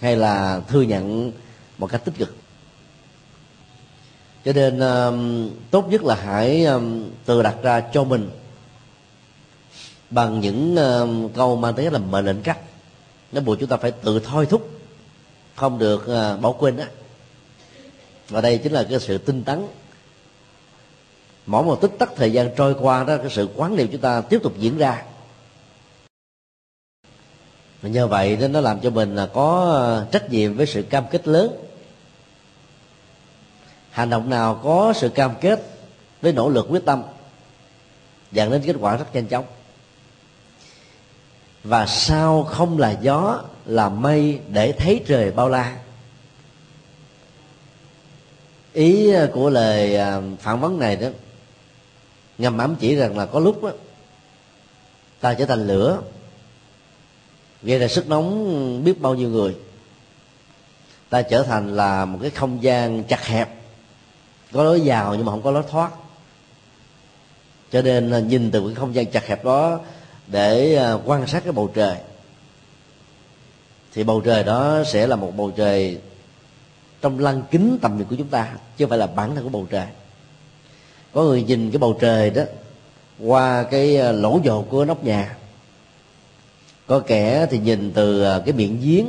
hay 0.00 0.16
là 0.16 0.60
thừa 0.68 0.82
nhận 0.82 1.32
một 1.78 1.86
cách 1.86 2.04
tích 2.04 2.14
cực. 2.18 2.36
Cho 4.44 4.52
nên 4.52 4.78
tốt 5.70 5.88
nhất 5.88 6.04
là 6.04 6.14
hãy 6.14 6.66
tự 7.24 7.42
đặt 7.42 7.56
ra 7.62 7.80
cho 7.80 8.04
mình 8.04 8.30
bằng 10.12 10.40
những 10.40 10.74
uh, 10.74 11.34
câu 11.34 11.56
mang 11.56 11.74
tính 11.74 11.92
là 11.92 11.98
mệnh 11.98 12.24
lệnh 12.24 12.42
cắt 12.42 12.58
nó 13.32 13.40
buộc 13.40 13.58
chúng 13.60 13.68
ta 13.68 13.76
phải 13.76 13.90
tự 13.90 14.20
thôi 14.24 14.46
thúc 14.50 14.68
không 15.54 15.78
được 15.78 16.02
uh, 16.02 16.40
bỏ 16.40 16.52
quên 16.52 16.76
đó 16.76 16.84
và 18.32 18.40
đây 18.40 18.58
chính 18.58 18.72
là 18.72 18.86
cái 18.90 19.00
sự 19.00 19.18
tinh 19.18 19.44
tấn. 19.44 19.66
Mỗi 21.46 21.64
một 21.64 21.80
tích 21.80 21.90
tắc 21.98 22.10
thời 22.16 22.32
gian 22.32 22.50
trôi 22.56 22.74
qua 22.80 23.04
đó 23.04 23.16
cái 23.16 23.30
sự 23.30 23.48
quán 23.56 23.76
niệm 23.76 23.88
chúng 23.92 24.00
ta 24.00 24.20
tiếp 24.20 24.40
tục 24.42 24.52
diễn 24.58 24.78
ra. 24.78 25.02
Và 27.82 27.88
nhờ 27.88 28.06
vậy 28.06 28.36
nên 28.40 28.52
nó 28.52 28.60
làm 28.60 28.80
cho 28.80 28.90
mình 28.90 29.16
là 29.16 29.26
có 29.26 29.70
ờ, 29.72 30.06
trách 30.12 30.30
nhiệm 30.30 30.56
với 30.56 30.66
sự 30.66 30.82
cam 30.82 31.04
kết 31.10 31.28
lớn. 31.28 31.52
Hành 33.90 34.10
động 34.10 34.30
nào 34.30 34.60
có 34.64 34.92
sự 34.96 35.08
cam 35.08 35.34
kết 35.40 35.62
với 36.22 36.32
nỗ 36.32 36.48
lực 36.48 36.66
quyết 36.70 36.84
tâm 36.84 37.02
dẫn 38.32 38.50
đến 38.50 38.62
kết 38.66 38.76
quả 38.80 38.96
rất 38.96 39.14
nhanh 39.14 39.26
chóng 39.26 39.44
và 41.64 41.86
sao 41.86 42.44
không 42.44 42.78
là 42.78 42.90
gió 42.90 43.42
là 43.66 43.88
mây 43.88 44.40
để 44.48 44.72
thấy 44.72 45.02
trời 45.06 45.30
bao 45.30 45.48
la? 45.48 45.76
Ý 48.72 49.12
của 49.32 49.50
lời 49.50 49.96
à, 49.96 50.20
phản 50.40 50.60
vấn 50.60 50.78
này 50.78 50.96
đó 50.96 51.08
ngầm 52.38 52.58
ám 52.58 52.76
chỉ 52.80 52.96
rằng 52.96 53.18
là 53.18 53.26
có 53.26 53.40
lúc 53.40 53.62
đó, 53.62 53.70
ta 55.20 55.34
trở 55.34 55.46
thành 55.46 55.66
lửa 55.66 56.02
gây 57.62 57.78
ra 57.78 57.88
sức 57.88 58.08
nóng 58.08 58.84
biết 58.84 59.00
bao 59.00 59.14
nhiêu 59.14 59.28
người. 59.28 59.56
Ta 61.10 61.22
trở 61.22 61.42
thành 61.42 61.76
là 61.76 62.04
một 62.04 62.18
cái 62.22 62.30
không 62.30 62.62
gian 62.62 63.04
chặt 63.04 63.26
hẹp 63.26 63.48
có 64.52 64.64
lối 64.64 64.82
vào 64.84 65.14
nhưng 65.14 65.26
mà 65.26 65.32
không 65.32 65.42
có 65.42 65.50
lối 65.50 65.62
thoát. 65.70 65.90
Cho 67.72 67.82
nên 67.82 68.28
nhìn 68.28 68.50
từ 68.50 68.66
cái 68.66 68.74
không 68.74 68.94
gian 68.94 69.06
chặt 69.06 69.26
hẹp 69.26 69.44
đó 69.44 69.80
để 70.32 70.76
à, 70.76 70.92
quan 70.92 71.26
sát 71.26 71.44
cái 71.44 71.52
bầu 71.52 71.70
trời. 71.74 71.96
Thì 73.94 74.04
bầu 74.04 74.20
trời 74.20 74.44
đó 74.44 74.82
sẽ 74.86 75.06
là 75.06 75.16
một 75.16 75.36
bầu 75.36 75.50
trời 75.56 75.98
trong 77.00 77.18
lăng 77.18 77.42
kính 77.50 77.78
tầm 77.82 77.98
nhìn 77.98 78.06
của 78.06 78.16
chúng 78.16 78.28
ta, 78.28 78.52
chứ 78.76 78.84
không 78.84 78.90
phải 78.90 78.98
là 78.98 79.06
bản 79.06 79.34
thân 79.34 79.44
của 79.44 79.50
bầu 79.50 79.66
trời. 79.70 79.86
Có 81.12 81.22
người 81.22 81.42
nhìn 81.42 81.70
cái 81.70 81.78
bầu 81.78 81.98
trời 82.00 82.30
đó 82.30 82.42
qua 83.18 83.62
cái 83.62 83.96
à, 83.96 84.12
lỗ 84.12 84.40
dột 84.44 84.66
của 84.70 84.84
nóc 84.84 85.04
nhà. 85.04 85.36
Có 86.86 87.00
kẻ 87.00 87.46
thì 87.50 87.58
nhìn 87.58 87.92
từ 87.92 88.22
à, 88.22 88.40
cái 88.44 88.52
miệng 88.52 88.80
giếng. 88.82 89.06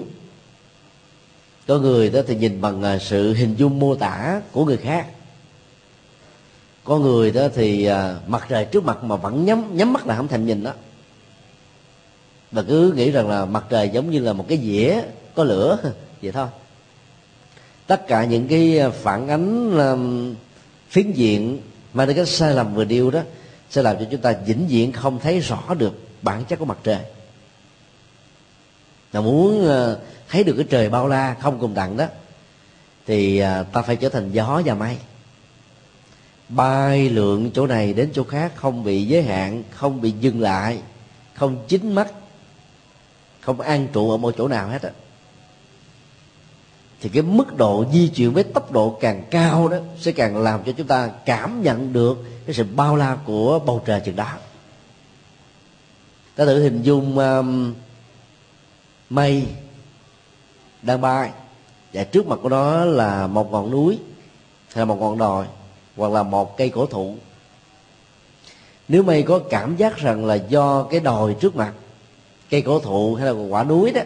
Có 1.68 1.78
người 1.80 2.10
đó 2.10 2.22
thì 2.28 2.36
nhìn 2.36 2.62
bằng 2.62 3.00
sự 3.02 3.34
hình 3.34 3.56
dung 3.56 3.80
mô 3.80 3.96
tả 3.96 4.42
của 4.52 4.66
người 4.66 4.78
khác. 4.78 5.08
Có 6.84 6.98
người 6.98 7.32
đó 7.32 7.48
thì 7.56 7.90
mặt 8.28 8.46
trời 8.50 8.66
trước 8.66 8.84
mặt 8.84 9.04
mà 9.04 9.16
vẫn 9.16 9.46
nhắm 9.46 9.78
nhắm 9.78 9.94
mắt 9.94 10.08
là 10.08 10.16
không 10.16 10.28
thèm 10.28 10.46
nhìn 10.46 10.64
đó 10.64 10.72
và 12.54 12.64
cứ 12.64 12.94
nghĩ 12.96 13.12
rằng 13.12 13.30
là 13.30 13.46
mặt 13.46 13.64
trời 13.70 13.90
giống 13.90 14.12
như 14.12 14.20
là 14.20 14.34
một 14.34 14.46
cái 14.48 14.58
dĩa 14.58 15.02
có 15.36 15.44
lửa 15.44 15.80
vậy 16.22 16.32
thôi. 16.32 16.48
Tất 17.88 18.08
cả 18.08 18.24
những 18.24 18.48
cái 18.48 18.82
phản 19.02 19.28
ánh 19.28 19.78
um, 19.78 20.36
phiến 20.90 21.12
diện 21.12 21.60
mà 21.94 22.06
cái 22.06 22.26
sai 22.26 22.54
lầm 22.54 22.76
vừa 22.76 22.84
điêu 22.84 23.12
đó 23.12 23.22
sẽ 23.70 23.82
làm 23.82 23.98
cho 24.00 24.06
chúng 24.12 24.22
ta 24.22 24.34
vĩnh 24.46 24.68
viễn 24.68 24.92
không 24.92 25.20
thấy 25.20 25.40
rõ 25.40 25.74
được 25.78 26.00
bản 26.22 26.46
chất 26.46 26.60
của 26.60 26.66
mặt 26.66 26.78
trời. 26.84 27.00
Là 29.14 29.22
muốn 29.22 29.68
uh, 29.68 29.98
thấy 30.30 30.44
được 30.44 30.54
cái 30.58 30.66
trời 30.70 30.90
bao 30.90 31.08
la 31.08 31.36
không 31.42 31.60
cùng 31.60 31.74
đẳng 31.74 31.98
đó 31.98 32.06
thì 33.08 33.44
uh, 33.44 33.72
ta 33.74 33.82
phải 33.82 33.96
trở 33.96 34.10
thành 34.10 34.32
gió 34.32 34.62
và 34.66 34.74
mây. 34.74 34.98
Bay 36.50 37.10
lượng 37.10 37.52
chỗ 37.54 37.68
này 37.68 37.94
đến 37.94 38.10
chỗ 38.14 38.24
khác 38.24 38.52
không 38.56 38.84
bị 38.84 39.04
giới 39.04 39.24
hạn 39.24 39.64
không 39.72 40.02
bị 40.02 40.12
dừng 40.12 40.42
lại 40.42 40.80
không 41.34 41.64
chính 41.68 41.96
mắt 41.96 42.08
không 43.46 43.62
an 43.62 43.88
trụ 43.94 44.12
ở 44.12 44.18
một 44.18 44.34
chỗ 44.38 44.48
nào 44.48 44.68
hết 44.68 44.82
á. 44.82 44.90
Thì 47.02 47.10
cái 47.10 47.24
mức 47.24 47.58
độ 47.58 47.86
di 47.94 48.08
chuyển 48.08 48.34
với 48.34 48.44
tốc 48.44 48.72
độ 48.72 48.98
càng 49.02 49.24
cao 49.32 49.68
đó 49.68 49.78
sẽ 50.00 50.12
càng 50.12 50.38
làm 50.38 50.64
cho 50.64 50.72
chúng 50.72 50.88
ta 50.88 51.08
cảm 51.26 51.62
nhận 51.62 51.94
được 51.94 52.18
cái 52.46 52.56
sự 52.56 52.64
bao 52.76 52.96
la 52.96 53.18
của 53.26 53.60
bầu 53.60 53.82
trời 53.86 54.02
chừng 54.06 54.16
đó. 54.16 54.34
Ta 56.36 56.46
thử 56.46 56.64
hình 56.64 56.82
dung 56.82 57.18
um, 57.20 57.74
mây 59.10 59.46
đang 60.82 61.02
bay. 61.02 61.32
Và 61.94 62.04
trước 62.04 62.28
mặt 62.28 62.40
của 62.42 62.50
nó 62.50 62.86
là 62.86 63.28
một 63.28 63.52
ngọn 63.52 63.72
núi 63.72 64.00
hay 64.74 64.82
là 64.82 64.86
một 64.86 64.98
ngọn 65.00 65.18
đồi 65.18 65.46
hoặc 65.96 66.12
là 66.12 66.24
một 66.24 66.58
cây 66.58 66.70
cổ 66.70 66.86
thụ. 66.86 67.16
Nếu 68.88 69.04
mây 69.04 69.24
có 69.24 69.40
cảm 69.50 69.76
giác 69.76 69.98
rằng 69.98 70.26
là 70.26 70.36
do 70.36 70.84
cái 70.84 71.00
đồi 71.00 71.36
trước 71.40 71.56
mặt 71.56 71.74
cây 72.54 72.62
cổ 72.62 72.80
thụ 72.80 73.16
hay 73.16 73.26
là 73.26 73.32
quả 73.32 73.64
núi 73.64 73.92
đó 73.92 74.02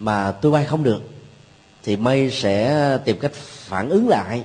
mà 0.00 0.32
tôi 0.32 0.52
bay 0.52 0.64
không 0.64 0.82
được, 0.82 1.02
thì 1.82 1.96
mây 1.96 2.30
sẽ 2.30 2.98
tìm 3.04 3.18
cách 3.18 3.32
phản 3.34 3.88
ứng 3.88 4.08
lại 4.08 4.44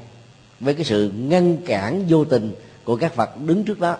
với 0.60 0.74
cái 0.74 0.86
sự 0.86 1.12
ngăn 1.18 1.58
cản 1.66 2.06
vô 2.10 2.26
tình 2.26 2.54
của 2.84 2.96
các 2.96 3.16
vật 3.16 3.30
đứng 3.46 3.64
trước 3.64 3.80
đó. 3.80 3.98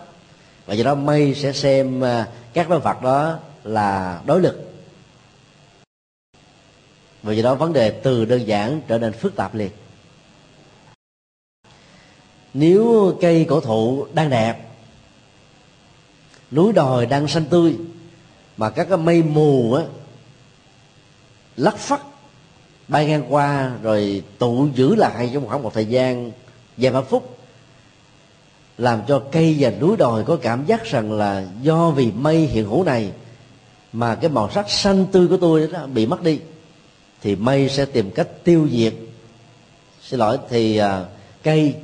Và 0.66 0.74
do 0.74 0.84
đó 0.84 0.94
mây 0.94 1.34
sẽ 1.34 1.52
xem 1.52 2.04
à, 2.04 2.28
các 2.52 2.68
đối 2.68 2.80
vật 2.80 3.02
đó 3.02 3.38
là 3.64 4.20
đối 4.26 4.40
lực. 4.40 4.72
Và 7.22 7.32
do 7.32 7.42
đó 7.42 7.54
vấn 7.54 7.72
đề 7.72 7.90
từ 7.90 8.24
đơn 8.24 8.46
giản 8.46 8.80
trở 8.88 8.98
nên 8.98 9.12
phức 9.12 9.36
tạp 9.36 9.54
liền. 9.54 9.70
Nếu 12.54 13.16
cây 13.20 13.46
cổ 13.48 13.60
thụ 13.60 14.06
đang 14.14 14.30
đẹp, 14.30 14.56
núi 16.50 16.72
đồi 16.72 17.06
đang 17.06 17.28
xanh 17.28 17.44
tươi 17.44 17.76
mà 18.60 18.70
các 18.70 18.86
cái 18.88 18.98
mây 18.98 19.22
mù 19.22 19.72
á 19.72 19.82
lắc 21.56 21.76
phắt 21.76 22.00
bay 22.88 23.06
ngang 23.06 23.34
qua 23.34 23.72
rồi 23.82 24.22
tụ 24.38 24.68
giữ 24.74 24.94
lại 24.94 25.30
trong 25.34 25.48
khoảng 25.48 25.62
một 25.62 25.74
thời 25.74 25.86
gian 25.86 26.30
vài 26.76 26.92
ba 26.92 27.00
phút 27.00 27.38
làm 28.78 29.00
cho 29.08 29.22
cây 29.32 29.56
và 29.58 29.70
núi 29.70 29.96
đồi 29.96 30.24
có 30.24 30.36
cảm 30.42 30.66
giác 30.66 30.84
rằng 30.84 31.12
là 31.12 31.46
do 31.62 31.90
vì 31.90 32.12
mây 32.12 32.38
hiện 32.38 32.64
hữu 32.64 32.84
này 32.84 33.12
mà 33.92 34.14
cái 34.14 34.30
màu 34.30 34.50
sắc 34.50 34.70
xanh 34.70 35.06
tươi 35.12 35.28
của 35.28 35.36
tôi 35.36 35.68
đó 35.72 35.86
bị 35.86 36.06
mất 36.06 36.22
đi 36.22 36.40
thì 37.22 37.36
mây 37.36 37.68
sẽ 37.68 37.84
tìm 37.84 38.10
cách 38.10 38.28
tiêu 38.44 38.68
diệt. 38.72 38.94
Xin 40.02 40.20
lỗi 40.20 40.38
thì 40.48 40.80
uh, 40.80 40.86
cây 41.42 41.74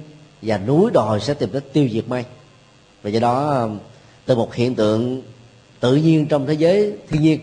và 0.43 0.59
núi 0.59 0.91
đồi 0.95 1.21
sẽ 1.21 1.35
tìm 1.35 1.51
cách 1.53 1.65
tiêu 1.73 1.89
diệt 1.93 2.09
mây. 2.09 2.25
Và 3.03 3.11
do 3.11 3.21
đó 3.21 3.51
à, 3.51 3.67
từ 4.27 4.37
một 4.37 4.55
hiện 4.55 4.75
tượng 4.75 5.23
tự 5.87 5.97
nhiên 5.97 6.27
trong 6.27 6.47
thế 6.47 6.55
giới 6.55 6.93
thiên 7.09 7.23
nhiên, 7.23 7.41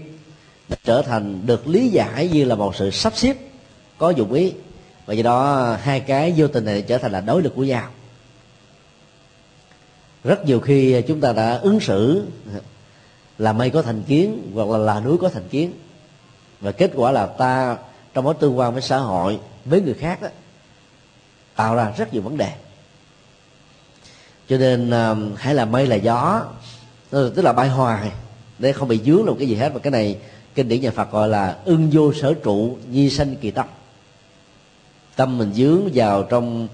đã 0.69 0.75
trở 0.83 1.01
thành 1.01 1.45
được 1.45 1.67
lý 1.67 1.89
giải 1.89 2.27
như 2.27 2.45
là 2.45 2.55
một 2.55 2.75
sự 2.75 2.91
sắp 2.91 3.13
xếp, 3.15 3.37
có 3.97 4.09
dụng 4.09 4.33
ý. 4.33 4.53
Và 5.05 5.13
do 5.13 5.23
đó, 5.23 5.75
hai 5.81 5.99
cái 5.99 6.33
vô 6.37 6.47
tình 6.47 6.65
này 6.65 6.81
trở 6.81 6.97
thành 6.97 7.11
là 7.11 7.21
đối 7.21 7.41
lực 7.41 7.53
của 7.55 7.63
nhau. 7.63 7.89
Rất 10.23 10.45
nhiều 10.45 10.59
khi 10.59 11.01
chúng 11.01 11.21
ta 11.21 11.33
đã 11.33 11.57
ứng 11.57 11.79
xử 11.79 12.25
là 13.37 13.53
mây 13.53 13.69
có 13.69 13.81
thành 13.81 14.03
kiến 14.03 14.51
hoặc 14.53 14.69
là 14.69 14.77
là 14.77 14.99
núi 14.99 15.17
có 15.17 15.29
thành 15.29 15.47
kiến. 15.49 15.73
Và 16.61 16.71
kết 16.71 16.91
quả 16.95 17.11
là 17.11 17.25
ta, 17.25 17.77
trong 18.13 18.23
mối 18.23 18.33
tương 18.33 18.57
quan 18.57 18.73
với 18.73 18.81
xã 18.81 18.97
hội, 18.97 19.39
với 19.65 19.81
người 19.81 19.93
khác 19.93 20.21
đó 20.21 20.27
tạo 21.55 21.75
ra 21.75 21.93
rất 21.97 22.13
nhiều 22.13 22.21
vấn 22.21 22.37
đề. 22.37 22.51
Cho 24.49 24.57
nên 24.57 24.89
à, 24.89 25.15
hãy 25.35 25.55
là 25.55 25.65
mây 25.65 25.87
là 25.87 25.95
gió, 25.95 26.45
tức 27.11 27.41
là 27.41 27.53
bay 27.53 27.69
hoài 27.69 28.11
để 28.63 28.73
không 28.73 28.87
bị 28.87 28.99
dướng 29.05 29.25
vào 29.25 29.35
cái 29.35 29.47
gì 29.47 29.55
hết. 29.55 29.73
Và 29.73 29.79
cái 29.79 29.91
này 29.91 30.17
kinh 30.55 30.67
điển 30.67 30.81
nhà 30.81 30.91
Phật 30.91 31.11
gọi 31.11 31.29
là 31.29 31.57
ưng 31.65 31.89
vô 31.91 32.13
sở 32.13 32.33
trụ 32.33 32.77
nhi 32.91 33.09
sanh 33.09 33.35
kỳ 33.35 33.51
tâm. 33.51 33.65
Tâm 35.15 35.37
mình 35.37 35.53
dướng 35.53 35.89
vào 35.93 36.23
trong 36.23 36.67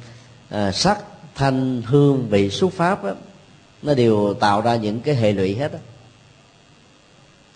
à, 0.50 0.72
sắc 0.72 0.98
thanh 1.36 1.82
hương 1.86 2.28
vị 2.30 2.50
xuất 2.50 2.74
pháp 2.74 3.04
đó, 3.04 3.14
nó 3.82 3.94
đều 3.94 4.34
tạo 4.34 4.62
ra 4.62 4.76
những 4.76 5.00
cái 5.00 5.16
hệ 5.16 5.32
lụy 5.34 5.56
hết 5.56 5.74
đó. 5.74 5.80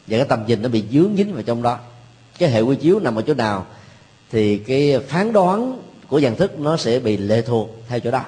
và 0.07 0.17
cái 0.17 0.25
tầm 0.29 0.43
nhìn 0.47 0.61
nó 0.61 0.69
bị 0.69 0.83
dướng 0.91 1.15
dính 1.17 1.33
vào 1.33 1.43
trong 1.43 1.61
đó. 1.61 1.79
Cái 2.37 2.49
hệ 2.49 2.61
quy 2.61 2.75
chiếu 2.75 2.99
nằm 2.99 3.15
ở 3.15 3.21
chỗ 3.21 3.33
nào 3.33 3.65
thì 4.31 4.57
cái 4.57 4.99
phán 4.99 5.33
đoán 5.33 5.81
của 6.07 6.21
dạng 6.21 6.35
thức 6.35 6.59
nó 6.59 6.77
sẽ 6.77 6.99
bị 6.99 7.17
lệ 7.17 7.41
thuộc 7.41 7.69
theo 7.87 7.99
chỗ 7.99 8.11
đó. 8.11 8.25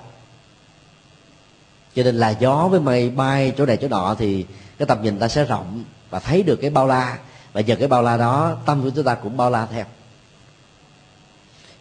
Cho 1.96 2.04
nên 2.04 2.16
là 2.16 2.30
gió 2.30 2.68
với 2.68 2.80
mây 2.80 3.10
bay 3.10 3.54
chỗ 3.58 3.66
này 3.66 3.78
chỗ 3.78 3.88
nọ 3.88 4.16
thì 4.20 4.46
cái 4.78 4.86
tầm 4.86 5.02
nhìn 5.02 5.20
ta 5.20 5.28
sẽ 5.28 5.46
rộng 5.46 5.84
và 6.10 6.20
thấy 6.20 6.44
được 6.44 6.56
cái 6.56 6.70
bao 6.70 6.88
la. 6.88 7.18
Và 7.54 7.62
nhờ 7.62 7.76
cái 7.76 7.88
bao 7.88 8.04
la 8.04 8.18
đó 8.18 8.58
tâm 8.66 8.84
của 8.84 8.90
chúng 8.96 9.06
ta 9.06 9.16
cũng 9.16 9.38
bao 9.38 9.52
la 9.52 9.66
theo. 9.66 9.86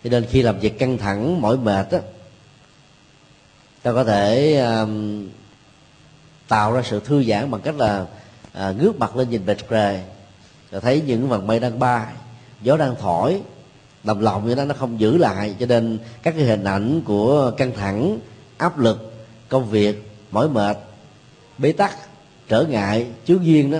Cho 0.05 0.11
nên 0.11 0.26
khi 0.26 0.42
làm 0.42 0.59
việc 0.59 0.78
căng 0.78 0.99
thẳng 0.99 1.40
mỏi 1.40 1.57
mệt 1.57 1.90
á 1.90 1.99
ta 3.82 3.92
có 3.92 4.05
thể 4.05 4.57
um, 4.59 5.28
tạo 6.49 6.72
ra 6.72 6.82
sự 6.84 7.01
thư 7.01 7.24
giãn 7.24 7.51
bằng 7.51 7.61
cách 7.61 7.74
là 7.74 8.07
à, 8.53 8.74
ngước 8.78 8.99
mặt 8.99 9.16
lên 9.16 9.30
nhìn 9.30 9.47
bệt 9.47 9.59
trời. 9.70 10.03
Rồi 10.70 10.80
thấy 10.80 11.03
những 11.07 11.28
vầng 11.28 11.47
mây 11.47 11.61
đang 11.61 11.78
bay 11.78 12.07
gió 12.61 12.76
đang 12.76 12.95
thổi 13.01 13.42
đồng 14.05 14.20
lòng 14.20 14.49
như 14.49 14.55
đó 14.55 14.64
nó 14.64 14.74
không 14.78 15.01
giữ 15.01 15.16
lại. 15.18 15.57
Cho 15.61 15.66
nên 15.66 15.99
các 16.22 16.34
cái 16.36 16.45
hình 16.45 16.64
ảnh 16.64 17.03
của 17.05 17.51
căng 17.51 17.72
thẳng 17.76 18.18
áp 18.59 18.78
lực 18.78 19.12
công 19.49 19.70
việc 19.70 20.11
mỏi 20.30 20.49
mệt 20.49 20.78
bế 21.59 21.72
tắc 21.72 21.97
trở 22.49 22.62
ngại, 22.62 23.07
chướng 23.26 23.47
duyên 23.47 23.70
đó, 23.70 23.78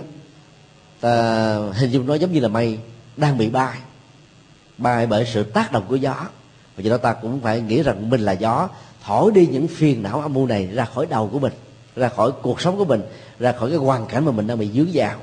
ta 1.01 1.57
hình 1.73 1.91
dung 1.91 2.07
nó 2.07 2.15
giống 2.15 2.33
như 2.33 2.41
là 2.41 2.49
mây 2.49 2.79
đang 3.17 3.39
bị 3.39 3.49
bay. 3.49 3.79
Bay 4.79 5.07
bởi 5.07 5.27
sự 5.33 5.43
tác 5.43 5.73
động 5.73 5.85
của 5.89 5.97
gió. 5.97 6.17
Và 6.77 6.83
do 6.83 6.91
đó 6.91 6.97
ta 6.97 7.13
cũng 7.13 7.41
phải 7.41 7.61
nghĩ 7.61 7.83
rằng 7.83 8.11
mình 8.11 8.21
là 8.21 8.33
gió, 8.33 8.69
thổi 9.05 9.33
đi 9.33 9.47
những 9.47 9.69
phiền 9.69 10.03
não 10.03 10.21
âm 10.21 10.33
mưu 10.33 10.47
này 10.47 10.67
ra 10.67 10.85
khỏi 10.85 11.07
đầu 11.07 11.29
của 11.33 11.39
mình, 11.39 11.53
ra 11.97 12.09
khỏi 12.09 12.31
cuộc 12.43 12.61
sống 12.61 12.77
của 12.77 12.85
mình, 12.85 13.03
ra 13.39 13.53
khỏi 13.53 13.71
cái 13.71 13.79
hoàn 13.79 14.07
cảnh 14.07 14.25
mà 14.25 14.33
mình 14.33 14.47
đang 14.47 14.59
bị 14.59 14.71
dướng 14.75 14.89
vào 14.93 15.19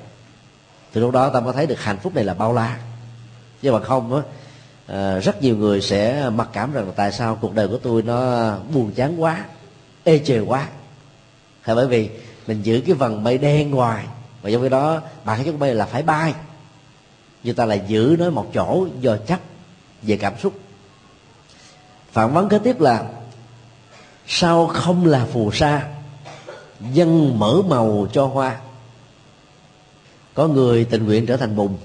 thì 0.93 1.01
lúc 1.01 1.11
đó 1.11 1.29
ta 1.29 1.39
mới 1.39 1.53
thấy 1.53 1.67
được 1.67 1.79
hạnh 1.79 1.97
phúc 1.97 2.15
này 2.15 2.23
là 2.23 2.33
bao 2.33 2.53
la. 2.53 2.77
Chứ 3.61 3.71
mà 3.71 3.79
không 3.79 4.15
á 4.15 4.21
ờ, 4.87 5.19
rất 5.19 5.41
nhiều 5.41 5.57
người 5.57 5.81
sẽ 5.81 6.29
mặc 6.29 6.49
cảm 6.53 6.73
rằng 6.73 6.85
là 6.85 6.93
tại 6.95 7.11
sao 7.11 7.37
cuộc 7.41 7.55
đời 7.55 7.67
của 7.67 7.77
tôi 7.77 8.01
nó 8.01 8.51
buồn 8.73 8.91
chán 8.91 9.21
quá, 9.21 9.45
ê 10.03 10.19
chề 10.19 10.39
quá. 10.39 10.67
Hay 11.61 11.75
bởi 11.75 11.87
vì 11.87 12.09
mình 12.51 12.63
giữ 12.63 12.81
cái 12.85 12.95
vần 12.95 13.23
mây 13.23 13.37
đen 13.37 13.71
ngoài 13.71 14.05
và 14.41 14.51
trong 14.51 14.61
khi 14.61 14.69
đó 14.69 15.01
bản 15.25 15.43
chất 15.45 15.55
mây 15.55 15.75
là 15.75 15.85
phải 15.85 16.03
bay. 16.03 16.33
Người 17.43 17.53
ta 17.53 17.65
lại 17.65 17.81
giữ 17.87 18.15
nó 18.19 18.29
một 18.29 18.51
chỗ, 18.53 18.87
do 18.99 19.17
chấp 19.17 19.39
về 20.01 20.17
cảm 20.17 20.33
xúc. 20.39 20.53
Phản 22.11 22.33
vấn 22.33 22.49
kế 22.49 22.59
tiếp 22.59 22.79
là, 22.79 23.05
sao 24.27 24.67
không 24.67 25.05
là 25.05 25.25
phù 25.33 25.51
sa? 25.51 25.87
Dân 26.93 27.39
mở 27.39 27.61
màu 27.67 28.07
cho 28.13 28.25
hoa. 28.25 28.59
Có 30.33 30.47
người 30.47 30.85
tình 30.85 31.05
nguyện 31.05 31.25
trở 31.25 31.37
thành 31.37 31.55
bùn. 31.55 31.77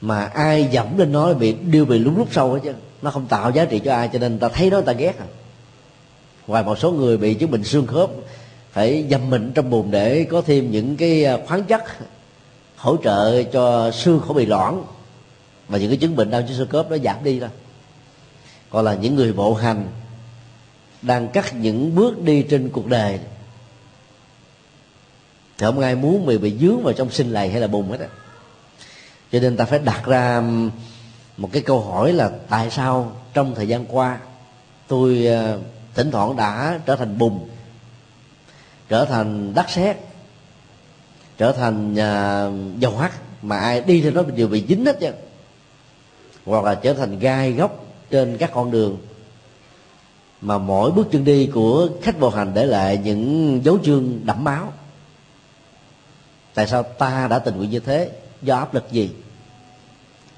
Mà 0.00 0.24
ai 0.24 0.68
dẫm 0.72 0.98
lên 0.98 1.12
nó 1.12 1.34
bị 1.34 1.52
đưa 1.52 1.84
bị 1.84 1.98
lúng 1.98 2.18
lúc 2.18 2.28
sâu 2.32 2.52
hết 2.52 2.60
chứ. 2.64 2.72
Nó 3.02 3.10
không 3.10 3.26
tạo 3.26 3.50
giá 3.50 3.64
trị 3.64 3.78
cho 3.84 3.94
ai, 3.94 4.10
cho 4.12 4.18
nên 4.18 4.38
ta 4.38 4.48
thấy 4.48 4.70
nó 4.70 4.80
ta 4.80 4.92
ghét 4.92 5.18
à. 5.18 5.26
Ngoài 6.46 6.62
một 6.62 6.78
số 6.78 6.92
người 6.92 7.16
bị 7.16 7.34
chứng 7.34 7.50
bệnh 7.50 7.64
xương 7.64 7.86
khớp 7.86 8.10
phải 8.72 9.04
dầm 9.10 9.30
mình 9.30 9.52
trong 9.54 9.70
bùn 9.70 9.90
để 9.90 10.26
có 10.30 10.42
thêm 10.46 10.70
những 10.70 10.96
cái 10.96 11.24
à, 11.24 11.38
khoáng 11.46 11.64
chất 11.64 11.82
hỗ 12.76 12.96
trợ 12.96 13.42
cho 13.42 13.90
xương 13.90 14.20
không 14.26 14.36
bị 14.36 14.46
loãng. 14.46 14.84
Và 15.68 15.78
những 15.78 15.88
cái 15.88 15.96
chứng 15.96 16.16
bệnh 16.16 16.30
đau 16.30 16.42
trên 16.42 16.56
xương 16.56 16.68
khớp 16.68 16.90
nó 16.90 16.96
giảm 16.98 17.24
đi 17.24 17.40
thôi. 17.40 17.48
Còn 18.70 18.84
là 18.84 18.94
những 18.94 19.14
người 19.14 19.32
bộ 19.32 19.54
hành 19.54 19.88
đang 21.02 21.28
cắt 21.28 21.54
những 21.54 21.94
bước 21.94 22.22
đi 22.22 22.42
trên 22.42 22.68
cuộc 22.68 22.86
đời. 22.86 23.18
Thì 25.58 25.66
không 25.66 25.80
ai 25.80 25.94
muốn 25.94 26.26
mình 26.26 26.40
bị 26.40 26.58
dướng 26.60 26.82
vào 26.82 26.92
trong 26.92 27.10
sinh 27.10 27.30
lầy 27.30 27.50
hay 27.50 27.60
là 27.60 27.66
bùn 27.66 27.88
hết 27.88 28.00
á. 28.00 28.06
Cho 29.32 29.40
nên 29.40 29.56
ta 29.56 29.64
phải 29.64 29.78
đặt 29.78 30.04
ra 30.06 30.42
một 31.36 31.48
cái 31.52 31.62
câu 31.62 31.80
hỏi 31.80 32.12
là 32.12 32.30
tại 32.48 32.70
sao 32.70 33.12
trong 33.34 33.54
thời 33.54 33.68
gian 33.68 33.86
qua 33.86 34.18
tôi 34.88 35.26
à, 35.26 35.56
thỉnh 35.94 36.10
thoảng 36.10 36.36
đã 36.36 36.80
trở 36.86 36.96
thành 36.96 37.18
bùn 37.18 37.48
trở 38.92 39.04
thành 39.04 39.54
đất 39.54 39.70
sét 39.70 39.96
trở 41.38 41.52
thành 41.52 41.92
uh, 41.92 42.80
dầu 42.80 42.96
hắt 42.96 43.12
mà 43.42 43.58
ai 43.58 43.80
đi 43.80 44.00
trên 44.00 44.14
đó 44.14 44.22
đều 44.22 44.48
bị 44.48 44.64
dính 44.68 44.84
hết 44.84 44.96
chứ 45.00 45.10
hoặc 46.46 46.64
là 46.64 46.74
trở 46.74 46.94
thành 46.94 47.18
gai 47.18 47.52
góc 47.52 47.84
trên 48.10 48.36
các 48.36 48.50
con 48.54 48.70
đường. 48.70 48.98
Mà 50.40 50.58
mỗi 50.58 50.90
bước 50.90 51.08
chân 51.12 51.24
đi 51.24 51.50
của 51.54 51.88
khách 52.02 52.20
bộ 52.20 52.28
hành 52.28 52.54
để 52.54 52.66
lại 52.66 53.00
những 53.04 53.60
dấu 53.64 53.78
chương 53.84 54.20
đẫm 54.24 54.44
máu. 54.44 54.72
Tại 56.54 56.66
sao 56.66 56.82
ta 56.82 57.28
đã 57.28 57.38
tình 57.38 57.56
nguyện 57.56 57.70
như 57.70 57.80
thế? 57.80 58.10
Do 58.42 58.56
áp 58.56 58.74
lực 58.74 58.92
gì? 58.92 59.10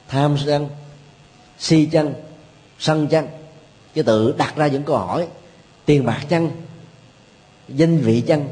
Tham 0.09 0.37
sân 0.47 0.69
si 1.59 1.87
chăng 1.87 2.15
sân 2.79 3.09
chăng? 3.09 3.29
Chứ 3.95 4.03
tự 4.03 4.35
đặt 4.39 4.57
ra 4.57 4.67
những 4.67 4.83
câu 4.83 4.99
hỏi 4.99 5.27
tiền 5.85 6.07
bạc 6.07 6.27
chăng? 6.29 6.51
Danh 7.69 7.99
vị 7.99 8.21
chăng? 8.21 8.49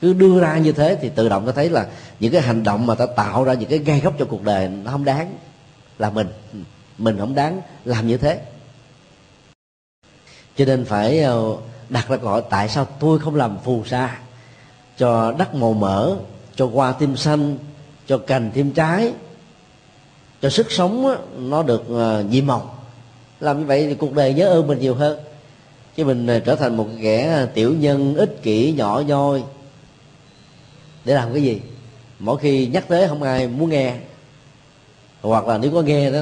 Cứ 0.00 0.12
đưa 0.12 0.40
ra 0.40 0.58
như 0.58 0.72
thế 0.72 0.98
thì 1.00 1.08
tự 1.08 1.28
động 1.28 1.46
ta 1.46 1.52
thấy 1.52 1.70
là 1.70 1.86
những 2.20 2.32
cái 2.32 2.42
hành 2.42 2.62
động 2.62 2.86
mà 2.86 2.94
ta 2.94 3.06
tạo 3.06 3.44
ra, 3.44 3.54
những 3.54 3.68
cái 3.68 3.78
gai 3.78 4.00
góc 4.00 4.14
cho 4.18 4.24
cuộc 4.24 4.42
đời 4.42 4.68
nó 4.68 4.90
không 4.90 5.04
đáng 5.04 5.34
là 5.98 6.10
mình. 6.10 6.28
Mình 6.98 7.18
không 7.18 7.34
đáng 7.34 7.60
làm 7.84 8.06
như 8.06 8.16
thế. 8.16 8.40
Cho 10.56 10.64
nên 10.64 10.84
phải 10.84 11.20
ờ, 11.22 11.56
đặt 11.88 12.08
ra 12.08 12.16
câu 12.16 12.28
hỏi, 12.28 12.42
tại 12.50 12.68
sao 12.68 12.86
tôi 13.00 13.18
không 13.18 13.34
làm 13.34 13.58
phù 13.64 13.84
sa 13.84 14.18
cho 14.96 15.32
đất 15.32 15.54
màu 15.54 15.72
mỡ, 15.72 16.16
cho 16.56 16.66
hoa 16.66 16.92
tim 16.92 17.16
xanh, 17.16 17.58
cho 18.06 18.18
cành 18.18 18.50
tim 18.54 18.72
trái, 18.72 19.12
cho 20.42 20.50
sức 20.50 20.72
sống 20.72 21.16
nó 21.38 21.62
được 21.62 21.88
ờ, 21.88 22.24
nhị 22.30 22.42
mộng 22.42 22.68
làm 23.40 23.60
như 23.60 23.66
vậy 23.66 23.86
thì 23.86 23.94
cuộc 23.94 24.12
đời 24.12 24.34
nhớ 24.34 24.48
ơn 24.48 24.66
mình 24.66 24.78
nhiều 24.78 24.94
hơn 24.94 25.18
chứ 26.00 26.06
mình 26.06 26.26
ờ, 26.26 26.40
trở 26.40 26.56
thành 26.56 26.76
một 26.76 26.88
kẻ 27.02 27.32
ờ, 27.32 27.46
tiểu 27.46 27.74
nhân, 27.74 28.14
ích 28.14 28.42
kỷ, 28.42 28.72
nhỏ 28.72 29.02
nhoi. 29.06 29.42
Để 31.04 31.14
làm 31.14 31.32
cái 31.32 31.42
gì? 31.42 31.60
Mỗi 32.18 32.38
khi 32.38 32.66
nhắc 32.66 32.84
tới 32.88 33.08
không 33.08 33.22
ai 33.22 33.48
muốn 33.48 33.70
nghe. 33.70 33.94
Hoặc 35.22 35.46
là 35.46 35.58
nếu 35.58 35.70
có 35.70 35.82
nghe 35.82 36.10
đó, 36.10 36.20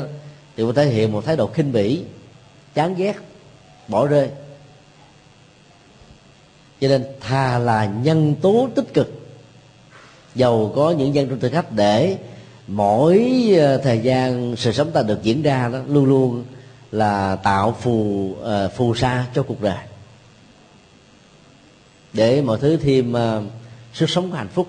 thì 0.56 0.64
mình 0.64 0.74
thể 0.74 0.86
hiện 0.86 1.12
một 1.12 1.24
thái 1.24 1.36
độ 1.36 1.46
khinh 1.46 1.72
bỉ, 1.72 2.00
chán 2.74 2.94
ghét, 2.94 3.14
bỏ 3.88 4.06
rơi. 4.06 4.28
Cho 6.80 6.88
nên 6.88 7.04
thà 7.20 7.58
là 7.58 7.86
nhân 8.02 8.34
tố 8.42 8.68
tích 8.74 8.94
cực, 8.94 9.28
giàu 10.34 10.72
có 10.76 10.90
những 10.90 11.14
dân 11.14 11.28
trong 11.28 11.40
thực 11.40 11.52
khách 11.52 11.72
để 11.72 12.16
mỗi 12.66 13.32
ờ, 13.58 13.76
thời 13.76 13.98
gian 13.98 14.56
sự 14.56 14.72
sống 14.72 14.90
ta 14.90 15.02
được 15.02 15.22
diễn 15.22 15.42
ra 15.42 15.68
đó, 15.72 15.78
luôn 15.88 16.04
luôn 16.04 16.44
là 16.92 17.36
tạo 17.36 17.76
phù 17.80 17.92
uh, 18.40 18.72
phù 18.76 18.94
sa 18.94 19.26
cho 19.34 19.42
cuộc 19.42 19.62
đời. 19.62 19.84
Để 22.12 22.42
mọi 22.42 22.58
thứ 22.60 22.76
thêm 22.76 23.12
uh, 23.12 23.44
sức 23.94 24.10
sống 24.10 24.30
của 24.30 24.36
hạnh 24.36 24.48
phúc 24.48 24.68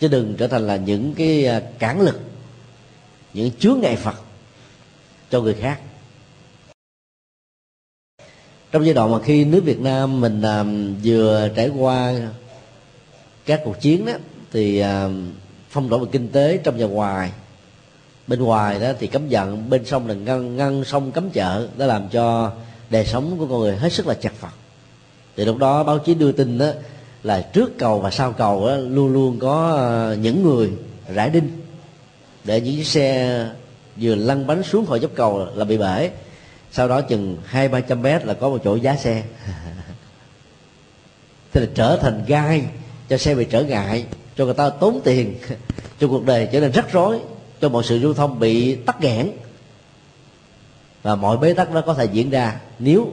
chứ 0.00 0.08
đừng 0.08 0.34
trở 0.38 0.48
thành 0.48 0.66
là 0.66 0.76
những 0.76 1.14
cái 1.14 1.46
uh, 1.56 1.78
cản 1.78 2.00
lực 2.00 2.20
những 3.32 3.50
chướng 3.58 3.80
ngại 3.80 3.96
phật 3.96 4.14
cho 5.30 5.40
người 5.40 5.54
khác. 5.54 5.80
Trong 8.72 8.84
giai 8.84 8.94
đoạn 8.94 9.10
mà 9.12 9.18
khi 9.22 9.44
nước 9.44 9.64
Việt 9.64 9.80
Nam 9.80 10.20
mình 10.20 10.42
à, 10.42 10.64
vừa 11.04 11.48
trải 11.56 11.68
qua 11.68 12.12
các 13.46 13.60
cuộc 13.64 13.80
chiến 13.80 14.06
đó 14.06 14.12
thì 14.52 14.78
à, 14.78 15.08
phong 15.70 15.88
tỏa 15.88 15.98
về 15.98 16.06
kinh 16.12 16.28
tế 16.28 16.60
trong 16.64 16.74
và 16.78 16.86
ngoài 16.86 17.32
bên 18.30 18.42
ngoài 18.42 18.80
đó 18.80 18.92
thì 19.00 19.06
cấm 19.06 19.28
giận 19.28 19.70
bên 19.70 19.84
sông 19.84 20.06
là 20.08 20.14
ngăn 20.14 20.56
ngăn 20.56 20.84
sông 20.84 21.12
cấm 21.12 21.30
chợ 21.30 21.68
đã 21.76 21.86
làm 21.86 22.08
cho 22.08 22.52
đời 22.90 23.06
sống 23.06 23.38
của 23.38 23.46
con 23.46 23.60
người 23.60 23.76
hết 23.76 23.92
sức 23.92 24.06
là 24.06 24.14
chặt 24.14 24.32
phật 24.34 24.52
thì 25.36 25.44
lúc 25.44 25.58
đó 25.58 25.84
báo 25.84 25.98
chí 25.98 26.14
đưa 26.14 26.32
tin 26.32 26.58
đó 26.58 26.66
là 27.22 27.40
trước 27.40 27.78
cầu 27.78 28.00
và 28.00 28.10
sau 28.10 28.32
cầu 28.32 28.66
đó, 28.66 28.76
luôn 28.76 29.12
luôn 29.12 29.38
có 29.38 29.76
ờ, 29.76 30.16
những 30.20 30.42
người 30.42 30.70
rải 31.14 31.30
đinh 31.30 31.48
để 32.44 32.60
những 32.60 32.76
chiếc 32.76 32.86
xe 32.86 33.46
vừa 33.96 34.14
lăn 34.14 34.46
bánh 34.46 34.62
xuống 34.62 34.86
khỏi 34.86 35.00
dốc 35.00 35.10
cầu 35.14 35.46
là 35.54 35.64
bị 35.64 35.78
bể. 35.78 36.10
Sau 36.72 36.88
đó 36.88 37.00
chừng 37.00 37.36
hai 37.44 37.68
ba 37.68 37.80
trăm 37.80 38.02
mét 38.02 38.24
là 38.24 38.34
có 38.34 38.48
một 38.48 38.58
chỗ 38.64 38.74
giá 38.74 38.96
xe. 38.96 39.22
Thế 41.52 41.60
là 41.60 41.66
trở 41.74 41.96
thành 41.96 42.24
gai 42.26 42.64
cho 43.08 43.16
xe 43.16 43.34
bị 43.34 43.44
trở 43.44 43.62
ngại 43.62 44.04
cho 44.36 44.44
người 44.44 44.54
ta 44.54 44.70
tốn 44.70 45.00
tiền 45.04 45.34
cho 46.00 46.08
cuộc 46.08 46.24
đời 46.24 46.48
trở 46.52 46.60
nên 46.60 46.70
rắc 46.70 46.92
rối 46.92 47.18
cho 47.60 47.68
mọi 47.68 47.84
sự 47.84 47.98
lưu 47.98 48.14
thông 48.14 48.38
bị 48.38 48.74
tắc 48.74 49.00
nghẽn. 49.00 49.30
Và 51.02 51.14
mọi 51.14 51.38
bế 51.38 51.54
tắc 51.54 51.74
đó 51.74 51.82
có 51.86 51.94
thể 51.94 52.04
diễn 52.04 52.30
ra 52.30 52.60
nếu 52.78 53.12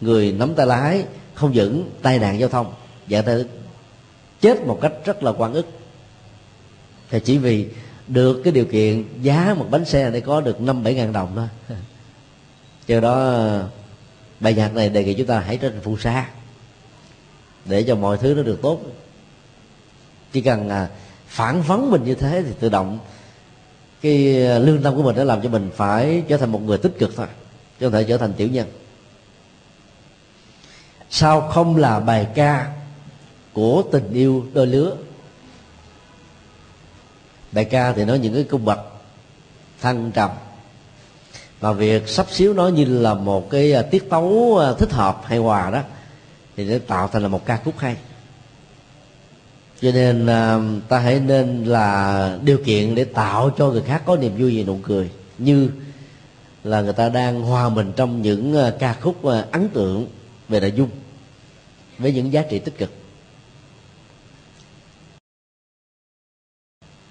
người 0.00 0.32
nắm 0.32 0.54
tay 0.54 0.66
lái 0.66 1.04
không 1.34 1.52
vững 1.54 1.90
tai 2.02 2.18
nạn 2.18 2.38
giao 2.38 2.48
thông 2.48 2.72
dẫn 3.06 3.24
tới 3.24 3.46
chết 4.40 4.66
một 4.66 4.78
cách 4.82 4.92
rất 5.04 5.22
là 5.22 5.32
quan 5.32 5.52
ức. 5.52 5.66
Thì 7.10 7.20
chỉ 7.24 7.38
vì 7.38 7.68
được 8.08 8.40
cái 8.44 8.52
điều 8.52 8.64
kiện 8.64 9.04
giá 9.22 9.54
một 9.58 9.66
bánh 9.70 9.84
xe 9.84 10.10
để 10.10 10.20
có 10.20 10.40
được 10.40 10.60
năm 10.60 10.84
bảy 10.84 10.94
ngàn 10.94 11.12
đồng 11.12 11.32
thôi. 11.36 11.48
Do 12.86 13.00
đó, 13.00 13.48
bài 14.40 14.54
nhạc 14.54 14.74
này 14.74 14.88
đề 14.88 15.04
nghị 15.04 15.14
chúng 15.14 15.26
ta 15.26 15.40
hãy 15.40 15.56
trở 15.56 15.70
thành 15.70 15.80
phù 15.80 15.96
sa 15.96 16.28
để 17.64 17.82
cho 17.82 17.94
mọi 17.94 18.18
thứ 18.18 18.34
nó 18.34 18.42
được 18.42 18.58
tốt. 18.62 18.80
Chỉ 20.32 20.40
cần 20.40 20.68
à, 20.68 20.88
phản 21.26 21.62
vấn 21.62 21.90
mình 21.90 22.04
như 22.04 22.14
thế 22.14 22.42
thì 22.46 22.52
tự 22.60 22.68
động 22.68 22.98
cái 24.00 24.46
ờ, 24.46 24.58
lương 24.58 24.82
tâm 24.82 24.96
của 24.96 25.02
mình 25.02 25.16
đã 25.16 25.24
làm 25.24 25.42
cho 25.42 25.48
mình 25.48 25.70
phải 25.76 26.22
trở 26.28 26.36
thành 26.36 26.52
một 26.52 26.62
người 26.62 26.78
tích 26.78 26.92
cực 26.98 27.16
thôi, 27.16 27.26
chứ 27.80 27.86
không 27.86 27.92
thể 27.92 28.04
trở 28.08 28.18
thành 28.18 28.32
tiểu 28.32 28.48
nhân. 28.48 28.66
Sao 31.10 31.40
không 31.40 31.76
là 31.76 32.00
bài 32.00 32.26
ca 32.34 32.72
của 33.52 33.82
tình 33.92 34.12
yêu 34.12 34.46
đôi 34.52 34.66
lứa? 34.66 34.96
Bài 37.52 37.64
ca 37.64 37.92
thì 37.92 38.04
nói 38.04 38.18
những 38.18 38.34
cái 38.34 38.44
cung 38.44 38.64
bậc 38.64 38.78
thăng 39.80 40.10
trầm 40.10 40.30
và 41.60 41.72
việc 41.72 42.08
sắp 42.08 42.26
xíu 42.30 42.54
nó 42.54 42.68
như 42.68 42.84
là 42.84 43.14
một 43.14 43.50
cái 43.50 43.72
ờ, 43.72 43.82
tiết 43.82 44.10
tấu 44.10 44.56
ờ, 44.58 44.76
thích 44.78 44.92
hợp 44.92 45.20
hay 45.24 45.38
hòa 45.38 45.70
đó, 45.70 45.82
thì 46.56 46.64
nó 46.64 46.78
tạo 46.86 47.08
thành 47.08 47.22
là 47.22 47.28
một 47.28 47.46
ca 47.46 47.56
khúc 47.64 47.78
hay 47.78 47.96
cho 49.80 49.92
nên 49.92 50.26
à, 50.26 50.58
ta 50.88 50.98
hãy 50.98 51.20
nên 51.20 51.64
là 51.64 52.38
điều 52.42 52.58
kiện 52.64 52.94
để 52.94 53.04
tạo 53.04 53.50
cho 53.58 53.70
người 53.70 53.82
khác 53.82 54.02
có 54.06 54.16
niềm 54.16 54.36
vui 54.38 54.56
về 54.56 54.64
nụ 54.64 54.78
cười 54.82 55.10
như 55.38 55.70
là 56.64 56.80
người 56.80 56.92
ta 56.92 57.08
đang 57.08 57.42
hòa 57.42 57.68
mình 57.68 57.92
trong 57.96 58.22
những 58.22 58.56
à, 58.56 58.72
ca 58.78 58.96
khúc 59.00 59.24
à, 59.24 59.44
ấn 59.52 59.68
tượng 59.68 60.06
về 60.48 60.60
đại 60.60 60.72
dung 60.72 60.90
với 61.98 62.12
những 62.12 62.32
giá 62.32 62.42
trị 62.50 62.58
tích 62.58 62.78
cực. 62.78 62.90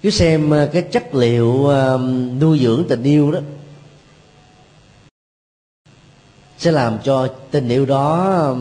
Cứ 0.02 0.10
xem 0.10 0.54
à, 0.54 0.68
cái 0.72 0.82
chất 0.82 1.14
liệu 1.14 1.68
nuôi 2.40 2.58
dưỡng 2.58 2.84
tình 2.88 3.02
yêu 3.02 3.32
đó 3.32 3.40
sẽ 6.58 6.70
làm 6.70 6.98
cho 7.04 7.28
tình 7.50 7.68
yêu 7.68 7.86
đó 7.86 8.56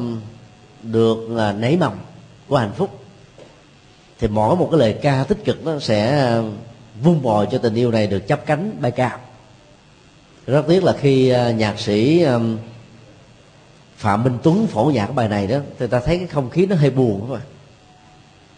được 0.84 1.30
nảy 1.58 1.78
mầm 1.78 1.93
của 2.47 2.58
hạnh 2.58 2.74
phúc 2.76 3.07
thì 4.20 4.28
mỗi 4.28 4.55
một 4.55 4.68
cái 4.72 4.80
lời 4.80 4.95
ca 5.01 5.24
tích 5.28 5.45
cực 5.45 5.65
nó 5.65 5.80
sẽ 5.80 6.18
ờ, 6.18 6.43
vun 7.01 7.22
bồi 7.22 7.47
cho 7.51 7.57
tình 7.57 7.76
yêu 7.76 7.91
này 7.91 8.07
được 8.07 8.28
chấp 8.28 8.45
cánh, 8.45 8.72
bay 8.82 8.91
cao. 8.91 9.20
Rất 10.47 10.65
tiếc 10.68 10.84
là 10.84 10.93
khi 10.93 11.30
ờ, 11.30 11.51
nhạc 11.51 11.80
sĩ 11.80 12.26
phạm 13.97 14.24
minh 14.24 14.38
tuấn 14.43 14.68
phổ 14.68 14.91
nhạc 14.93 15.15
bài 15.15 15.30
này 15.30 15.47
đó, 15.47 15.57
thì 15.80 15.88
ta 15.88 15.99
thấy 15.99 16.18
cái 16.18 16.28
không 16.28 16.49
khí 16.49 16.65
nó 16.65 16.76
hơi 16.76 16.89
buồn 16.89 17.22
các 17.22 17.34
bạn 17.34 17.47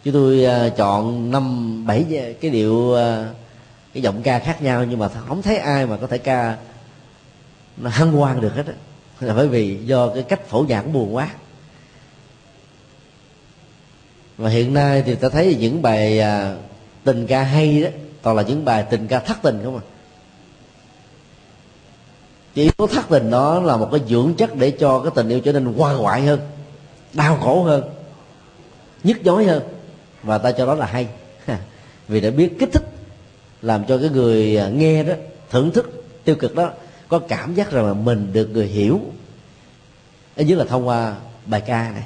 chứ 0.04 0.10
tôi 0.12 0.44
ờ, 0.44 0.70
chọn 0.70 1.30
năm, 1.30 1.86
bảy 1.86 2.06
cái 2.40 2.50
điệu 2.50 2.94
cái 3.94 4.02
giọng 4.02 4.22
ca 4.22 4.38
khác 4.38 4.62
nhau, 4.62 4.84
nhưng 4.84 4.98
mà 4.98 5.08
không 5.08 5.42
thấy 5.42 5.56
ai 5.56 5.86
mà 5.86 5.96
có 5.96 6.06
thể 6.06 6.18
ca 6.18 6.56
nó 7.76 7.90
hăng 7.90 8.12
hoan 8.12 8.40
được 8.40 8.54
hết 8.54 8.66
á. 8.66 8.72
Là 9.20 9.34
bởi 9.36 9.48
vì 9.48 9.78
do 9.84 10.08
cái 10.08 10.22
cách 10.22 10.46
phổ 10.48 10.64
nhạc 10.68 10.82
buồn 10.82 11.14
quá 11.14 11.30
và 14.40 14.50
hiện 14.50 14.74
nay 14.74 15.02
thì 15.06 15.14
ta 15.14 15.28
thấy 15.28 15.56
những 15.60 15.82
bài 15.82 16.20
à, 16.20 16.56
tình 17.04 17.26
ca 17.26 17.42
hay 17.42 17.82
đó 17.82 17.88
toàn 18.22 18.36
là 18.36 18.42
những 18.42 18.64
bài 18.64 18.84
tình 18.90 19.06
ca 19.06 19.18
thất 19.20 19.38
tình 19.42 19.60
không 19.64 19.76
à. 19.76 19.84
Chỉ 22.54 22.62
yếu 22.62 22.72
tố 22.76 22.86
thất 22.86 23.04
tình 23.08 23.30
đó 23.30 23.60
là 23.60 23.76
một 23.76 23.88
cái 23.92 24.00
dưỡng 24.08 24.34
chất 24.34 24.56
để 24.56 24.70
cho 24.70 25.00
cái 25.00 25.12
tình 25.14 25.28
yêu 25.28 25.40
trở 25.40 25.52
nên 25.52 25.64
hoa 25.64 25.92
hoại 25.92 26.22
hơn 26.22 26.40
đau 27.12 27.36
khổ 27.36 27.62
hơn 27.62 27.82
nhức 29.04 29.24
nhối 29.24 29.44
hơn. 29.44 29.62
Và 30.22 30.38
ta 30.38 30.52
cho 30.52 30.66
đó 30.66 30.74
là 30.74 30.86
hay. 30.86 31.08
Vì 32.08 32.20
đã 32.20 32.30
biết 32.30 32.56
kích 32.58 32.70
thích 32.72 32.84
làm 33.62 33.84
cho 33.84 33.98
cái 33.98 34.08
người 34.08 34.56
à, 34.56 34.68
nghe 34.68 35.02
đó 35.02 35.14
thưởng 35.50 35.70
thức 35.70 36.04
tiêu 36.24 36.36
cực 36.36 36.54
đó 36.54 36.70
có 37.08 37.18
cảm 37.18 37.54
giác 37.54 37.70
rằng 37.70 37.86
là 37.86 37.94
mình 37.94 38.32
được 38.32 38.46
người 38.46 38.66
hiểu. 38.66 39.00
Ít 40.36 40.44
nhất 40.44 40.58
là 40.58 40.64
thông 40.64 40.88
qua 40.88 41.16
bài 41.46 41.60
ca 41.60 41.90
này 41.90 42.04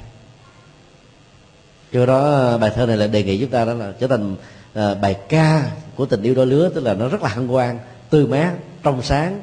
do 1.95 2.05
đó 2.05 2.19
ờ, 2.19 2.57
bài 2.57 2.71
thơ 2.75 2.85
này 2.85 2.97
là 2.97 3.07
đề 3.07 3.23
nghị 3.23 3.37
chúng 3.39 3.49
ta 3.49 3.65
đó 3.65 3.73
là 3.73 3.93
trở 3.99 4.07
thành 4.07 4.35
à, 4.73 4.93
bài 4.93 5.15
ca 5.29 5.71
của 5.95 6.05
tình 6.05 6.21
yêu 6.21 6.35
đôi 6.35 6.47
lứa 6.47 6.69
tức 6.75 6.83
là 6.83 6.93
nó 6.93 7.07
rất 7.07 7.21
là 7.21 7.29
hăng 7.29 7.47
hoan 7.47 7.79
tươi 8.09 8.27
mát 8.27 8.53
trong 8.83 9.01
sáng 9.01 9.41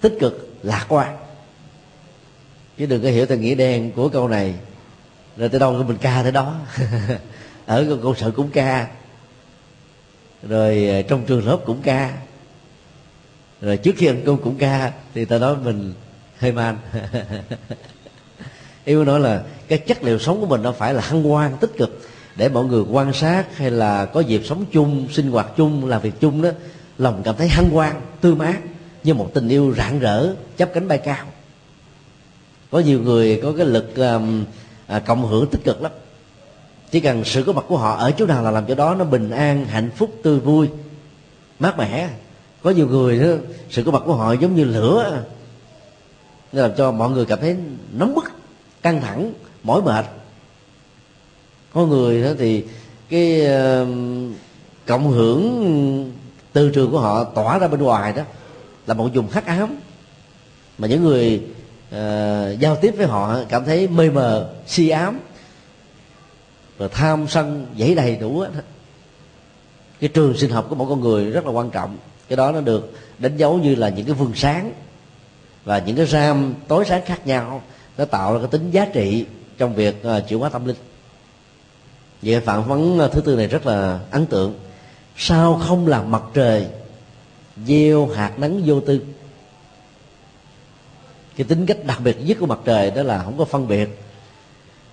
tích 0.00 0.16
cực 0.20 0.54
lạc 0.62 0.86
quan. 0.88 1.16
Chứ 2.78 2.86
đừng 2.86 3.02
có 3.02 3.08
hiểu 3.08 3.26
theo 3.26 3.38
nghĩa 3.38 3.54
đen 3.54 3.92
của 3.92 4.08
câu 4.08 4.28
này 4.28 4.54
rồi 5.36 5.48
tới 5.48 5.60
đâu 5.60 5.72
mình 5.72 5.96
ca 6.00 6.22
tới 6.22 6.32
đó. 6.32 6.56
Ở 7.66 7.96
công 8.02 8.14
sở 8.14 8.30
cũng 8.30 8.50
ca. 8.50 8.88
Rồi 10.48 10.88
ờ, 10.88 11.02
trong 11.02 11.24
trường 11.26 11.46
lớp 11.46 11.58
cũng 11.66 11.82
ca. 11.82 12.12
Rồi 13.60 13.76
trước 13.76 13.94
khi 13.96 14.06
ăn 14.06 14.22
cơm 14.26 14.36
cũng 14.36 14.56
ca 14.58 14.92
thì 15.14 15.24
ta 15.24 15.38
nói 15.38 15.56
mình 15.56 15.94
hơi 16.38 16.52
man. 16.52 16.78
yêu 18.84 19.04
nói 19.04 19.20
là 19.20 19.42
cái 19.68 19.78
chất 19.78 20.04
liệu 20.04 20.18
sống 20.18 20.40
của 20.40 20.46
mình 20.46 20.62
nó 20.62 20.72
phải 20.72 20.94
là 20.94 21.02
hăng 21.02 21.32
quan 21.32 21.56
tích 21.60 21.70
cực. 21.76 22.00
Để 22.36 22.48
mọi 22.48 22.64
người 22.64 22.82
quan 22.90 23.12
sát 23.12 23.56
hay 23.56 23.70
là 23.70 24.04
có 24.04 24.20
dịp 24.20 24.42
sống 24.44 24.64
chung 24.72 25.08
sinh 25.10 25.30
hoạt 25.30 25.46
chung 25.56 25.86
làm 25.86 26.02
việc 26.02 26.20
chung 26.20 26.42
đó 26.42 26.50
lòng 26.98 27.22
cảm 27.24 27.36
thấy 27.36 27.48
hăng 27.48 27.76
quan 27.76 28.00
tươi 28.20 28.34
mát 28.34 28.58
như 29.04 29.14
một 29.14 29.30
tình 29.34 29.48
yêu 29.48 29.74
rạng 29.76 29.98
rỡ 29.98 30.34
chấp 30.56 30.70
cánh 30.74 30.88
bay 30.88 30.98
cao. 30.98 31.26
Có 32.70 32.78
nhiều 32.78 33.00
người 33.00 33.40
có 33.42 33.52
cái 33.56 33.66
lực 33.66 33.96
um, 33.96 34.44
à, 34.86 34.98
cộng 34.98 35.26
hưởng 35.26 35.46
tích 35.46 35.64
cực 35.64 35.82
lắm. 35.82 35.92
Chỉ 36.90 37.00
cần 37.00 37.24
sự 37.24 37.42
có 37.42 37.52
mặt 37.52 37.64
của 37.68 37.78
họ 37.78 37.96
ở 37.96 38.10
chỗ 38.10 38.26
nào 38.26 38.42
là 38.42 38.50
làm 38.50 38.66
cho 38.66 38.74
đó 38.74 38.94
nó 38.94 39.04
bình 39.04 39.30
an 39.30 39.64
hạnh 39.64 39.90
phúc 39.96 40.14
tươi 40.22 40.40
vui 40.40 40.68
mát 41.58 41.78
mẻ. 41.78 42.08
Có 42.62 42.70
nhiều 42.70 42.88
người 42.88 43.18
đó, 43.18 43.26
sự 43.70 43.82
có 43.82 43.90
mặt 43.90 44.02
của 44.06 44.14
họ 44.14 44.32
giống 44.32 44.56
như 44.56 44.64
lửa 44.64 45.22
làm 46.52 46.70
cho 46.76 46.92
mọi 46.92 47.10
người 47.10 47.24
cảm 47.24 47.40
thấy 47.40 47.56
nóng 47.92 48.14
bức 48.14 48.24
căng 48.82 49.00
thẳng 49.00 49.32
mỏi 49.62 49.82
mệt. 49.82 50.04
Có 51.72 51.86
người 51.86 52.22
đó 52.22 52.30
thì 52.38 52.64
cái 53.08 53.40
uh, 53.40 53.88
cộng 54.86 55.10
hưởng 55.10 56.12
từ 56.52 56.70
trường 56.70 56.90
của 56.90 57.00
họ 57.00 57.24
tỏa 57.24 57.58
ra 57.58 57.68
bên 57.68 57.80
ngoài 57.80 58.12
đó 58.12 58.22
là 58.86 58.94
một 58.94 59.08
vùng 59.14 59.28
hắc 59.28 59.46
ám. 59.46 59.76
Mà 60.78 60.88
những 60.88 61.02
người 61.02 61.42
uh, 61.88 62.60
giao 62.60 62.76
tiếp 62.80 62.94
với 62.96 63.06
họ 63.06 63.36
cảm 63.48 63.64
thấy 63.64 63.88
mê 63.88 64.10
mờ 64.10 64.54
si 64.66 64.88
ám 64.88 65.20
rồi 66.78 66.88
tham 66.88 67.26
sân 67.28 67.66
dãy 67.78 67.94
đầy 67.94 68.16
đủ 68.16 68.38
hết 68.38 68.50
cái 70.00 70.08
trường 70.08 70.36
sinh 70.36 70.50
học 70.50 70.66
của 70.68 70.74
mỗi 70.74 70.88
con 70.88 71.00
người 71.00 71.30
rất 71.30 71.46
là 71.46 71.50
quan 71.50 71.70
trọng. 71.70 71.96
Cái 72.28 72.36
đó 72.36 72.52
nó 72.52 72.60
được 72.60 72.92
đánh 73.18 73.36
dấu 73.36 73.58
như 73.58 73.74
là 73.74 73.88
những 73.88 74.06
cái 74.06 74.14
vườn 74.14 74.32
sáng 74.34 74.72
và 75.64 75.78
những 75.78 75.96
cái 75.96 76.06
ram 76.06 76.54
tối 76.68 76.84
sáng 76.88 77.02
khác 77.06 77.26
nhau 77.26 77.62
nó 77.98 78.04
tạo 78.04 78.32
ra 78.32 78.38
cái 78.38 78.48
tính 78.48 78.70
giá 78.70 78.84
trị 78.84 79.24
trong 79.58 79.74
việc 79.74 80.02
uh, 80.06 80.28
chuyển 80.28 80.40
hóa 80.40 80.48
tâm 80.48 80.64
linh. 80.64 80.76
Vậy 82.22 82.40
phản 82.40 82.68
vấn 82.68 82.98
à, 82.98 83.08
thứ 83.08 83.20
tư 83.20 83.36
này 83.36 83.46
rất 83.46 83.66
là 83.66 84.00
ấn 84.10 84.26
tượng. 84.26 84.54
Sao 85.16 85.60
không 85.66 85.86
làm 85.86 86.10
mặt 86.10 86.22
trời 86.34 86.66
gieo 87.66 88.06
hạt 88.06 88.38
nắng 88.38 88.62
vô 88.66 88.80
tư? 88.80 89.00
Cái 91.36 91.44
tính 91.44 91.66
cách 91.66 91.84
đặc 91.84 92.00
biệt 92.04 92.16
nhất 92.26 92.36
của 92.40 92.46
mặt 92.46 92.58
trời 92.64 92.90
đó 92.90 93.02
là 93.02 93.22
không 93.22 93.38
có 93.38 93.44
phân 93.44 93.68
biệt. 93.68 93.88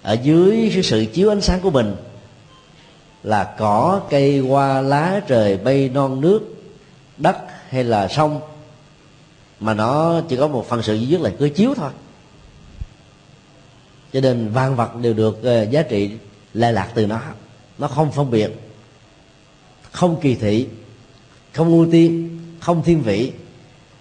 Ở 0.02 0.14
dưới 0.14 0.70
cái 0.74 0.84
sự 0.84 1.06
chiếu 1.06 1.30
ánh 1.30 1.42
sáng 1.42 1.60
của 1.60 1.70
mình 1.70 1.96
là 3.24 3.56
cỏ 3.58 4.02
cây 4.10 4.40
hoa 4.40 4.82
lá 4.82 5.22
trời 5.28 5.58
bay 5.58 5.90
non 5.90 6.22
nước 6.22 6.42
đất 7.18 7.38
hay 7.70 7.84
là 7.84 8.08
sông. 8.08 8.42
Mà 9.60 9.74
nó 9.74 10.22
chỉ 10.30 10.38
có 10.38 10.48
một 10.48 10.66
phần 10.70 10.84
sự 10.84 10.96
duy 10.96 11.08
nhất 11.08 11.22
là 11.22 11.32
cứ 11.40 11.50
chiếu 11.50 11.74
thôi 11.74 11.92
cho 14.14 14.22
nên 14.22 14.50
vạn 14.50 14.76
vật 14.76 14.96
đều 14.96 15.14
được 15.14 15.44
ờ, 15.44 15.64
giá 15.64 15.82
trị 15.82 16.12
lệ 16.54 16.72
lạc 16.72 16.92
từ 16.94 17.08
nó. 17.08 17.22
Nó 17.78 17.88
không 17.88 18.12
phân 18.12 18.32
biệt, 18.32 18.52
không 19.92 20.20
kỳ 20.22 20.36
thị, 20.36 20.68
không 21.54 21.68
ưu 21.68 21.88
tiên, 21.92 22.40
không 22.60 22.84
thiên 22.84 23.02
vị. 23.02 23.32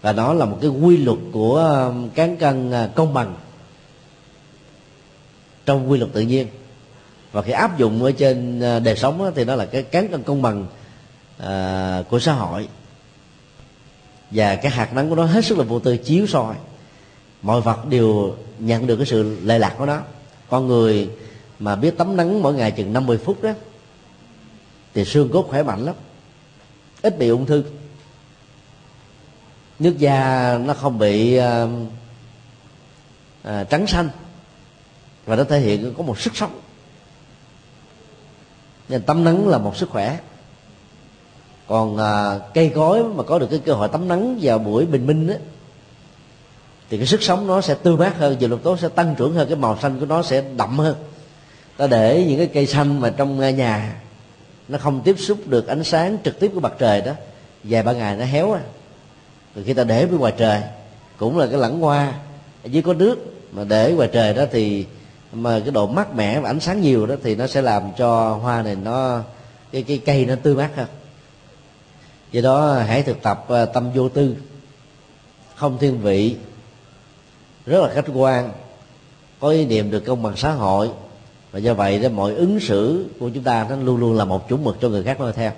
Và 0.00 0.12
nó 0.12 0.32
là 0.32 0.44
một 0.44 0.58
cái 0.60 0.70
quy 0.70 0.96
luật 0.96 1.18
của 1.32 1.56
ờ, 1.56 1.94
cán 2.14 2.36
cân 2.36 2.70
ờ, 2.70 2.90
công 2.94 3.14
bằng 3.14 3.34
trong 5.66 5.90
quy 5.90 5.98
luật 5.98 6.12
tự 6.12 6.20
nhiên. 6.20 6.46
Và 7.32 7.42
khi 7.42 7.52
áp 7.52 7.78
dụng 7.78 8.04
ở 8.04 8.12
trên 8.12 8.60
đời 8.60 8.96
sống 8.96 9.32
thì 9.34 9.44
nó 9.44 9.54
là 9.54 9.66
cái 9.66 9.82
cán 9.82 10.08
cân 10.08 10.22
công 10.22 10.42
bằng 10.42 10.66
của 12.10 12.18
xã 12.18 12.32
hội. 12.32 12.68
Và 14.30 14.56
cái 14.56 14.72
hạt 14.72 14.94
nắng 14.94 15.10
của 15.10 15.16
nó 15.16 15.24
hết 15.24 15.44
sức 15.44 15.58
là 15.58 15.64
vô 15.64 15.78
tư, 15.78 15.96
chiếu 15.96 16.26
soi 16.26 16.54
mọi 17.42 17.60
vật 17.60 17.86
đều 17.88 18.36
nhận 18.58 18.86
được 18.86 18.96
cái 18.96 19.06
sự 19.06 19.38
lệ 19.42 19.58
lạc 19.58 19.74
của 19.78 19.86
nó. 19.86 20.00
Con 20.48 20.66
người 20.66 21.10
mà 21.58 21.76
biết 21.76 21.98
tắm 21.98 22.16
nắng 22.16 22.42
mỗi 22.42 22.54
ngày 22.54 22.70
chừng 22.70 22.92
50 22.92 23.18
phút 23.18 23.42
đó 23.42 23.50
thì 24.94 25.04
xương 25.04 25.30
cốt 25.32 25.46
khỏe 25.48 25.62
mạnh 25.62 25.84
lắm. 25.84 25.94
Ít 27.02 27.18
bị 27.18 27.28
ung 27.28 27.46
thư. 27.46 27.64
Nước 29.78 29.98
da 29.98 30.58
nó 30.58 30.74
không 30.74 30.98
bị 30.98 31.36
à, 31.36 31.66
à, 33.42 33.64
trắng 33.64 33.86
xanh. 33.86 34.08
Và 35.26 35.36
nó 35.36 35.44
thể 35.44 35.60
hiện 35.60 35.94
có 35.96 36.02
một 36.02 36.20
sức 36.20 36.36
sống. 36.36 36.60
Nên 38.88 39.02
tắm 39.02 39.24
nắng 39.24 39.48
là 39.48 39.58
một 39.58 39.76
sức 39.76 39.90
khỏe. 39.90 40.18
Còn 41.66 41.96
à, 41.96 42.38
cây 42.54 42.72
cối 42.74 43.04
mà 43.04 43.22
có 43.22 43.38
được 43.38 43.46
cái 43.50 43.60
cơ 43.64 43.72
hội 43.72 43.88
tắm 43.88 44.08
nắng 44.08 44.38
vào 44.42 44.58
buổi 44.58 44.86
bình 44.86 45.06
minh 45.06 45.26
đó 45.26 45.34
thì 46.90 46.96
cái 46.96 47.06
sức 47.06 47.22
sống 47.22 47.46
nó 47.46 47.60
sẽ 47.60 47.74
tươi 47.74 47.96
mát 47.96 48.18
hơn 48.18 48.36
dược 48.40 48.50
lục 48.50 48.62
tố 48.62 48.76
sẽ 48.76 48.88
tăng 48.88 49.14
trưởng 49.18 49.34
hơn, 49.34 49.48
cái 49.48 49.56
màu 49.56 49.78
xanh 49.82 50.00
của 50.00 50.06
nó 50.06 50.22
sẽ 50.22 50.44
đậm 50.56 50.78
hơn. 50.78 50.96
Ta 51.76 51.86
để 51.86 52.24
những 52.28 52.38
cái 52.38 52.46
cây 52.46 52.66
xanh 52.66 53.00
mà 53.00 53.10
trong 53.16 53.56
nhà 53.56 54.00
nó 54.68 54.78
không 54.78 55.00
tiếp 55.04 55.16
xúc 55.18 55.38
được 55.46 55.66
ánh 55.66 55.84
sáng 55.84 56.16
trực 56.24 56.40
tiếp 56.40 56.50
của 56.54 56.60
mặt 56.60 56.72
trời 56.78 57.00
đó, 57.00 57.12
vài 57.64 57.82
ba 57.82 57.92
ngày 57.92 58.16
nó 58.16 58.24
héo 58.24 58.52
à. 58.52 58.60
Rồi 59.54 59.64
khi 59.64 59.74
ta 59.74 59.84
để 59.84 60.06
bên 60.06 60.18
ngoài 60.18 60.32
trời, 60.36 60.62
cũng 61.16 61.38
là 61.38 61.46
cái 61.46 61.58
lẵng 61.58 61.80
hoa, 61.80 62.12
ở 62.64 62.68
dưới 62.68 62.82
có 62.82 62.94
nước, 62.94 63.18
mà 63.52 63.64
để 63.64 63.92
ngoài 63.92 64.08
trời 64.12 64.34
đó 64.34 64.44
thì 64.52 64.86
mà 65.32 65.60
cái 65.60 65.70
độ 65.70 65.86
mát 65.86 66.14
mẻ 66.14 66.40
và 66.40 66.50
ánh 66.50 66.60
sáng 66.60 66.80
nhiều 66.80 67.06
đó 67.06 67.14
thì 67.22 67.34
nó 67.34 67.46
sẽ 67.46 67.62
làm 67.62 67.82
cho 67.98 68.34
hoa 68.34 68.62
này 68.62 68.76
nó, 68.76 69.20
cái 69.72 69.82
cái 69.82 69.98
cây 69.98 70.26
nó 70.26 70.34
tươi 70.42 70.54
mát 70.54 70.70
hơn. 70.76 70.86
Do 72.32 72.40
đó 72.40 72.74
hãy 72.74 73.02
thực 73.02 73.22
tập 73.22 73.44
ờ, 73.48 73.64
tâm 73.64 73.90
vô 73.94 74.08
tư, 74.08 74.36
không 75.54 75.78
thiên 75.78 76.00
vị 76.00 76.36
rất 77.68 77.80
là 77.80 77.94
khách 77.94 78.06
quan 78.14 78.52
có 79.40 79.48
ý 79.48 79.66
niệm 79.66 79.90
được 79.90 80.00
công 80.00 80.22
bằng 80.22 80.36
xã 80.36 80.52
hội. 80.52 80.90
Và 81.50 81.58
do 81.58 81.74
vậy 81.74 81.98
đó 81.98 82.08
mọi 82.08 82.34
ứng 82.34 82.60
xử 82.60 83.08
của 83.20 83.30
chúng 83.34 83.44
ta 83.44 83.66
nó 83.70 83.76
luôn 83.76 84.00
luôn 84.00 84.16
là 84.16 84.24
một 84.24 84.48
chuẩn 84.48 84.64
mực 84.64 84.76
cho 84.80 84.88
người 84.88 85.02
khác 85.02 85.20
noi 85.20 85.32
theo. 85.32 85.52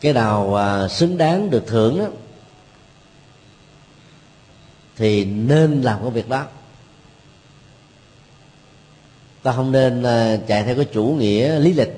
Cái 0.00 0.12
nào 0.12 0.54
à, 0.54 0.88
xứng 0.88 1.18
đáng 1.18 1.50
được 1.50 1.64
thưởng 1.66 1.98
đó, 1.98 2.06
thì 4.96 5.24
nên 5.24 5.82
làm 5.82 6.00
cái 6.02 6.10
việc 6.10 6.28
đó. 6.28 6.46
Ta 9.42 9.52
không 9.52 9.72
nên 9.72 10.02
à, 10.02 10.36
chạy 10.46 10.62
theo 10.62 10.76
cái 10.76 10.84
chủ 10.92 11.04
nghĩa 11.04 11.58
lý 11.58 11.72
lịch 11.72 11.92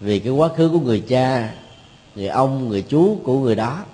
vì 0.00 0.18
cái 0.18 0.32
quá 0.32 0.48
khứ 0.48 0.68
của 0.68 0.80
người 0.80 1.04
cha 1.08 1.54
người 2.14 2.28
ông, 2.28 2.68
người 2.68 2.82
chú 2.82 3.18
của 3.24 3.38
người 3.38 3.54
đó. 3.54 3.84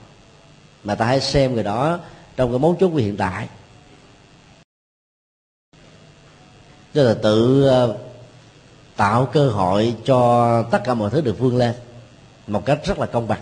Mà 0.84 0.94
ta 0.94 1.06
hãy 1.06 1.20
xem 1.20 1.54
người 1.54 1.64
đó 1.64 1.98
trong 2.36 2.50
cái 2.50 2.58
mấu 2.58 2.76
chốt 2.80 2.88
của 2.88 2.96
hiện 2.96 3.16
tại. 3.16 3.48
Tức 6.92 7.04
là 7.04 7.14
tự 7.22 7.66
ờ, 7.66 7.96
tạo 8.96 9.26
cơ 9.26 9.48
hội 9.48 9.94
cho 10.04 10.62
tất 10.62 10.80
cả 10.84 10.94
mọi 10.94 11.10
thứ 11.10 11.20
được 11.20 11.38
vươn 11.38 11.56
lên 11.56 11.74
một 12.46 12.64
cách 12.64 12.78
rất 12.84 12.98
là 12.98 13.06
công 13.06 13.28
bằng. 13.28 13.40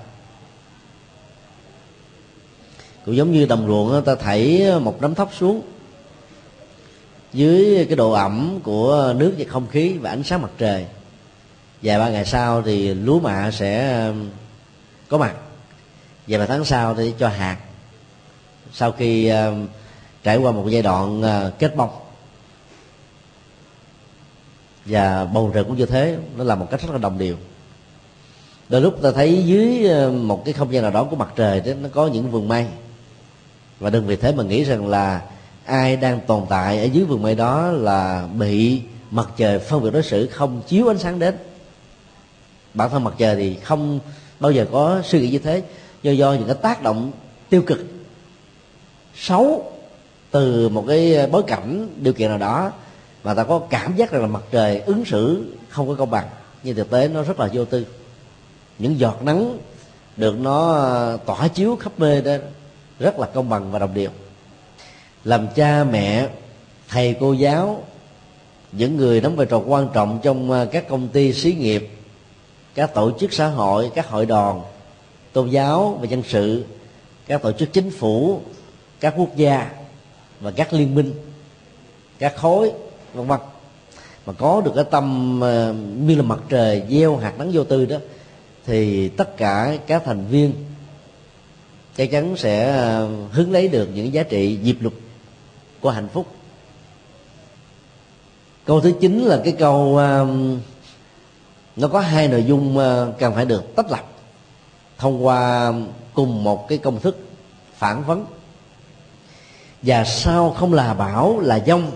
Cũng 3.04 3.16
giống 3.16 3.32
như 3.32 3.46
đồng 3.46 3.66
ruộng 3.66 4.04
ta 4.04 4.14
thảy 4.14 4.70
một 4.80 5.02
nắm 5.02 5.14
thóc 5.14 5.30
xuống 5.38 5.62
dưới 7.32 7.84
cái 7.88 7.96
độ 7.96 8.12
ẩm 8.12 8.60
của 8.62 9.14
nước 9.16 9.34
và 9.38 9.44
không 9.48 9.66
khí 9.66 9.92
và 9.92 10.10
ánh 10.10 10.22
sáng 10.22 10.42
mặt 10.42 10.50
trời. 10.58 10.86
Vài 11.82 11.98
ba 11.98 12.10
ngày 12.10 12.24
sau 12.24 12.62
thì 12.62 12.94
lúa 12.94 13.20
mạ 13.20 13.50
sẽ 13.50 14.02
có 15.08 15.18
mặt 15.18 15.34
vài 16.26 16.46
tháng 16.46 16.64
sau 16.64 16.94
thì 16.94 17.14
cho 17.18 17.28
hạt. 17.28 17.56
Sau 18.72 18.92
khi 18.92 19.32
uh, 19.32 19.68
trải 20.22 20.36
qua 20.36 20.52
một 20.52 20.66
giai 20.68 20.82
đoạn 20.82 21.20
uh, 21.20 21.58
kết 21.58 21.76
bông. 21.76 21.90
Và 24.84 25.24
bầu 25.24 25.50
trời 25.54 25.64
cũng 25.64 25.76
như 25.76 25.86
thế 25.86 26.18
nó 26.36 26.44
là 26.44 26.54
một 26.54 26.70
cách 26.70 26.82
rất 26.82 26.90
là 26.92 26.98
đồng 26.98 27.18
đều. 27.18 27.36
Đôi 28.68 28.80
lúc 28.80 29.02
ta 29.02 29.10
thấy 29.12 29.42
dưới 29.46 29.88
ờ, 29.88 30.10
một 30.10 30.44
cái 30.44 30.54
không 30.54 30.72
gian 30.72 30.82
nào 30.82 30.90
đó 30.90 31.04
của 31.04 31.16
mặt 31.16 31.28
trời 31.36 31.60
đó 31.60 31.72
nó 31.80 31.88
có 31.92 32.06
những 32.06 32.30
vườn 32.30 32.48
mây. 32.48 32.66
Và 33.80 33.90
đừng 33.90 34.06
vì 34.06 34.16
thế 34.16 34.32
mà 34.32 34.42
nghĩ 34.42 34.64
rằng 34.64 34.88
là 34.88 35.22
ai 35.64 35.96
đang 35.96 36.20
tồn 36.20 36.46
tại 36.48 36.78
ở 36.78 36.84
dưới 36.84 37.04
vườn 37.04 37.22
mây 37.22 37.34
đó 37.34 37.70
là 37.70 38.28
bị 38.38 38.82
mặt 39.10 39.28
trời 39.36 39.58
phân 39.58 39.82
biệt 39.82 39.90
đối 39.90 40.02
xử 40.02 40.26
không 40.26 40.62
chiếu 40.66 40.90
ánh 40.90 40.98
sáng 40.98 41.18
đến. 41.18 41.36
Bản 42.74 42.90
thân 42.90 43.04
mặt 43.04 43.14
trời 43.18 43.36
thì 43.36 43.54
không 43.54 44.00
bao 44.40 44.52
giờ 44.52 44.66
có 44.72 45.02
suy 45.04 45.20
nghĩ 45.20 45.28
như 45.28 45.38
thế. 45.38 45.62
Do 46.02 46.12
do 46.12 46.32
những 46.32 46.46
cái 46.46 46.56
tác 46.62 46.82
động 46.82 47.12
tiêu 47.48 47.62
cực 47.62 47.78
xấu 49.14 49.72
từ 50.30 50.68
một 50.68 50.84
cái 50.88 51.26
bối 51.26 51.42
cảnh 51.46 51.88
điều 51.96 52.12
kiện 52.12 52.28
nào 52.28 52.38
đó 52.38 52.72
mà 53.24 53.34
ta 53.34 53.44
có 53.44 53.58
cảm 53.58 53.96
giác 53.96 54.10
rằng 54.10 54.22
là 54.22 54.28
mặt 54.28 54.42
trời 54.50 54.80
ứng 54.80 55.04
xử 55.04 55.54
không 55.68 55.88
có 55.88 55.94
công 55.94 56.10
bằng. 56.10 56.28
Nhưng 56.62 56.76
thực 56.76 56.90
tế 56.90 57.08
nó 57.08 57.22
rất 57.22 57.40
là 57.40 57.48
vô 57.52 57.64
tư. 57.64 57.86
Những 58.78 58.98
giọt 58.98 59.22
nắng 59.22 59.58
được 60.16 60.40
nó 60.40 60.72
ờ, 60.72 61.18
tỏa 61.26 61.48
chiếu 61.48 61.76
khắp 61.76 61.92
nơi 61.98 62.22
đó 62.22 62.32
rất 62.98 63.18
là 63.18 63.26
công 63.26 63.48
bằng 63.48 63.72
và 63.72 63.78
đồng 63.78 63.94
đều 63.94 64.10
làm 65.24 65.46
cha, 65.54 65.84
mẹ, 65.84 66.28
thầy, 66.88 67.16
cô 67.20 67.32
giáo, 67.32 67.82
những 68.72 68.96
người 68.96 69.20
đóng 69.20 69.36
vai 69.36 69.46
trò 69.46 69.58
quan 69.58 69.88
trọng 69.94 70.18
trong 70.22 70.50
ờ, 70.50 70.66
các 70.66 70.88
công 70.88 71.08
ty 71.08 71.32
xí 71.32 71.52
nghiệp 71.52 71.95
các 72.76 72.94
tổ 72.94 73.12
chức 73.20 73.32
xã 73.32 73.46
hội 73.46 73.90
các 73.94 74.08
hội 74.08 74.26
đoàn 74.26 74.62
tôn 75.32 75.50
giáo 75.50 75.98
và 76.00 76.06
dân 76.06 76.22
sự 76.28 76.64
các 77.26 77.42
tổ 77.42 77.52
chức 77.52 77.72
chính 77.72 77.90
phủ 77.90 78.40
các 79.00 79.14
quốc 79.16 79.36
gia 79.36 79.70
và 80.40 80.50
các 80.50 80.72
liên 80.72 80.94
minh 80.94 81.12
các 82.18 82.36
khối 82.36 82.72
vân 83.14 83.26
vân. 83.26 83.40
Mà 84.26 84.32
có 84.32 84.62
được 84.64 84.72
cái 84.74 84.84
tâm 84.90 85.40
ờ, 85.40 85.74
như 85.98 86.14
là 86.14 86.22
mặt 86.22 86.38
trời 86.48 86.82
gieo 86.90 87.16
hạt 87.16 87.38
nắng 87.38 87.50
vô 87.52 87.64
tư 87.64 87.86
đó 87.86 87.96
thì 88.66 89.08
tất 89.08 89.36
cả 89.36 89.78
các 89.86 90.02
thành 90.04 90.26
viên 90.26 90.52
chắc 91.96 92.10
chắn 92.10 92.36
sẽ 92.36 92.76
ờ, 92.76 93.00
hứng 93.06 93.28
hướng 93.32 93.52
lấy 93.52 93.68
được 93.68 93.88
những 93.94 94.12
giá 94.12 94.22
trị 94.22 94.58
diệp 94.62 94.76
lục 94.80 94.94
của 95.80 95.90
hạnh 95.90 96.08
phúc. 96.12 96.26
Câu 98.64 98.80
thứ 98.80 98.92
chín 99.00 99.18
là 99.18 99.40
cái 99.44 99.52
câu 99.52 100.00
uh, 100.22 100.58
nó 101.76 101.88
có 101.88 102.00
hai 102.00 102.28
nội 102.28 102.44
dung 102.44 102.78
ờ, 102.78 103.12
cần 103.18 103.34
phải 103.34 103.44
được 103.44 103.76
tách 103.76 103.90
lập 103.90 104.04
thông 104.98 105.26
qua 105.26 105.72
cùng 106.14 106.44
một 106.44 106.68
cái 106.68 106.78
công 106.78 107.00
thức 107.00 107.18
phản 107.74 108.04
vấn. 108.04 108.26
Và 109.82 110.04
sau 110.04 110.50
không 110.50 110.72
là 110.72 110.94
bảo 110.94 111.40
là 111.40 111.58
dông, 111.66 111.90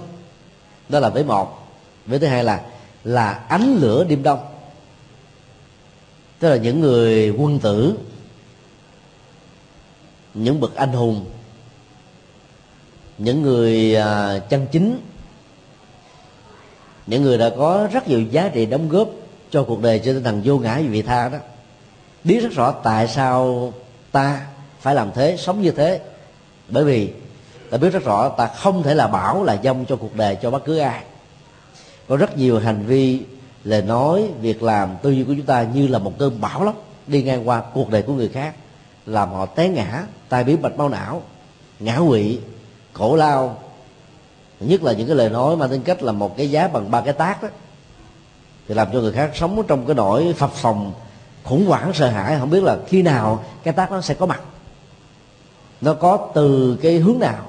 đó 0.88 1.00
là 1.00 1.08
với 1.08 1.24
một. 1.24 1.68
Với 2.06 2.18
thứ 2.18 2.26
hai 2.26 2.44
là 2.44 2.62
là 3.04 3.32
ánh 3.32 3.76
lửa 3.80 4.04
đêm 4.04 4.22
đông. 4.22 4.38
Tức 6.38 6.48
là 6.48 6.56
những 6.56 6.80
người 6.80 7.30
quân 7.30 7.58
tử, 7.58 7.98
những 10.34 10.60
bậc 10.60 10.74
anh 10.74 10.92
hùng, 10.92 11.24
những 13.18 13.42
người 13.42 13.94
ờ, 13.94 14.40
chân 14.48 14.66
chính, 14.72 15.00
những 17.06 17.22
người 17.22 17.38
đã 17.38 17.50
có 17.56 17.88
rất 17.92 18.08
nhiều 18.08 18.22
giá 18.22 18.48
trị 18.48 18.66
đóng 18.66 18.88
góp 18.88 19.08
cho 19.50 19.62
cuộc 19.62 19.82
đời 19.82 19.98
trên 19.98 20.14
tinh 20.14 20.24
thần 20.24 20.42
vô 20.44 20.58
ngã 20.58 20.80
vị 20.90 21.02
tha 21.02 21.28
đó. 21.28 21.38
Biết 22.24 22.40
rất 22.40 22.52
rõ 22.52 22.72
tại 22.72 23.08
sao 23.08 23.72
ta 24.12 24.46
phải 24.80 24.94
làm 24.94 25.12
thế, 25.12 25.36
sống 25.38 25.62
như 25.62 25.70
thế. 25.70 26.00
Bởi 26.68 26.84
vì 26.84 27.12
ta 27.70 27.78
biết 27.78 27.90
rất 27.90 28.04
rõ 28.04 28.28
ta 28.28 28.46
không 28.46 28.82
thể 28.82 28.94
là 28.94 29.06
bảo 29.06 29.44
là 29.44 29.56
dông 29.64 29.84
cho 29.88 29.96
cuộc 29.96 30.16
đời 30.16 30.36
cho 30.42 30.50
bất 30.50 30.64
cứ 30.64 30.78
ai. 30.78 31.02
Có 32.08 32.16
rất 32.16 32.38
nhiều 32.38 32.58
hành 32.58 32.86
vi 32.86 33.20
lời 33.64 33.82
nói, 33.82 34.28
việc 34.40 34.62
làm 34.62 34.96
tư 35.02 35.10
duy 35.10 35.24
của 35.24 35.34
chúng 35.36 35.46
ta 35.46 35.62
như 35.62 35.88
là 35.88 35.98
một 35.98 36.12
cơn 36.18 36.40
bão 36.40 36.64
lốc 36.64 36.74
đi 37.06 37.22
ngang 37.22 37.48
qua 37.48 37.62
cuộc 37.74 37.90
đời 37.90 38.02
của 38.02 38.12
người 38.12 38.28
khác, 38.28 38.54
làm 39.06 39.32
họ 39.32 39.46
té 39.46 39.68
ngã, 39.68 40.04
tai 40.28 40.44
biến 40.44 40.62
mạch 40.62 40.76
máu 40.76 40.88
não, 40.88 41.22
ngã 41.80 41.98
quỵ, 42.08 42.38
khổ 42.92 43.16
lao. 43.16 43.58
Nhất 44.60 44.82
là 44.82 44.92
những 44.92 45.06
cái 45.06 45.16
lời 45.16 45.30
nói 45.30 45.56
mà 45.56 45.66
tính 45.66 45.82
cách 45.82 46.02
là 46.02 46.12
một 46.12 46.36
cái 46.36 46.50
giá 46.50 46.68
bằng 46.68 46.90
ba 46.90 47.00
cái 47.00 47.12
tác 47.12 47.42
đó 47.42 47.48
thì 48.70 48.74
làm 48.74 48.88
cho 48.92 49.00
người 49.00 49.12
khác 49.12 49.30
sống 49.34 49.62
trong 49.68 49.86
cái 49.86 49.94
nỗi 49.94 50.34
phập 50.36 50.52
phồng, 50.52 50.92
khủng 51.44 51.66
hoảng, 51.66 51.92
sợ 51.94 52.08
hãi. 52.08 52.36
Không 52.38 52.50
biết 52.50 52.62
là 52.62 52.78
khi 52.86 53.02
nào 53.02 53.44
cái 53.62 53.74
tác 53.74 53.92
nó 53.92 54.00
sẽ 54.00 54.14
có 54.14 54.26
mặt. 54.26 54.40
Nó 55.80 55.94
có 55.94 56.28
từ 56.34 56.76
cái 56.82 56.98
hướng 56.98 57.18
nào. 57.18 57.42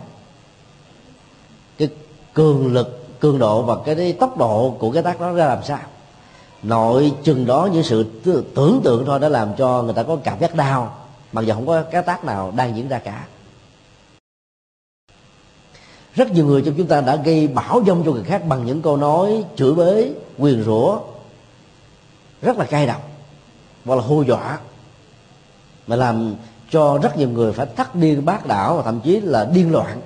Cái 1.78 1.90
cường 2.34 2.74
lực, 2.74 3.20
cường 3.20 3.40
độ 3.40 3.62
và 3.62 3.76
cái 3.86 4.14
tốc 4.14 4.38
độ 4.38 4.76
của 4.80 4.92
cái 4.92 5.04
tác 5.04 5.20
đó 5.20 5.32
ra 5.32 5.46
làm 5.46 5.64
sao. 5.64 5.80
Nội 6.64 7.14
chừng 7.24 7.46
đó 7.46 7.70
những 7.74 7.84
sự 7.84 8.06
tưởng 8.56 8.82
tượng 8.84 9.06
thôi 9.06 9.20
đã 9.20 9.30
làm 9.30 9.54
cho 9.58 9.82
người 9.82 9.94
ta 9.94 10.04
có 10.04 10.18
cảm 10.24 10.40
giác 10.40 10.56
đau. 10.56 10.96
Mặc 11.32 11.42
dù 11.42 11.54
không 11.54 11.68
có 11.68 11.82
cái 11.82 12.02
tác 12.02 12.26
nào 12.26 12.54
đang 12.56 12.76
diễn 12.76 12.88
ra 12.88 13.00
cả. 13.00 13.26
Rất 16.16 16.32
nhiều 16.32 16.46
người 16.46 16.62
trong 16.62 16.74
chúng 16.78 16.88
ta 16.88 17.02
đã 17.02 17.16
gây 17.16 17.48
bão 17.48 17.82
dông 17.88 18.04
cho 18.06 18.12
người 18.12 18.24
khác 18.24 18.48
bằng 18.48 18.66
những 18.66 18.82
câu 18.82 18.98
nói 18.98 19.44
chửi 19.56 19.74
bới 19.74 20.14
quyền 20.38 20.64
rủa 20.64 21.00
rất 22.42 22.58
là 22.58 22.66
cay 22.66 22.88
độc 22.88 23.10
hoặc 23.86 23.96
là 23.96 24.02
hô 24.02 24.22
dọa, 24.22 24.60
mà 25.88 25.96
làm 25.96 26.36
cho 26.72 26.98
rất 26.98 27.18
nhiều 27.18 27.30
người 27.30 27.54
phải 27.54 27.66
thắt 27.76 27.96
điên 27.96 28.26
bác 28.26 28.46
đảo 28.46 28.76
và 28.76 28.84
thậm 28.84 29.00
chí 29.00 29.22
là 29.22 29.46
điên 29.46 29.72
loạn. 29.72 30.02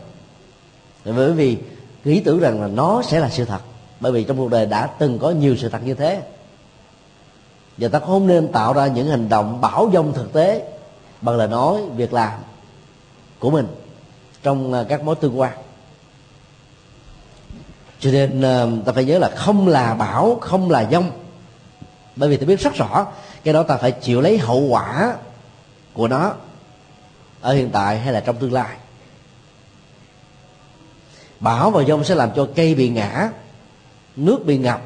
Bởi 1.05 1.33
vì 1.33 1.57
nghĩ 2.03 2.19
tưởng 2.19 2.39
rằng 2.39 2.61
là 2.61 2.67
nó 2.67 3.01
sẽ 3.01 3.19
là 3.19 3.29
sự 3.29 3.45
thật, 3.45 3.59
bởi 3.99 4.11
vì 4.11 4.23
trong 4.23 4.37
cuộc 4.37 4.49
đời 4.49 4.65
đã 4.65 4.87
từng 4.87 5.19
có 5.19 5.29
nhiều 5.29 5.57
sự 5.57 5.69
thật 5.69 5.79
như 5.85 5.93
thế. 5.93 6.21
Và 7.77 7.87
ta 7.87 7.99
không 7.99 8.27
nên 8.27 8.51
tạo 8.51 8.73
ra 8.73 8.87
những 8.87 9.07
hành 9.07 9.29
động 9.29 9.61
bảo 9.61 9.89
dông 9.93 10.13
thực 10.13 10.33
tế 10.33 10.67
bằng 11.21 11.35
lời 11.35 11.47
nói, 11.47 11.81
việc 11.95 12.13
làm 12.13 12.39
của 13.39 13.51
mình 13.51 13.67
trong 14.43 14.73
à, 14.73 14.83
các 14.89 15.03
mối 15.03 15.15
tương 15.15 15.39
quan. 15.39 15.53
Cho 17.99 18.11
nên 18.11 18.41
à, 18.41 18.65
ta 18.85 18.91
phải 18.91 19.05
nhớ 19.05 19.19
là 19.19 19.29
không 19.29 19.67
là 19.67 19.93
bảo, 19.93 20.37
không 20.41 20.71
là 20.71 20.87
dông 20.91 21.11
bởi 22.15 22.29
vì 22.29 22.37
ta 22.37 22.45
biết 22.45 22.59
rất 22.59 22.73
rõ, 22.73 23.07
cái 23.43 23.53
đó 23.53 23.63
ta 23.63 23.77
phải 23.77 23.91
chịu 23.91 24.21
lấy 24.21 24.37
hậu 24.37 24.59
quả 24.59 25.15
của 25.93 26.07
nó 26.07 26.33
ở 27.41 27.53
hiện 27.53 27.69
tại 27.69 27.99
hay 27.99 28.13
là 28.13 28.19
trong 28.19 28.35
tương 28.37 28.53
lai. 28.53 28.75
Bão 31.39 31.71
và 31.71 31.83
dông 31.83 32.03
sẽ 32.03 32.15
làm 32.15 32.29
cho 32.35 32.47
cây 32.55 32.75
bị 32.75 32.89
ngã, 32.89 33.29
nước 34.15 34.45
bị 34.45 34.57
ngập 34.57 34.81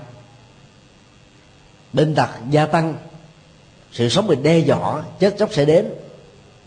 bệnh 1.93 2.15
tật 2.15 2.29
gia 2.49 2.65
tăng, 2.65 2.95
sự 3.91 4.09
sống 4.09 4.27
bị 4.27 4.35
đe 4.35 4.59
dọa, 4.59 5.03
chết 5.19 5.35
chóc 5.39 5.53
sẽ 5.53 5.65
đến. 5.65 5.89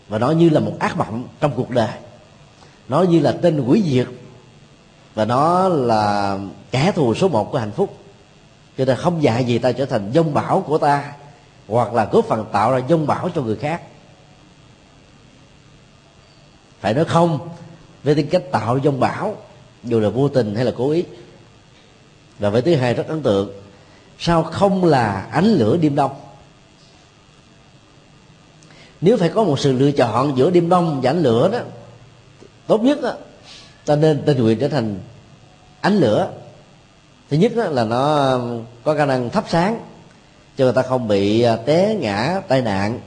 Và 0.07 0.19
nó 0.19 0.31
như 0.31 0.49
là 0.49 0.59
một 0.59 0.73
ác 0.79 0.97
mộng 0.97 1.27
trong 1.39 1.51
cuộc 1.55 1.69
đời. 1.69 1.89
Nó 2.87 3.01
như 3.01 3.19
là 3.19 3.31
tên 3.31 3.65
quỷ 3.67 3.83
diệt. 3.85 4.07
Và 5.13 5.25
nó 5.25 5.67
là 5.67 6.37
kẻ 6.71 6.91
thù 6.95 7.15
số 7.15 7.27
một 7.27 7.51
của 7.51 7.57
hạnh 7.57 7.71
phúc 7.71 8.02
cho 8.77 8.85
nên 8.85 8.97
không 8.97 9.23
dạy 9.23 9.45
gì 9.45 9.57
ta 9.59 9.71
trở 9.71 9.85
thành 9.85 10.11
dông 10.13 10.33
bão 10.33 10.61
của 10.61 10.77
ta 10.77 11.13
hoặc 11.67 11.93
là 11.93 12.05
góp 12.05 12.25
phần 12.25 12.45
tạo 12.51 12.71
ra 12.71 12.79
dông 12.89 13.07
bão 13.07 13.29
cho 13.35 13.41
người 13.41 13.55
khác. 13.55 13.81
Phải 16.79 16.93
nói 16.93 17.05
không 17.05 17.49
với 18.03 18.15
tính 18.15 18.29
cách 18.29 18.43
tạo 18.51 18.79
dông 18.83 18.99
bão 18.99 19.37
dù 19.83 19.99
là 19.99 20.09
vô 20.09 20.29
tình 20.29 20.55
hay 20.55 20.65
là 20.65 20.71
cố 20.77 20.89
ý. 20.89 21.03
Và 22.39 22.49
với 22.49 22.61
thứ 22.61 22.75
hai 22.75 22.93
rất 22.93 23.07
ấn 23.07 23.21
tượng 23.21 23.51
sao 24.19 24.43
không 24.43 24.85
là 24.85 25.27
ánh 25.31 25.45
lửa 25.45 25.77
đêm 25.77 25.95
đông? 25.95 26.11
Nếu 29.01 29.17
phải 29.17 29.29
có 29.29 29.43
một 29.43 29.59
sự 29.59 29.73
lựa 29.73 29.91
chọn 29.91 30.37
giữa 30.37 30.49
đêm 30.49 30.69
đông 30.69 31.01
và 31.01 31.09
ánh 31.09 31.21
lửa 31.21 31.49
đó 31.51 31.59
tốt 32.67 32.81
nhất 32.81 33.01
đó, 33.01 33.13
ta 33.85 33.95
nên 33.95 34.23
tình 34.25 34.43
nguyện 34.43 34.59
trở 34.59 34.67
thành 34.67 34.99
ánh 35.81 35.97
lửa 35.97 36.31
thứ 37.33 37.39
nhất 37.39 37.51
đó 37.55 37.63
là 37.63 37.83
nó 37.83 38.31
um, 38.31 38.65
có 38.83 38.95
khả 38.95 39.05
năng 39.05 39.29
thắp 39.29 39.45
sáng, 39.49 39.79
cho 40.57 40.65
người 40.65 40.73
ta 40.73 40.81
không 40.81 41.07
bị 41.07 41.41
à, 41.41 41.55
té 41.55 41.95
ngã, 41.99 42.41
tai 42.47 42.61
nạn, 42.61 42.99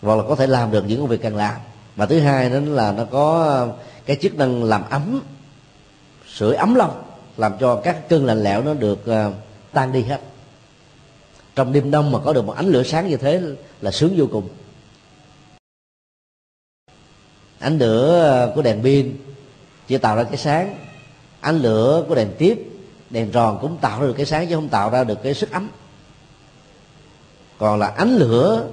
hoặc 0.00 0.14
là 0.14 0.22
có 0.28 0.34
thể 0.34 0.46
làm 0.46 0.70
được 0.70 0.84
những 0.86 1.00
công 1.00 1.08
việc 1.08 1.22
cần 1.22 1.36
làm. 1.36 1.54
Và 1.96 2.06
thứ 2.06 2.20
hai 2.20 2.50
đó 2.50 2.58
là 2.64 2.92
nó 2.92 3.04
có 3.04 3.56
um, 3.60 3.70
cái 4.06 4.16
chức 4.22 4.34
năng 4.34 4.64
làm 4.64 4.84
ấm, 4.90 5.22
sưởi 6.34 6.54
ấm 6.54 6.74
lòng, 6.74 7.02
làm 7.36 7.52
cho 7.60 7.76
các 7.76 8.08
cơn 8.08 8.26
lạnh 8.26 8.42
lẽo 8.42 8.62
nó 8.62 8.74
được 8.74 9.06
à, 9.06 9.30
tan 9.72 9.92
đi 9.92 10.02
hết. 10.02 10.20
Trong 11.54 11.72
đêm 11.72 11.90
đông 11.90 12.12
mà 12.12 12.18
có 12.18 12.32
được 12.32 12.44
một 12.44 12.56
ánh 12.56 12.66
lửa 12.66 12.82
sáng 12.82 13.08
như 13.08 13.16
thế 13.16 13.42
là 13.80 13.90
sướng 13.90 14.14
vô 14.16 14.26
cùng. 14.32 14.48
Ánh 17.58 17.78
lửa 17.78 18.30
à, 18.32 18.54
của 18.54 18.62
đèn 18.62 18.82
pin 18.82 19.16
chỉ 19.88 19.98
tạo 19.98 20.16
ra 20.16 20.24
cái 20.24 20.36
sáng, 20.36 20.76
ánh 21.40 21.58
lửa 21.58 22.04
của 22.08 22.14
đèn 22.14 22.28
tiếp 22.38 22.68
đèn 23.12 23.30
tròn 23.30 23.58
cũng 23.60 23.76
tạo 23.76 24.00
ra 24.00 24.06
được 24.06 24.14
cái 24.16 24.26
sáng 24.26 24.46
chứ 24.48 24.54
không 24.54 24.68
tạo 24.68 24.90
ra 24.90 25.04
được 25.04 25.22
cái 25.22 25.34
sức 25.34 25.50
ấm. 25.50 25.68
Còn 27.58 27.78
là 27.78 27.86
ánh 27.86 28.16
lửa 28.16 28.66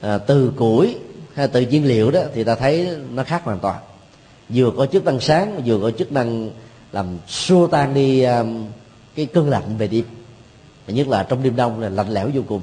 à, 0.00 0.18
từ 0.18 0.52
củi 0.56 0.96
hay 1.34 1.48
từ 1.48 1.60
nhiên 1.60 1.86
liệu 1.86 2.10
đó 2.10 2.20
thì 2.34 2.44
ta 2.44 2.54
thấy 2.54 2.88
nó 3.10 3.24
khác 3.24 3.42
hoàn 3.44 3.58
toàn. 3.58 3.80
Vừa 4.48 4.70
có 4.76 4.86
chức 4.86 5.04
năng 5.04 5.20
sáng 5.20 5.62
vừa 5.66 5.80
có 5.80 5.90
chức 5.90 6.12
năng 6.12 6.50
làm 6.92 7.18
xua 7.28 7.66
tan 7.66 7.94
đi 7.94 8.22
um, 8.22 8.66
cái 9.14 9.26
cơn 9.26 9.50
lạnh 9.50 9.76
về 9.78 9.88
đêm. 9.88 10.04
Nhất 10.86 11.08
là 11.08 11.22
trong 11.22 11.42
đêm 11.42 11.56
đông 11.56 11.80
là 11.80 11.88
lạnh 11.88 12.08
lẽo 12.12 12.30
vô 12.34 12.42
cùng. 12.48 12.60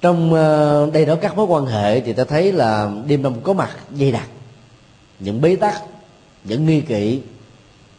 Trong 0.00 0.32
uh, 0.32 0.92
đây 0.92 1.04
đó 1.04 1.14
các 1.20 1.36
mối 1.36 1.46
quan 1.46 1.66
hệ 1.66 2.00
thì 2.00 2.12
ta 2.12 2.24
thấy 2.24 2.52
là 2.52 2.90
đêm 3.06 3.22
đông 3.22 3.40
có 3.42 3.52
mặt 3.52 3.76
dày 3.98 4.12
đặc. 4.12 4.28
Những 5.18 5.40
bế 5.40 5.56
tắc 5.56 5.82
những 6.44 6.66
nghi 6.66 6.80
kỵ 6.80 7.20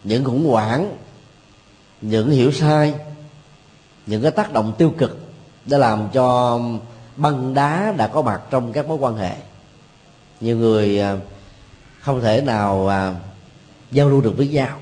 những 0.10 0.24
khủng 0.24 0.46
hoảng, 0.46 0.98
những 2.02 2.30
hiểu 2.30 2.52
sai, 2.52 2.94
những 4.06 4.22
cái 4.22 4.32
tác 4.32 4.54
động 4.54 4.74
tiêu 4.78 4.94
cực 4.98 5.20
đã 5.66 5.78
làm 5.78 6.10
cho 6.14 6.60
băng 7.16 7.54
đá 7.54 7.94
đã 7.98 8.08
có 8.08 8.22
mặt 8.22 8.42
trong 8.50 8.74
các 8.74 8.88
mối 8.88 8.98
quan 8.98 9.16
hệ. 9.18 9.36
Nhiều 10.42 10.58
người 10.58 11.00
à, 11.00 11.18
không 12.00 12.22
thể 12.22 12.42
nào 12.42 12.88
à, 12.88 13.16
giao 13.92 14.10
lưu 14.10 14.22
được 14.22 14.34
với 14.38 14.48
nhau 14.48 14.78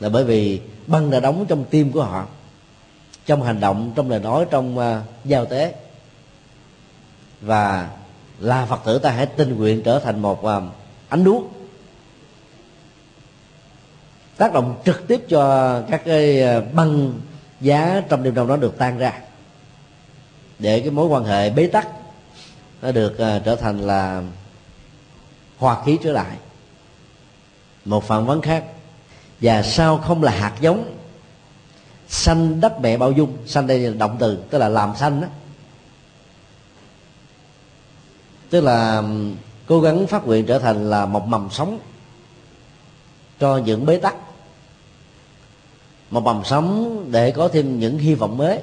là 0.00 0.08
bởi 0.08 0.24
vì 0.24 0.60
băng 0.86 1.10
đã 1.10 1.20
đóng 1.20 1.46
trong 1.48 1.64
tim 1.64 1.92
của 1.92 2.02
họ, 2.02 2.26
trong 3.26 3.42
hành 3.42 3.60
động, 3.60 3.92
trong 3.96 4.10
lời 4.10 4.20
nói, 4.20 4.46
trong 4.50 4.78
à, 4.78 5.02
giao 5.24 5.46
tế. 5.46 5.74
Và 7.40 7.90
là 8.38 8.66
phật 8.66 8.80
tử 8.84 8.98
ta 8.98 9.10
hãy 9.10 9.26
tình 9.26 9.56
nguyện 9.56 9.82
trở 9.82 9.98
thành 9.98 10.22
một 10.22 10.44
ánh 11.08 11.24
đuốc 11.24 11.55
tác 14.36 14.52
động 14.52 14.82
trực 14.84 15.08
tiếp 15.08 15.24
cho 15.28 15.82
các 15.90 16.02
cái 16.04 16.40
ờ, 16.40 16.60
băng 16.60 17.12
giá 17.60 18.02
trong 18.08 18.22
đêm 18.22 18.34
đông 18.34 18.48
đó 18.48 18.56
được 18.56 18.78
tan 18.78 18.98
ra. 18.98 19.12
Để 20.58 20.80
cái 20.80 20.90
mối 20.90 21.06
quan 21.06 21.24
hệ 21.24 21.50
bế 21.50 21.66
tắc 21.66 21.88
nó 22.82 22.92
được 22.92 23.12
uh, 23.12 23.44
trở 23.44 23.56
thành 23.56 23.80
là 23.80 24.22
hòa 25.58 25.84
khí 25.84 25.98
trở 26.02 26.12
lại. 26.12 26.36
Một 27.84 28.04
phản 28.04 28.26
vấn 28.26 28.42
khác 28.42 28.64
và 29.40 29.62
sao 29.62 29.98
không 29.98 30.22
là 30.22 30.32
hạt 30.32 30.52
giống? 30.60 30.96
Sanh 32.08 32.60
đất 32.60 32.80
mẹ 32.80 32.96
bao 32.96 33.12
dung 33.12 33.36
sanh 33.46 33.66
đây 33.66 33.78
là 33.78 33.94
động 33.98 34.16
từ 34.20 34.38
tức 34.50 34.58
là 34.58 34.68
làm 34.68 34.96
sanh 34.96 35.20
đó. 35.20 35.28
Tức 38.50 38.60
là 38.60 39.02
cố 39.66 39.80
gắng 39.80 40.06
phát 40.06 40.26
nguyện 40.26 40.46
trở 40.46 40.58
thành 40.58 40.90
là 40.90 41.06
một 41.06 41.26
mầm 41.26 41.48
sống 41.50 41.78
cho 43.40 43.56
những 43.56 43.86
bế 43.86 43.96
tắc 43.96 44.14
một 46.10 46.20
mầm 46.20 46.44
sống 46.44 47.04
để 47.10 47.30
có 47.30 47.48
thêm 47.48 47.80
những 47.80 47.98
hy 47.98 48.14
vọng 48.14 48.36
mới. 48.36 48.58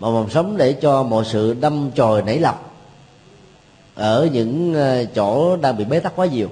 Một 0.00 0.12
mầm 0.12 0.30
sống 0.30 0.56
để 0.56 0.72
cho 0.72 1.02
mọi 1.02 1.24
sự 1.24 1.54
đâm 1.54 1.90
chồi 1.94 2.22
nảy 2.22 2.38
lọc 2.38 2.66
ở 3.94 4.28
những 4.32 4.74
ờ, 4.74 5.04
chỗ 5.04 5.56
đang 5.56 5.76
bị 5.76 5.84
bế 5.84 6.00
tắc 6.00 6.16
quá 6.16 6.26
nhiều. 6.26 6.48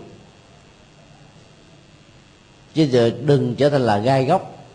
Chứ 2.74 2.82
giờ 2.82 3.10
đừng 3.24 3.54
trở 3.54 3.70
thành 3.70 3.80
là 3.80 3.98
gai 3.98 4.24
góc, 4.24 4.66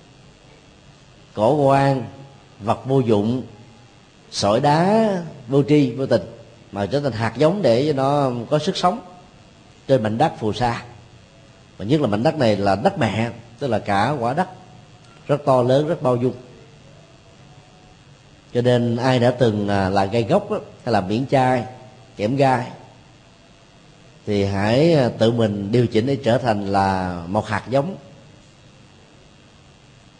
cổ 1.33 1.55
quan, 1.55 2.03
vật 2.59 2.85
vô 2.85 2.99
dụng, 2.99 3.43
sỏi 4.31 4.59
đá, 4.59 5.09
vô 5.47 5.63
tri, 5.63 5.91
vô 5.91 6.05
tình, 6.05 6.21
mà 6.71 6.85
trở 6.85 6.99
thành 6.99 7.11
hạt 7.11 7.33
giống 7.37 7.61
để 7.61 7.87
cho 7.87 7.93
nó 7.93 8.31
có 8.49 8.59
sức 8.59 8.77
sống 8.77 8.99
trên 9.87 10.03
mảnh 10.03 10.17
đất 10.17 10.31
phù 10.39 10.53
sa. 10.53 10.83
Và 11.77 11.85
nhất 11.85 12.01
là 12.01 12.07
mảnh 12.07 12.23
đất 12.23 12.35
này 12.35 12.55
là 12.55 12.75
đất 12.75 12.97
mẹ, 12.97 13.29
tức 13.59 13.67
là 13.67 13.79
cả 13.79 14.15
quả 14.19 14.33
đất 14.33 14.47
rất 15.29 15.45
to 15.45 15.61
lớn, 15.61 15.87
rất 15.87 16.01
bao 16.01 16.15
dung. 16.15 16.33
Cho 18.53 18.61
nên 18.61 18.95
ai 18.95 19.19
đã 19.19 19.31
từng 19.31 19.67
à, 19.67 19.89
là 19.89 20.05
gây 20.05 20.23
gốc 20.23 20.47
hay 20.83 20.93
là 20.93 21.01
miễn 21.01 21.25
chai 21.25 21.65
kẽm 22.17 22.35
gai, 22.35 22.71
thì 24.25 24.43
hãy 24.43 24.93
à, 24.93 25.09
tự 25.09 25.31
mình 25.31 25.71
điều 25.71 25.87
chỉnh 25.87 26.05
để 26.07 26.15
trở 26.15 26.37
thành 26.37 26.67
là 26.67 27.21
một 27.27 27.47
hạt 27.47 27.63
giống 27.69 27.95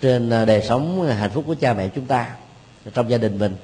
trên 0.01 0.30
à, 0.30 0.45
đời 0.45 0.62
sống 0.68 1.07
hạnh 1.07 1.32
phúc 1.34 1.43
của 1.47 1.55
cha 1.55 1.74
mẹ 1.74 1.89
chúng 1.95 2.05
ta, 2.05 2.36
trong 2.93 3.10
gia 3.10 3.18
đình 3.18 3.39
mình, 3.39 3.55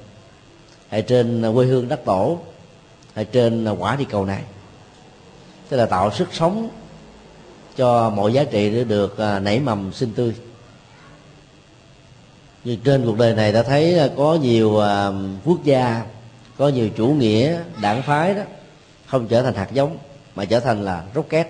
hay 0.88 1.02
trên 1.02 1.52
quê 1.54 1.66
hương 1.66 1.88
đất 1.88 2.04
tổ, 2.04 2.38
hay 3.14 3.24
trên 3.24 3.68
quả 3.78 3.96
địa 3.96 4.04
cầu 4.10 4.24
này. 4.24 4.42
Tức 5.68 5.76
là 5.76 5.86
tạo 5.86 6.10
sức 6.10 6.28
sống 6.32 6.68
cho 7.76 8.10
mọi 8.10 8.32
giá 8.32 8.44
trị 8.44 8.70
để 8.70 8.84
được 8.84 9.16
nảy 9.42 9.60
mầm 9.60 9.92
sinh 9.92 10.12
tươi 10.16 10.34
vì 12.66 12.76
trên 12.76 13.06
cuộc 13.06 13.18
đời 13.18 13.34
này 13.34 13.52
ta 13.52 13.62
thấy 13.62 13.98
à, 13.98 14.08
có 14.16 14.34
nhiều 14.34 14.78
à, 14.78 15.10
quốc 15.44 15.64
gia, 15.64 16.02
có 16.56 16.68
nhiều 16.68 16.88
chủ 16.96 17.06
nghĩa, 17.06 17.58
đảng 17.82 18.02
phái 18.02 18.34
đó, 18.34 18.42
không 19.06 19.28
trở 19.28 19.42
thành 19.42 19.54
hạt 19.54 19.68
giống, 19.72 19.96
mà 20.34 20.44
trở 20.44 20.60
thành 20.60 20.84
là 20.84 21.04
rocket. 21.14 21.46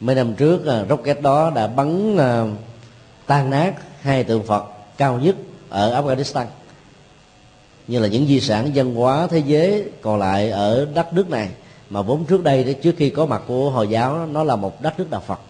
Mấy 0.00 0.16
năm 0.16 0.34
trước 0.34 0.66
à, 0.66 0.84
rocket 0.88 1.22
đó 1.22 1.50
đã 1.54 1.66
bắn 1.66 2.16
tan 3.26 3.50
nát 3.50 3.74
hai 4.00 4.24
tượng 4.24 4.42
phật 4.42 4.64
cao 4.96 5.18
nhất 5.18 5.36
ở 5.68 6.02
afghanistan, 6.02 6.46
như 7.86 7.98
là 7.98 8.08
những 8.08 8.26
di 8.26 8.40
sản 8.40 8.70
văn 8.74 8.94
hóa 8.94 9.26
thế 9.30 9.42
giới 9.46 9.84
còn 10.02 10.18
lại 10.18 10.50
ở 10.50 10.86
đất 10.94 11.12
nước 11.12 11.30
này, 11.30 11.48
mà 11.90 12.02
vốn 12.02 12.24
trước 12.24 12.44
đây 12.44 12.76
trước 12.82 12.94
khi 12.96 13.10
có 13.10 13.26
mặt 13.26 13.42
của 13.46 13.70
hồi 13.70 13.88
giáo 13.88 14.26
nó 14.26 14.44
là 14.44 14.56
một 14.56 14.82
đất 14.82 14.98
nước 14.98 15.10
đạo 15.10 15.22
Phật 15.26 15.40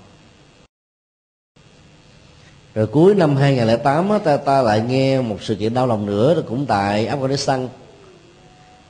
rồi 2.79 2.87
cuối 2.87 3.15
năm 3.15 3.37
2008 3.37 4.09
ta, 4.25 4.37
ta 4.37 4.63
lại 4.63 4.81
nghe 4.81 5.21
một 5.21 5.37
sự 5.43 5.55
kiện 5.55 5.75
đau 5.75 5.87
lòng 5.87 6.07
nữa 6.07 6.43
cũng 6.49 6.67
tại 6.67 7.07
Afghanistan. 7.07 7.69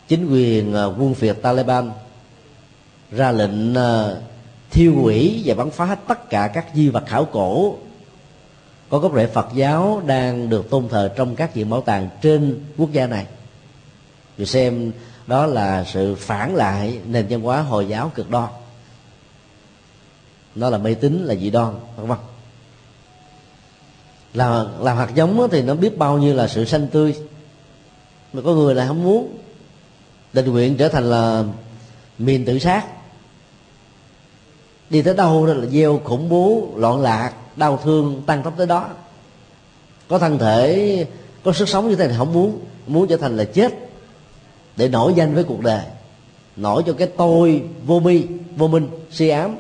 Chính 0.09 0.31
quyền 0.31 0.73
ờ, 0.73 0.95
quân 0.99 1.15
Việt 1.15 1.43
Taliban 1.43 1.91
ra 3.11 3.33
lệnh 3.33 3.75
ờ, 3.75 4.23
thiêu 4.71 4.95
hủy 5.03 5.43
và 5.45 5.55
bắn 5.55 5.71
phá 5.71 5.95
tất 5.95 6.31
cả 6.31 6.51
các 6.55 6.67
di 6.75 6.89
vật 6.89 7.05
khảo 7.07 7.25
cổ. 7.25 7.77
Có 8.89 8.99
gốc 8.99 9.13
rễ 9.15 9.27
Phật 9.27 9.49
giáo 9.55 10.03
đang 10.07 10.49
được 10.49 10.71
tôn 10.71 10.89
thờ 10.89 11.13
trong 11.17 11.37
các 11.37 11.55
viện 11.55 11.71
bảo 11.71 11.81
tàng 11.81 12.09
trên 12.23 12.65
quốc 12.77 12.93
gia 12.93 13.07
này. 13.07 13.27
Vì 14.37 14.47
xem 14.47 14.93
đó 15.27 15.47
là 15.47 15.85
sự 15.85 16.15
phản 16.15 16.55
lại 16.55 17.01
nền 17.07 17.27
văn 17.31 17.41
hóa 17.41 17.61
hồi 17.63 17.89
giáo 17.89 18.13
cực 18.15 18.31
đoan. 18.31 18.49
Nó 20.55 20.71
là 20.71 20.79
mê 20.79 20.95
tín 20.95 21.25
là 21.25 21.35
dị 21.35 21.51
đoan 21.51 21.75
vân 21.97 22.07
vân 22.07 22.19
làm 24.39 24.67
làm 24.81 24.97
hạt 24.97 25.11
giống 25.15 25.49
thì 25.51 25.63
nó 25.63 25.75
biết 25.75 25.99
bao 25.99 26.19
nhiêu 26.19 26.35
là 26.35 26.49
sự 26.49 26.65
xanh 26.65 26.89
tươi. 26.89 27.15
Mà 28.33 28.43
có 28.45 28.55
người 28.55 28.75
lại 28.75 28.87
không 28.87 29.05
muốn. 29.05 29.39
Tình 30.33 30.53
nguyện 30.53 30.77
trở 30.77 30.89
thành 30.89 31.11
là 31.11 31.45
miền 32.19 32.45
tự 32.45 32.59
sát. 32.59 32.85
Đi 34.91 35.03
tới 35.03 35.15
đâu 35.15 35.47
đó 35.47 35.53
là 35.53 35.67
gieo 35.67 36.01
khủng 36.05 36.29
bố, 36.29 36.69
loạn 36.77 37.01
lạc, 37.01 37.33
đau 37.57 37.77
thương 37.85 38.23
tăng 38.27 38.43
tốc 38.43 38.55
tới 38.57 38.67
đó. 38.67 38.89
Có 40.09 40.19
thân 40.19 40.39
thể, 40.39 41.07
có 41.45 41.53
sức 41.53 41.69
sống 41.69 41.89
như 41.89 41.97
thế 41.97 42.07
này 42.07 42.17
không 42.17 42.33
muốn. 42.33 42.59
Muốn 42.87 43.09
trở 43.09 43.17
thành 43.17 43.37
là 43.37 43.45
chết. 43.45 43.73
Để 44.77 44.89
nổi 44.89 45.13
danh 45.17 45.35
với 45.35 45.45
cuộc 45.45 45.61
đời. 45.61 45.83
Nổi 46.57 46.83
cho 46.87 46.93
cái 46.93 47.09
tôi 47.17 47.63
vô 47.87 48.01
bi, 48.01 48.27
vô 48.57 48.69
minh, 48.69 48.89
si 49.11 49.29
ám, 49.29 49.57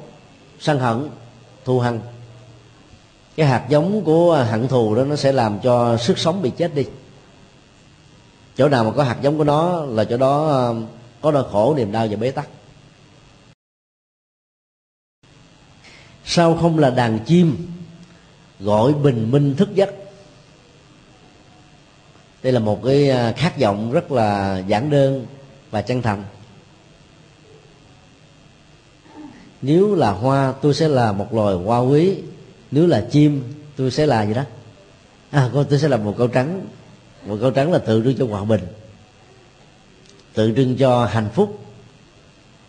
sân 0.61 0.79
hận, 0.79 1.09
thù 1.65 1.81
hằn 1.81 2.01
cái 3.39 3.47
hạt 3.47 3.67
giống 3.69 4.05
của 4.05 4.47
hận 4.51 4.69
thù 4.69 4.95
đó 4.95 5.05
nó 5.05 5.17
sẽ 5.17 5.33
làm 5.33 5.59
cho 5.63 5.97
sức 5.97 6.19
sống 6.19 6.43
bị 6.43 6.51
chết 6.51 6.75
đi. 6.75 6.87
Chỗ 8.57 8.69
nào 8.69 8.85
mà 8.85 8.91
có 8.97 9.03
hạt 9.03 9.17
giống 9.23 9.39
của 9.39 9.45
nó 9.45 9.85
là 9.85 10.05
chỗ 10.05 10.17
đó 10.17 10.47
um, 10.47 10.87
có 11.21 11.31
đau 11.31 11.45
khổ, 11.45 11.75
niềm 11.77 11.93
đau 11.93 12.07
và 12.11 12.17
bế 12.17 12.31
tắc. 12.31 12.49
Sao 16.25 16.57
không 16.61 16.79
là 16.79 16.91
đàn 16.91 17.19
chim 17.27 17.69
gọi 18.61 18.95
bình 18.95 19.31
minh 19.31 19.55
thức 19.57 19.75
giấc? 19.75 19.95
Đây 22.43 22.53
là 22.53 22.61
một 22.61 22.81
cái 22.85 23.11
à, 23.11 23.33
khát 23.37 23.61
vọng 23.61 23.93
rất 23.93 24.13
là 24.13 24.59
giản 24.59 24.91
đơn 24.91 25.27
và 25.71 25.83
chân 25.83 26.03
thành. 26.03 26.25
Nếu 29.63 29.95
là 29.95 30.11
hoa, 30.11 30.53
tôi 30.63 30.75
sẽ 30.75 30.89
là 30.89 31.13
một 31.13 31.35
loài 31.35 31.55
hoa 31.55 31.79
quý 31.79 32.19
nếu 32.71 32.87
là 32.87 33.07
chim 33.11 33.43
tôi 33.77 33.91
sẽ 33.91 34.07
là 34.07 34.27
gì 34.27 34.35
đó? 34.35 34.45
À 35.31 35.51
con 35.55 35.67
tôi 35.71 35.79
sẽ 35.79 35.89
là 35.89 35.97
một 35.97 36.15
câu 36.19 36.29
trắng. 36.29 36.67
Một 37.27 37.37
câu 37.41 37.51
trắng 37.51 37.73
là 37.73 37.79
tượng 37.79 38.05
trưng 38.05 38.17
cho 38.19 38.27
hòa 38.27 38.45
bình 38.45 38.61
tượng 40.39 40.55
trưng 40.55 40.77
cho 40.77 41.07
hạnh 41.07 41.29
phúc 41.35 41.59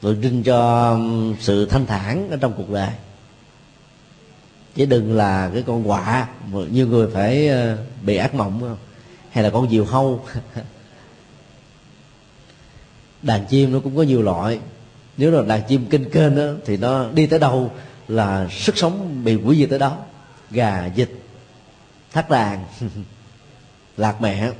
tượng 0.01 0.21
trưng 0.21 0.43
cho 0.43 0.97
sự 1.39 1.65
thanh 1.65 1.85
thản 1.85 2.31
ở 2.31 2.37
trong 2.37 2.53
cuộc 2.57 2.69
đời. 2.69 2.89
Chứ 4.75 4.85
đừng 4.85 5.13
là 5.17 5.49
cái 5.53 5.63
con 5.67 5.87
quạ 5.87 6.27
như 6.71 6.85
người 6.85 7.07
phải 7.13 7.47
ờ, 7.47 7.77
bị 8.05 8.15
ác 8.15 8.35
mộng 8.35 8.59
không? 8.61 8.77
Hay 9.29 9.43
là 9.43 9.49
con 9.49 9.69
diều 9.69 9.85
hâu. 9.85 10.25
Đàn 13.21 13.45
chim 13.45 13.73
nó 13.73 13.79
cũng 13.79 13.97
có 13.97 14.03
nhiều 14.03 14.21
loại. 14.21 14.59
Nếu 15.17 15.31
là 15.31 15.41
đàn 15.41 15.61
chim 15.67 15.85
kinh 15.89 16.09
kênh 16.09 16.35
đó, 16.35 16.43
thì 16.65 16.77
nó 16.77 17.09
đi 17.13 17.27
tới 17.27 17.39
đâu 17.39 17.71
là 18.09 18.47
sức 18.51 18.77
sống 18.77 19.23
bị 19.23 19.35
quỷ 19.35 19.57
diệt 19.57 19.69
tới 19.69 19.79
đó. 19.79 19.97
Gà 20.51 20.89
vịt 20.95 21.09
thắt 22.11 22.29
đàn 22.29 22.65
lạc 23.97 24.21
mẹ. 24.21 24.51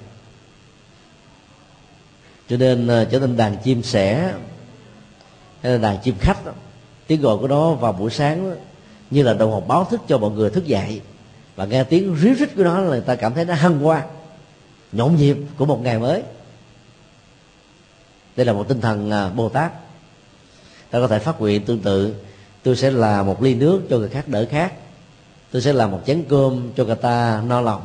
Cho 2.49 2.57
nên 2.57 2.87
ờ, 2.87 3.05
trở 3.05 3.19
thành 3.19 3.37
đàn 3.37 3.57
chim 3.63 3.83
sẻ 3.83 4.33
hay 5.61 5.71
là 5.71 5.77
đàn 5.77 5.97
chim 6.03 6.15
khách 6.19 6.45
đó, 6.45 6.51
tiếng 7.07 7.21
gọi 7.21 7.37
của 7.37 7.47
nó 7.47 7.73
vào 7.73 7.93
buổi 7.93 8.11
sáng 8.11 8.49
đó, 8.49 8.55
như 9.09 9.23
là 9.23 9.33
đồng 9.33 9.51
hồ 9.51 9.61
báo 9.61 9.85
thức 9.85 10.01
cho 10.07 10.17
mọi 10.17 10.31
người 10.31 10.49
thức 10.49 10.65
dậy. 10.65 11.01
Và 11.55 11.65
nghe 11.65 11.83
tiếng 11.83 12.15
ríu 12.15 12.33
rít 12.33 12.49
của 12.55 12.63
nó 12.63 12.79
là 12.79 12.87
người 12.87 13.01
ta 13.01 13.15
cảm 13.15 13.33
thấy 13.33 13.45
nó 13.45 13.53
hăng 13.53 13.79
hoa 13.79 14.05
nhộn 14.91 15.15
nhịp 15.15 15.37
của 15.57 15.65
một 15.65 15.81
ngày 15.81 15.99
mới. 15.99 16.23
Đây 18.35 18.45
là 18.45 18.53
một 18.53 18.65
tinh 18.67 18.81
thần 18.81 19.11
ờ, 19.11 19.29
bồ 19.29 19.49
tát. 19.49 19.71
Ta 20.89 20.99
có 20.99 21.07
thể 21.07 21.19
phát 21.19 21.41
nguyện 21.41 21.65
tương 21.65 21.79
tự 21.79 22.15
tôi 22.69 22.75
sẽ 22.75 22.91
là 22.91 23.23
một 23.23 23.43
ly 23.43 23.55
nước 23.55 23.81
cho 23.89 23.97
người 23.97 24.09
khác 24.09 24.27
đỡ 24.27 24.45
khác 24.49 24.73
tôi 25.51 25.61
sẽ 25.61 25.73
làm 25.73 25.91
một 25.91 26.01
chén 26.05 26.23
cơm 26.29 26.71
cho 26.75 26.85
người 26.85 26.95
ta 26.95 27.41
no 27.47 27.61
lòng. 27.61 27.81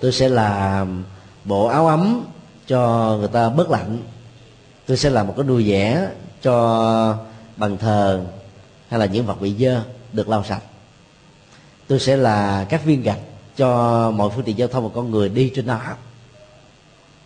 Tôi 0.00 0.12
sẽ 0.12 0.28
làm 0.28 1.04
bộ 1.44 1.66
áo 1.66 1.86
ấm 1.86 2.24
cho 2.66 3.16
người 3.18 3.28
ta 3.28 3.48
bớt 3.48 3.70
lạnh. 3.70 3.98
Tôi 4.86 4.96
sẽ 4.96 5.10
làm 5.10 5.26
một 5.26 5.34
cái 5.36 5.46
đuôi 5.46 5.70
vẽ 5.70 6.08
cho 6.42 7.18
bàn 7.56 7.76
thờ 7.78 8.20
hay 8.88 9.00
là 9.00 9.06
những 9.06 9.26
vật 9.26 9.40
bị 9.40 9.54
dơ 9.58 9.82
được 10.12 10.28
lau 10.28 10.44
sạch. 10.44 10.62
Tôi 11.86 12.00
sẽ 12.00 12.16
là 12.16 12.66
các 12.68 12.84
viên 12.84 13.02
gạch 13.02 13.20
cho 13.56 14.10
mọi 14.10 14.30
phương 14.34 14.44
tiện 14.44 14.58
giao 14.58 14.68
thông 14.68 14.84
và 14.84 14.90
con 14.94 15.10
người 15.10 15.28
đi 15.28 15.52
trên 15.54 15.66
nó 15.66 15.80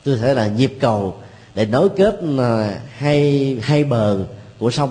tôi 0.04 0.18
sẽ 0.22 0.34
là 0.34 0.46
nhịp 0.46 0.72
cầu 0.80 1.16
để 1.54 1.66
nối 1.66 1.88
kết 1.88 2.20
à, 2.38 2.80
hai 2.96 3.58
hai 3.62 3.84
bờ 3.84 4.24
của 4.58 4.70
sông 4.70 4.90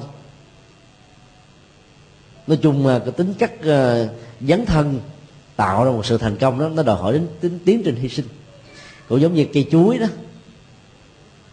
nói 2.47 2.59
chung 2.61 2.85
cái 3.05 3.11
tính 3.17 3.33
cách 3.39 3.51
uh, 3.59 3.65
ờ, 3.65 4.09
dấn 4.41 4.65
thân 4.65 4.99
tạo 5.55 5.85
ra 5.85 5.91
một 5.91 6.05
sự 6.05 6.17
thành 6.17 6.37
công 6.37 6.59
đó 6.59 6.69
nó 6.69 6.83
đòi 6.83 6.97
hỏi 6.97 7.13
đến 7.13 7.27
tính 7.41 7.59
tiến 7.65 7.81
trình 7.85 7.95
hy 7.95 8.09
sinh. 8.09 8.25
Cũng 9.09 9.21
giống 9.21 9.33
như 9.33 9.45
cây 9.53 9.67
chuối 9.71 9.97
đó. 9.97 10.07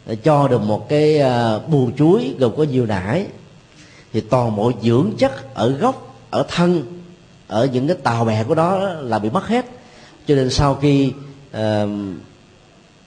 Để 0.06 0.16
cho 0.16 0.48
được 0.48 0.62
một 0.62 0.88
cái 0.88 1.20
uh, 1.20 1.68
bù 1.68 1.90
chuối 1.98 2.34
gồm 2.38 2.56
có 2.56 2.62
nhiều 2.62 2.86
nải 2.86 3.26
thì 4.12 4.20
toàn 4.20 4.56
bộ 4.56 4.72
dưỡng 4.82 5.12
chất 5.18 5.54
ở 5.54 5.70
gốc 5.70 6.16
ở 6.30 6.44
thân 6.48 7.00
ở 7.46 7.68
những 7.72 7.86
cái 7.86 7.96
tàu 8.02 8.24
bè 8.24 8.44
của 8.44 8.54
đó 8.54 8.78
là 9.00 9.18
bị 9.18 9.30
mất 9.30 9.46
hết. 9.46 9.66
Cho 10.26 10.34
nên 10.34 10.50
sau 10.50 10.74
khi 10.74 11.12
uh, 11.56 11.88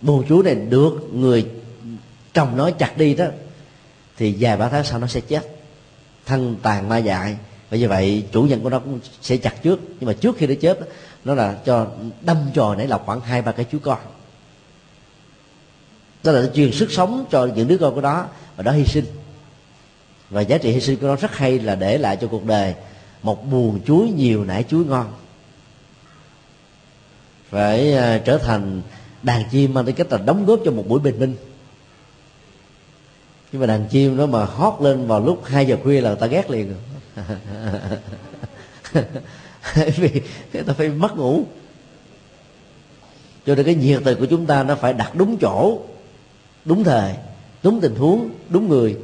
bù 0.01 0.23
chuối 0.29 0.43
này 0.43 0.55
được 0.55 1.09
người 1.13 1.45
trồng 2.34 2.57
nó 2.57 2.69
chặt 2.71 2.97
đi 2.97 3.13
đó 3.13 3.25
thì 4.17 4.36
vài 4.39 4.57
ba 4.57 4.69
tháng 4.69 4.84
sau 4.84 4.99
nó 4.99 5.07
sẽ 5.07 5.21
chết. 5.21 5.55
Thân 6.25 6.55
tàn 6.61 6.89
ma 6.89 6.97
dại 6.97 7.38
và 7.74 7.80
như 7.80 7.89
vậy, 7.89 8.26
chủ 8.32 8.43
nhân 8.43 8.59
của 8.63 8.69
nó 8.69 8.80
cũng 8.80 8.99
sẽ 9.21 9.38
chặt 9.38 9.63
trước. 9.63 9.80
Nhưng 9.99 10.07
mà 10.07 10.13
trước 10.13 10.38
khi 10.38 10.47
nó 10.47 10.53
chết, 10.61 10.80
nó 11.26 11.34
là 11.34 11.53
cho 11.65 11.88
đâm 12.21 12.38
trò 12.53 12.76
nảy 12.76 12.88
lọc 12.88 13.05
khoảng 13.05 13.21
hai 13.21 13.41
ba 13.41 13.51
cái 13.51 13.65
chú 13.71 13.78
con. 13.82 13.97
Đó 16.24 16.32
là 16.32 16.41
nó 16.41 16.47
truyền 16.55 16.71
sức 16.71 16.91
sống 16.91 17.26
cho 17.32 17.45
những 17.55 17.67
đứa 17.67 17.78
con 17.78 17.95
của 17.95 18.01
nó 18.01 18.26
và 18.55 18.63
đó 18.63 18.71
hy 18.71 18.86
sinh. 18.86 19.05
Và 20.30 20.41
giá 20.41 20.57
trị 20.57 20.71
hy 20.71 20.82
sinh 20.82 20.99
của 20.99 21.07
nó 21.07 21.15
rất 21.15 21.36
hay 21.36 21.59
là 21.59 21.76
để 21.76 21.97
lại 21.97 22.17
cho 22.21 22.28
cuộc 22.28 22.45
đời 22.45 22.74
một 23.24 23.51
buồn 23.51 23.80
chuối 23.86 24.09
nhiều 24.09 24.43
nải 24.43 24.63
chuối 24.63 24.86
ngon. 24.86 25.13
Phải 27.49 27.93
à, 27.93 28.21
trở 28.26 28.38
thành 28.38 28.82
đàn 29.24 29.43
chim 29.51 29.74
mang 29.74 29.86
tính 29.86 29.95
cách 29.95 30.11
là 30.11 30.17
đóng 30.17 30.45
góp 30.45 30.59
cho 30.65 30.71
một 30.71 30.88
buổi 30.88 30.99
bình 30.99 31.19
minh 31.19 31.36
nhưng 33.54 33.60
mà 33.60 33.68
đàn 33.68 33.88
chim 33.88 34.18
nó 34.18 34.26
mà 34.26 34.45
hót 34.45 34.82
lên 34.82 35.08
vào 35.08 35.20
lúc 35.20 35.45
2 35.45 35.66
giờ 35.66 35.78
khuya 35.84 36.01
là 36.01 36.10
người 36.10 36.20
ta 36.20 36.28
ghét 36.28 36.49
liền. 36.49 36.76
Vì 39.97 40.22
người 40.54 40.64
ta 40.64 40.74
phải 40.74 40.89
mất 40.89 41.18
ngủ. 41.18 41.43
Cho 43.45 43.56
nên 43.56 43.66
cái 43.66 43.76
nhiệt 43.76 44.01
tình 44.06 44.20
của 44.20 44.26
chúng 44.26 44.45
ta 44.45 44.64
nó 44.64 44.76
phải 44.76 44.93
đặt 44.93 45.16
đúng 45.16 45.38
chỗ, 45.38 45.80
đúng 46.66 46.84
thời, 46.84 47.14
đúng 47.64 47.82
tình 47.82 47.95
huống, 47.95 48.30
đúng 48.49 48.70
người. 48.70 48.97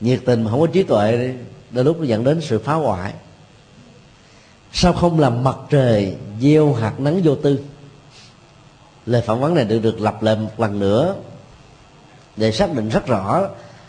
Nhiệt 0.00 0.20
tình 0.24 0.42
mà 0.42 0.50
không 0.50 0.60
có 0.60 0.66
trí 0.66 0.82
tuệ 0.82 1.34
đôi 1.70 1.84
lúc 1.84 1.98
nó 1.98 2.04
dẫn 2.04 2.24
đến 2.24 2.40
sự 2.40 2.58
phá 2.58 2.74
hoại. 2.74 3.12
Sao 4.72 4.92
không 4.92 5.20
làm 5.20 5.44
mặt 5.44 5.56
trời 5.70 6.16
gieo 6.40 6.72
hạt 6.72 7.00
nắng 7.00 7.20
vô 7.24 7.34
tư? 7.34 7.60
Lời 9.06 9.22
phỏng 9.26 9.40
vấn 9.40 9.54
này 9.54 9.64
được 9.64 9.78
được 9.78 10.00
lặp 10.00 10.22
lại 10.22 10.36
một 10.36 10.60
lần 10.60 10.78
nữa 10.78 11.16
để 12.36 12.52
xác 12.52 12.74
định 12.74 12.88
rất 12.88 13.06
rõ 13.06 13.42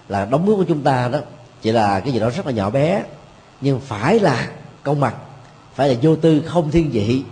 là 0.09 0.25
đóng 0.25 0.45
góp 0.45 0.57
của 0.57 0.65
chúng 0.67 0.81
ta 0.81 1.07
đó 1.07 1.19
chỉ 1.61 1.71
là 1.71 1.99
cái 1.99 2.13
gì 2.13 2.19
đó 2.19 2.29
rất 2.29 2.45
là 2.45 2.51
nhỏ 2.51 2.69
bé, 2.69 3.03
nhưng 3.61 3.79
phải 3.79 4.19
là 4.19 4.47
công 4.83 4.99
mặt 4.99 5.15
phải 5.75 5.89
là 5.89 5.95
vô 6.01 6.15
tư, 6.15 6.41
không 6.45 6.71
thiên 6.71 6.91
vị. 6.91 7.23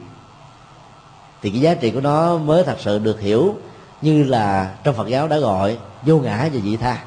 Thì 1.41 1.49
cái 1.49 1.59
giá 1.59 1.73
trị 1.73 1.91
của 1.91 2.01
nó 2.01 2.37
mới 2.37 2.63
thật 2.63 2.77
sự 2.79 2.99
được 2.99 3.21
hiểu 3.21 3.55
như 4.01 4.23
là 4.23 4.75
trong 4.83 4.95
Phật 4.95 5.07
giáo 5.07 5.27
đã 5.27 5.37
gọi 5.37 5.77
vô 6.05 6.17
ngã 6.17 6.49
và 6.53 6.59
vị 6.63 6.77
tha. 6.77 7.03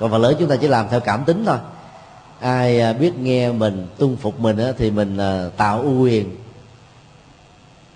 Còn 0.00 0.10
phần 0.10 0.22
lớn 0.22 0.36
chúng 0.38 0.48
ta 0.48 0.56
chỉ 0.56 0.68
làm 0.68 0.88
theo 0.88 1.00
cảm 1.00 1.24
tính 1.24 1.44
thôi. 1.46 1.58
Ai 2.40 2.80
à, 2.80 2.92
biết 2.92 3.18
nghe 3.18 3.52
mình, 3.52 3.86
tuân 3.98 4.16
phục 4.16 4.40
mình 4.40 4.58
thì 4.78 4.90
mình 4.90 5.18
à, 5.18 5.48
tạo 5.56 5.82
ưu 5.82 6.02
quyền. 6.02 6.36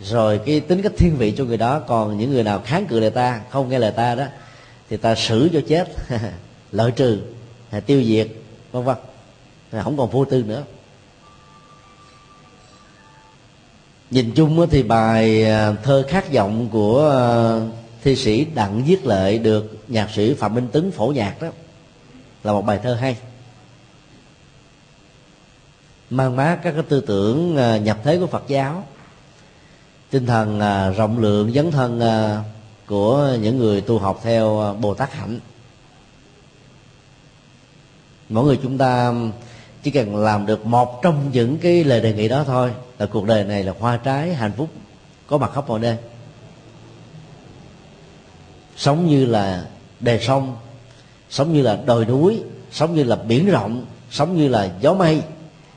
Rồi 0.00 0.40
cái 0.46 0.60
tính 0.60 0.82
cách 0.82 0.92
thiên 0.98 1.16
vị 1.16 1.34
cho 1.38 1.44
người 1.44 1.56
đó, 1.56 1.80
còn 1.86 2.18
những 2.18 2.30
người 2.30 2.42
nào 2.42 2.60
kháng 2.64 2.86
cự 2.86 3.00
lời 3.00 3.10
ta, 3.10 3.40
không 3.50 3.68
nghe 3.68 3.78
lời 3.78 3.92
ta 3.92 4.14
đó 4.14 4.24
thì 4.90 4.96
ta 4.96 5.14
xử 5.14 5.48
cho 5.52 5.60
chết. 5.68 5.88
Lợi 6.72 6.90
trừ, 6.90 7.20
tiêu 7.86 8.02
diệt, 8.04 8.28
vân 8.72 8.84
vân. 8.84 8.96
Không 9.82 9.96
còn 9.96 10.10
vô 10.10 10.24
tư 10.24 10.42
nữa. 10.42 10.64
Nhìn 14.10 14.32
chung 14.34 14.66
thì 14.70 14.82
bài 14.82 15.44
à, 15.44 15.72
thơ 15.82 16.04
khát 16.08 16.32
vọng 16.32 16.68
của 16.72 17.10
à, 17.10 17.22
thi 18.02 18.16
sĩ 18.16 18.44
đặng 18.44 18.84
viết 18.84 19.06
lệ 19.06 19.38
được 19.38 19.76
nhạc 19.88 20.10
sĩ 20.10 20.34
phạm 20.34 20.54
minh 20.54 20.68
tấn 20.72 20.90
phổ 20.90 21.06
nhạc 21.06 21.42
đó 21.42 21.48
là 22.44 22.52
một 22.52 22.62
bài 22.62 22.80
thơ 22.82 22.94
hay. 22.94 23.16
Mang 26.10 26.36
mát 26.36 26.58
các 26.62 26.72
cái 26.72 26.82
tư 26.88 27.00
tưởng 27.00 27.56
à, 27.56 27.76
nhập 27.76 27.98
thế 28.04 28.18
của 28.18 28.26
phật 28.26 28.44
giáo. 28.48 28.86
Tinh 30.10 30.26
thần 30.26 30.60
rộng 30.96 31.18
lượng, 31.18 31.52
dấn 31.52 31.70
thân 31.70 32.00
của 32.90 33.36
những 33.40 33.58
người 33.58 33.80
tu 33.80 33.98
học 33.98 34.20
theo 34.22 34.58
ờ, 34.58 34.74
bồ 34.74 34.94
tát 34.94 35.12
hạnh. 35.12 35.38
Mỗi 38.28 38.44
người 38.44 38.58
chúng 38.62 38.78
ta 38.78 39.12
chỉ 39.82 39.90
cần 39.90 40.16
làm 40.16 40.46
được 40.46 40.66
một 40.66 41.02
trong 41.02 41.30
những 41.32 41.58
cái 41.58 41.84
lời 41.84 42.00
đề 42.00 42.12
nghị 42.12 42.28
đó 42.28 42.44
thôi 42.46 42.72
là 42.98 43.06
cuộc 43.06 43.26
đời 43.26 43.44
này 43.44 43.64
là 43.64 43.74
hoa 43.80 43.96
trái 43.96 44.34
hạnh 44.34 44.52
phúc 44.56 44.68
có 45.26 45.38
mặt 45.38 45.50
khắp 45.54 45.68
mọi 45.68 45.80
nơi. 45.80 45.96
Sống 48.76 49.08
như 49.08 49.26
là 49.26 49.66
đề 50.00 50.20
sông 50.20 50.56
sống 51.30 51.52
như 51.52 51.62
là 51.62 51.78
đồi 51.86 52.04
núi 52.06 52.42
sống 52.72 52.94
như 52.94 53.04
là 53.04 53.16
biển 53.16 53.50
rộng 53.50 53.86
sống 54.10 54.36
như 54.36 54.48
là 54.48 54.70
gió 54.80 54.94
mây 54.94 55.22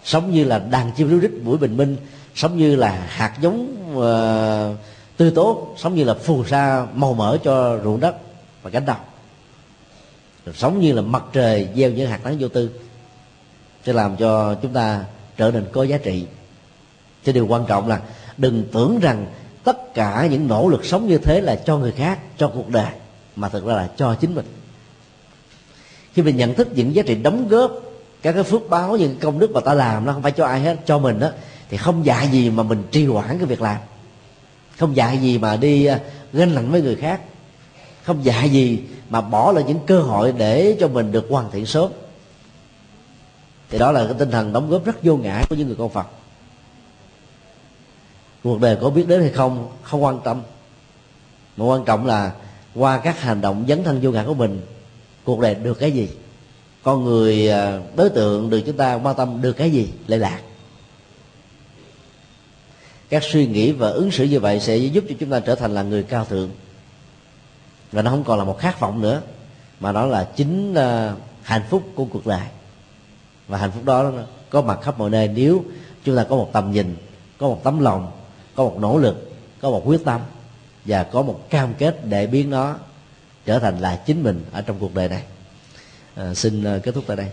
sống 0.03 0.31
như 0.31 0.43
là 0.43 0.59
đàn 0.59 0.91
chim 0.91 1.09
ríu 1.09 1.19
rít 1.19 1.31
buổi 1.43 1.57
bình 1.57 1.77
minh 1.77 1.97
sống 2.35 2.57
như 2.57 2.75
là 2.75 3.05
hạt 3.07 3.33
giống 3.41 3.75
uh, 3.97 4.92
tươi 5.17 5.31
tốt, 5.35 5.75
sống 5.77 5.95
như 5.95 6.03
là 6.03 6.13
phù 6.13 6.45
sa 6.45 6.87
màu 6.93 7.13
mỡ 7.13 7.37
cho 7.43 7.79
ruộng 7.83 7.99
đất 7.99 8.15
và 8.63 8.69
cánh 8.69 8.85
đồng. 8.85 8.97
Sống 10.55 10.79
như 10.79 10.93
là 10.93 11.01
mặt 11.01 11.23
trời 11.33 11.69
gieo 11.75 11.91
những 11.91 12.09
hạt 12.09 12.23
nắng 12.23 12.37
vô 12.39 12.47
tư, 12.47 12.69
sẽ 13.85 13.93
làm 13.93 14.17
cho 14.17 14.55
chúng 14.61 14.73
ta 14.73 15.05
trở 15.37 15.51
nên 15.51 15.65
có 15.71 15.83
giá 15.83 15.97
trị. 15.97 16.25
Cho 17.25 17.31
điều 17.31 17.47
quan 17.47 17.65
trọng 17.67 17.87
là 17.87 18.01
đừng 18.37 18.63
tưởng 18.71 18.99
rằng 18.99 19.25
tất 19.63 19.93
cả 19.93 20.27
những 20.31 20.47
nỗ 20.47 20.67
lực 20.67 20.85
sống 20.85 21.07
như 21.07 21.17
thế 21.17 21.41
là 21.41 21.55
cho 21.55 21.77
người 21.77 21.91
khác, 21.91 22.19
cho 22.37 22.47
cuộc 22.47 22.69
đời, 22.69 22.93
mà 23.35 23.49
thực 23.49 23.65
ra 23.65 23.73
là 23.73 23.89
cho 23.97 24.15
chính 24.15 24.35
mình. 24.35 24.45
Khi 26.13 26.21
mình 26.21 26.37
nhận 26.37 26.53
thức 26.53 26.67
những 26.75 26.95
giá 26.95 27.03
trị 27.03 27.15
đóng 27.15 27.47
góp, 27.47 27.71
các 28.21 28.31
cái 28.31 28.43
phước 28.43 28.69
báo, 28.69 28.97
những 28.97 29.15
công 29.19 29.39
đức 29.39 29.51
mà 29.51 29.61
ta 29.61 29.73
làm, 29.73 30.05
nó 30.05 30.13
không 30.13 30.21
phải 30.21 30.31
cho 30.31 30.45
ai 30.45 30.61
hết, 30.61 30.77
cho 30.85 30.99
mình 30.99 31.19
đó 31.19 31.29
thì 31.69 31.77
không 31.77 32.05
dạy 32.05 32.27
gì 32.27 32.49
mà 32.49 32.63
mình 32.63 32.83
trì 32.91 33.05
hoãn 33.05 33.37
cái 33.37 33.45
việc 33.45 33.61
làm 33.61 33.77
không 34.77 34.95
dạy 34.95 35.17
gì 35.17 35.37
mà 35.37 35.55
đi 35.55 35.85
à, 35.85 35.99
ganh 36.33 36.55
lạnh 36.55 36.71
với 36.71 36.81
người 36.81 36.95
khác. 36.95 37.21
Không 38.03 38.25
dạy 38.25 38.49
gì 38.49 38.79
mà 39.09 39.21
bỏ 39.21 39.51
lại 39.51 39.63
những 39.67 39.79
cơ 39.87 39.99
hội 39.99 40.33
để 40.37 40.77
cho 40.79 40.87
mình 40.87 41.11
được 41.11 41.27
hoàn 41.29 41.51
thiện 41.51 41.65
sớm. 41.65 41.91
Thì 43.69 43.79
đó 43.79 43.91
là 43.91 44.05
cái 44.05 44.15
tinh 44.19 44.31
thần 44.31 44.53
đóng 44.53 44.69
góp 44.69 44.85
rất 44.85 45.03
vô 45.03 45.17
ngã 45.17 45.41
của 45.49 45.55
những 45.55 45.67
người 45.67 45.75
con 45.79 45.89
phật. 45.89 46.07
Cuộc 48.43 48.59
đời 48.61 48.77
có 48.81 48.89
biết 48.89 49.07
đến 49.07 49.21
hay 49.21 49.29
không 49.29 49.71
không 49.83 50.03
quan 50.03 50.19
tâm. 50.23 50.41
Mà 51.57 51.65
quan 51.65 51.85
trọng 51.85 52.05
là 52.05 52.31
qua 52.75 52.97
các 52.97 53.21
hành 53.21 53.41
động 53.41 53.65
dấn 53.67 53.83
thân 53.83 53.99
vô 54.01 54.11
ngã 54.11 54.23
của 54.27 54.33
mình, 54.33 54.61
cuộc 55.23 55.39
đời 55.39 55.55
được 55.55 55.79
cái 55.79 55.91
gì? 55.91 56.09
Con 56.83 57.03
người 57.03 57.49
à, 57.49 57.79
đối 57.95 58.09
tượng 58.09 58.49
được 58.49 58.61
chúng 58.65 58.77
ta 58.77 58.93
quan 58.93 59.15
tâm 59.15 59.41
được 59.41 59.53
cái 59.53 59.71
gì 59.71 59.89
lệ 60.07 60.17
lạc 60.17 60.39
các 63.13 63.23
suy 63.23 63.47
nghĩ 63.47 63.71
và 63.71 63.89
ứng 63.89 64.11
xử 64.11 64.23
như 64.23 64.39
vậy 64.39 64.59
sẽ 64.59 64.77
giúp 64.77 65.03
cho 65.09 65.15
chúng 65.19 65.29
ta 65.29 65.39
trở 65.39 65.55
thành 65.55 65.73
là 65.73 65.83
người 65.83 66.03
cao 66.03 66.25
thượng. 66.25 66.49
Và 67.91 68.01
nó 68.01 68.11
không 68.11 68.23
còn 68.23 68.39
là 68.39 68.45
một 68.45 68.59
khát 68.59 68.79
vọng 68.79 69.01
nữa 69.01 69.21
mà 69.79 69.91
nó 69.91 70.05
là 70.05 70.29
chính 70.35 70.71
uh, 70.71 71.19
hạnh 71.41 71.61
phúc 71.69 71.83
của 71.95 72.05
cuộc 72.05 72.27
đời. 72.27 72.47
Và 73.47 73.57
hạnh 73.57 73.71
phúc 73.71 73.85
đó 73.85 74.11
có 74.49 74.61
mặt 74.61 74.79
khắp 74.81 74.99
mọi 74.99 75.09
nơi. 75.09 75.27
Nếu 75.27 75.63
chúng 76.03 76.17
ta 76.17 76.23
có 76.23 76.35
một 76.35 76.49
tầm 76.53 76.71
nhìn 76.71 76.95
có 77.37 77.47
một 77.47 77.61
tấm 77.63 77.79
lòng 77.79 78.11
có 78.55 78.63
một 78.63 78.77
nỗ 78.79 78.97
lực 78.97 79.31
có 79.61 79.69
một 79.69 79.81
quyết 79.85 80.05
tâm 80.05 80.21
và 80.85 81.03
có 81.03 81.21
một 81.21 81.49
cam 81.49 81.73
kết 81.73 82.05
để 82.05 82.27
biến 82.27 82.49
nó 82.49 82.75
trở 83.45 83.59
thành 83.59 83.79
là 83.79 83.95
chính 84.05 84.23
mình 84.23 84.45
ở 84.51 84.61
trong 84.61 84.79
cuộc 84.79 84.95
đời 84.95 85.09
này. 85.09 85.23
À, 86.15 86.33
xin 86.33 86.63
ờ, 86.63 86.79
kết 86.79 86.91
thúc 86.95 87.03
tại 87.07 87.17
đây. 87.17 87.27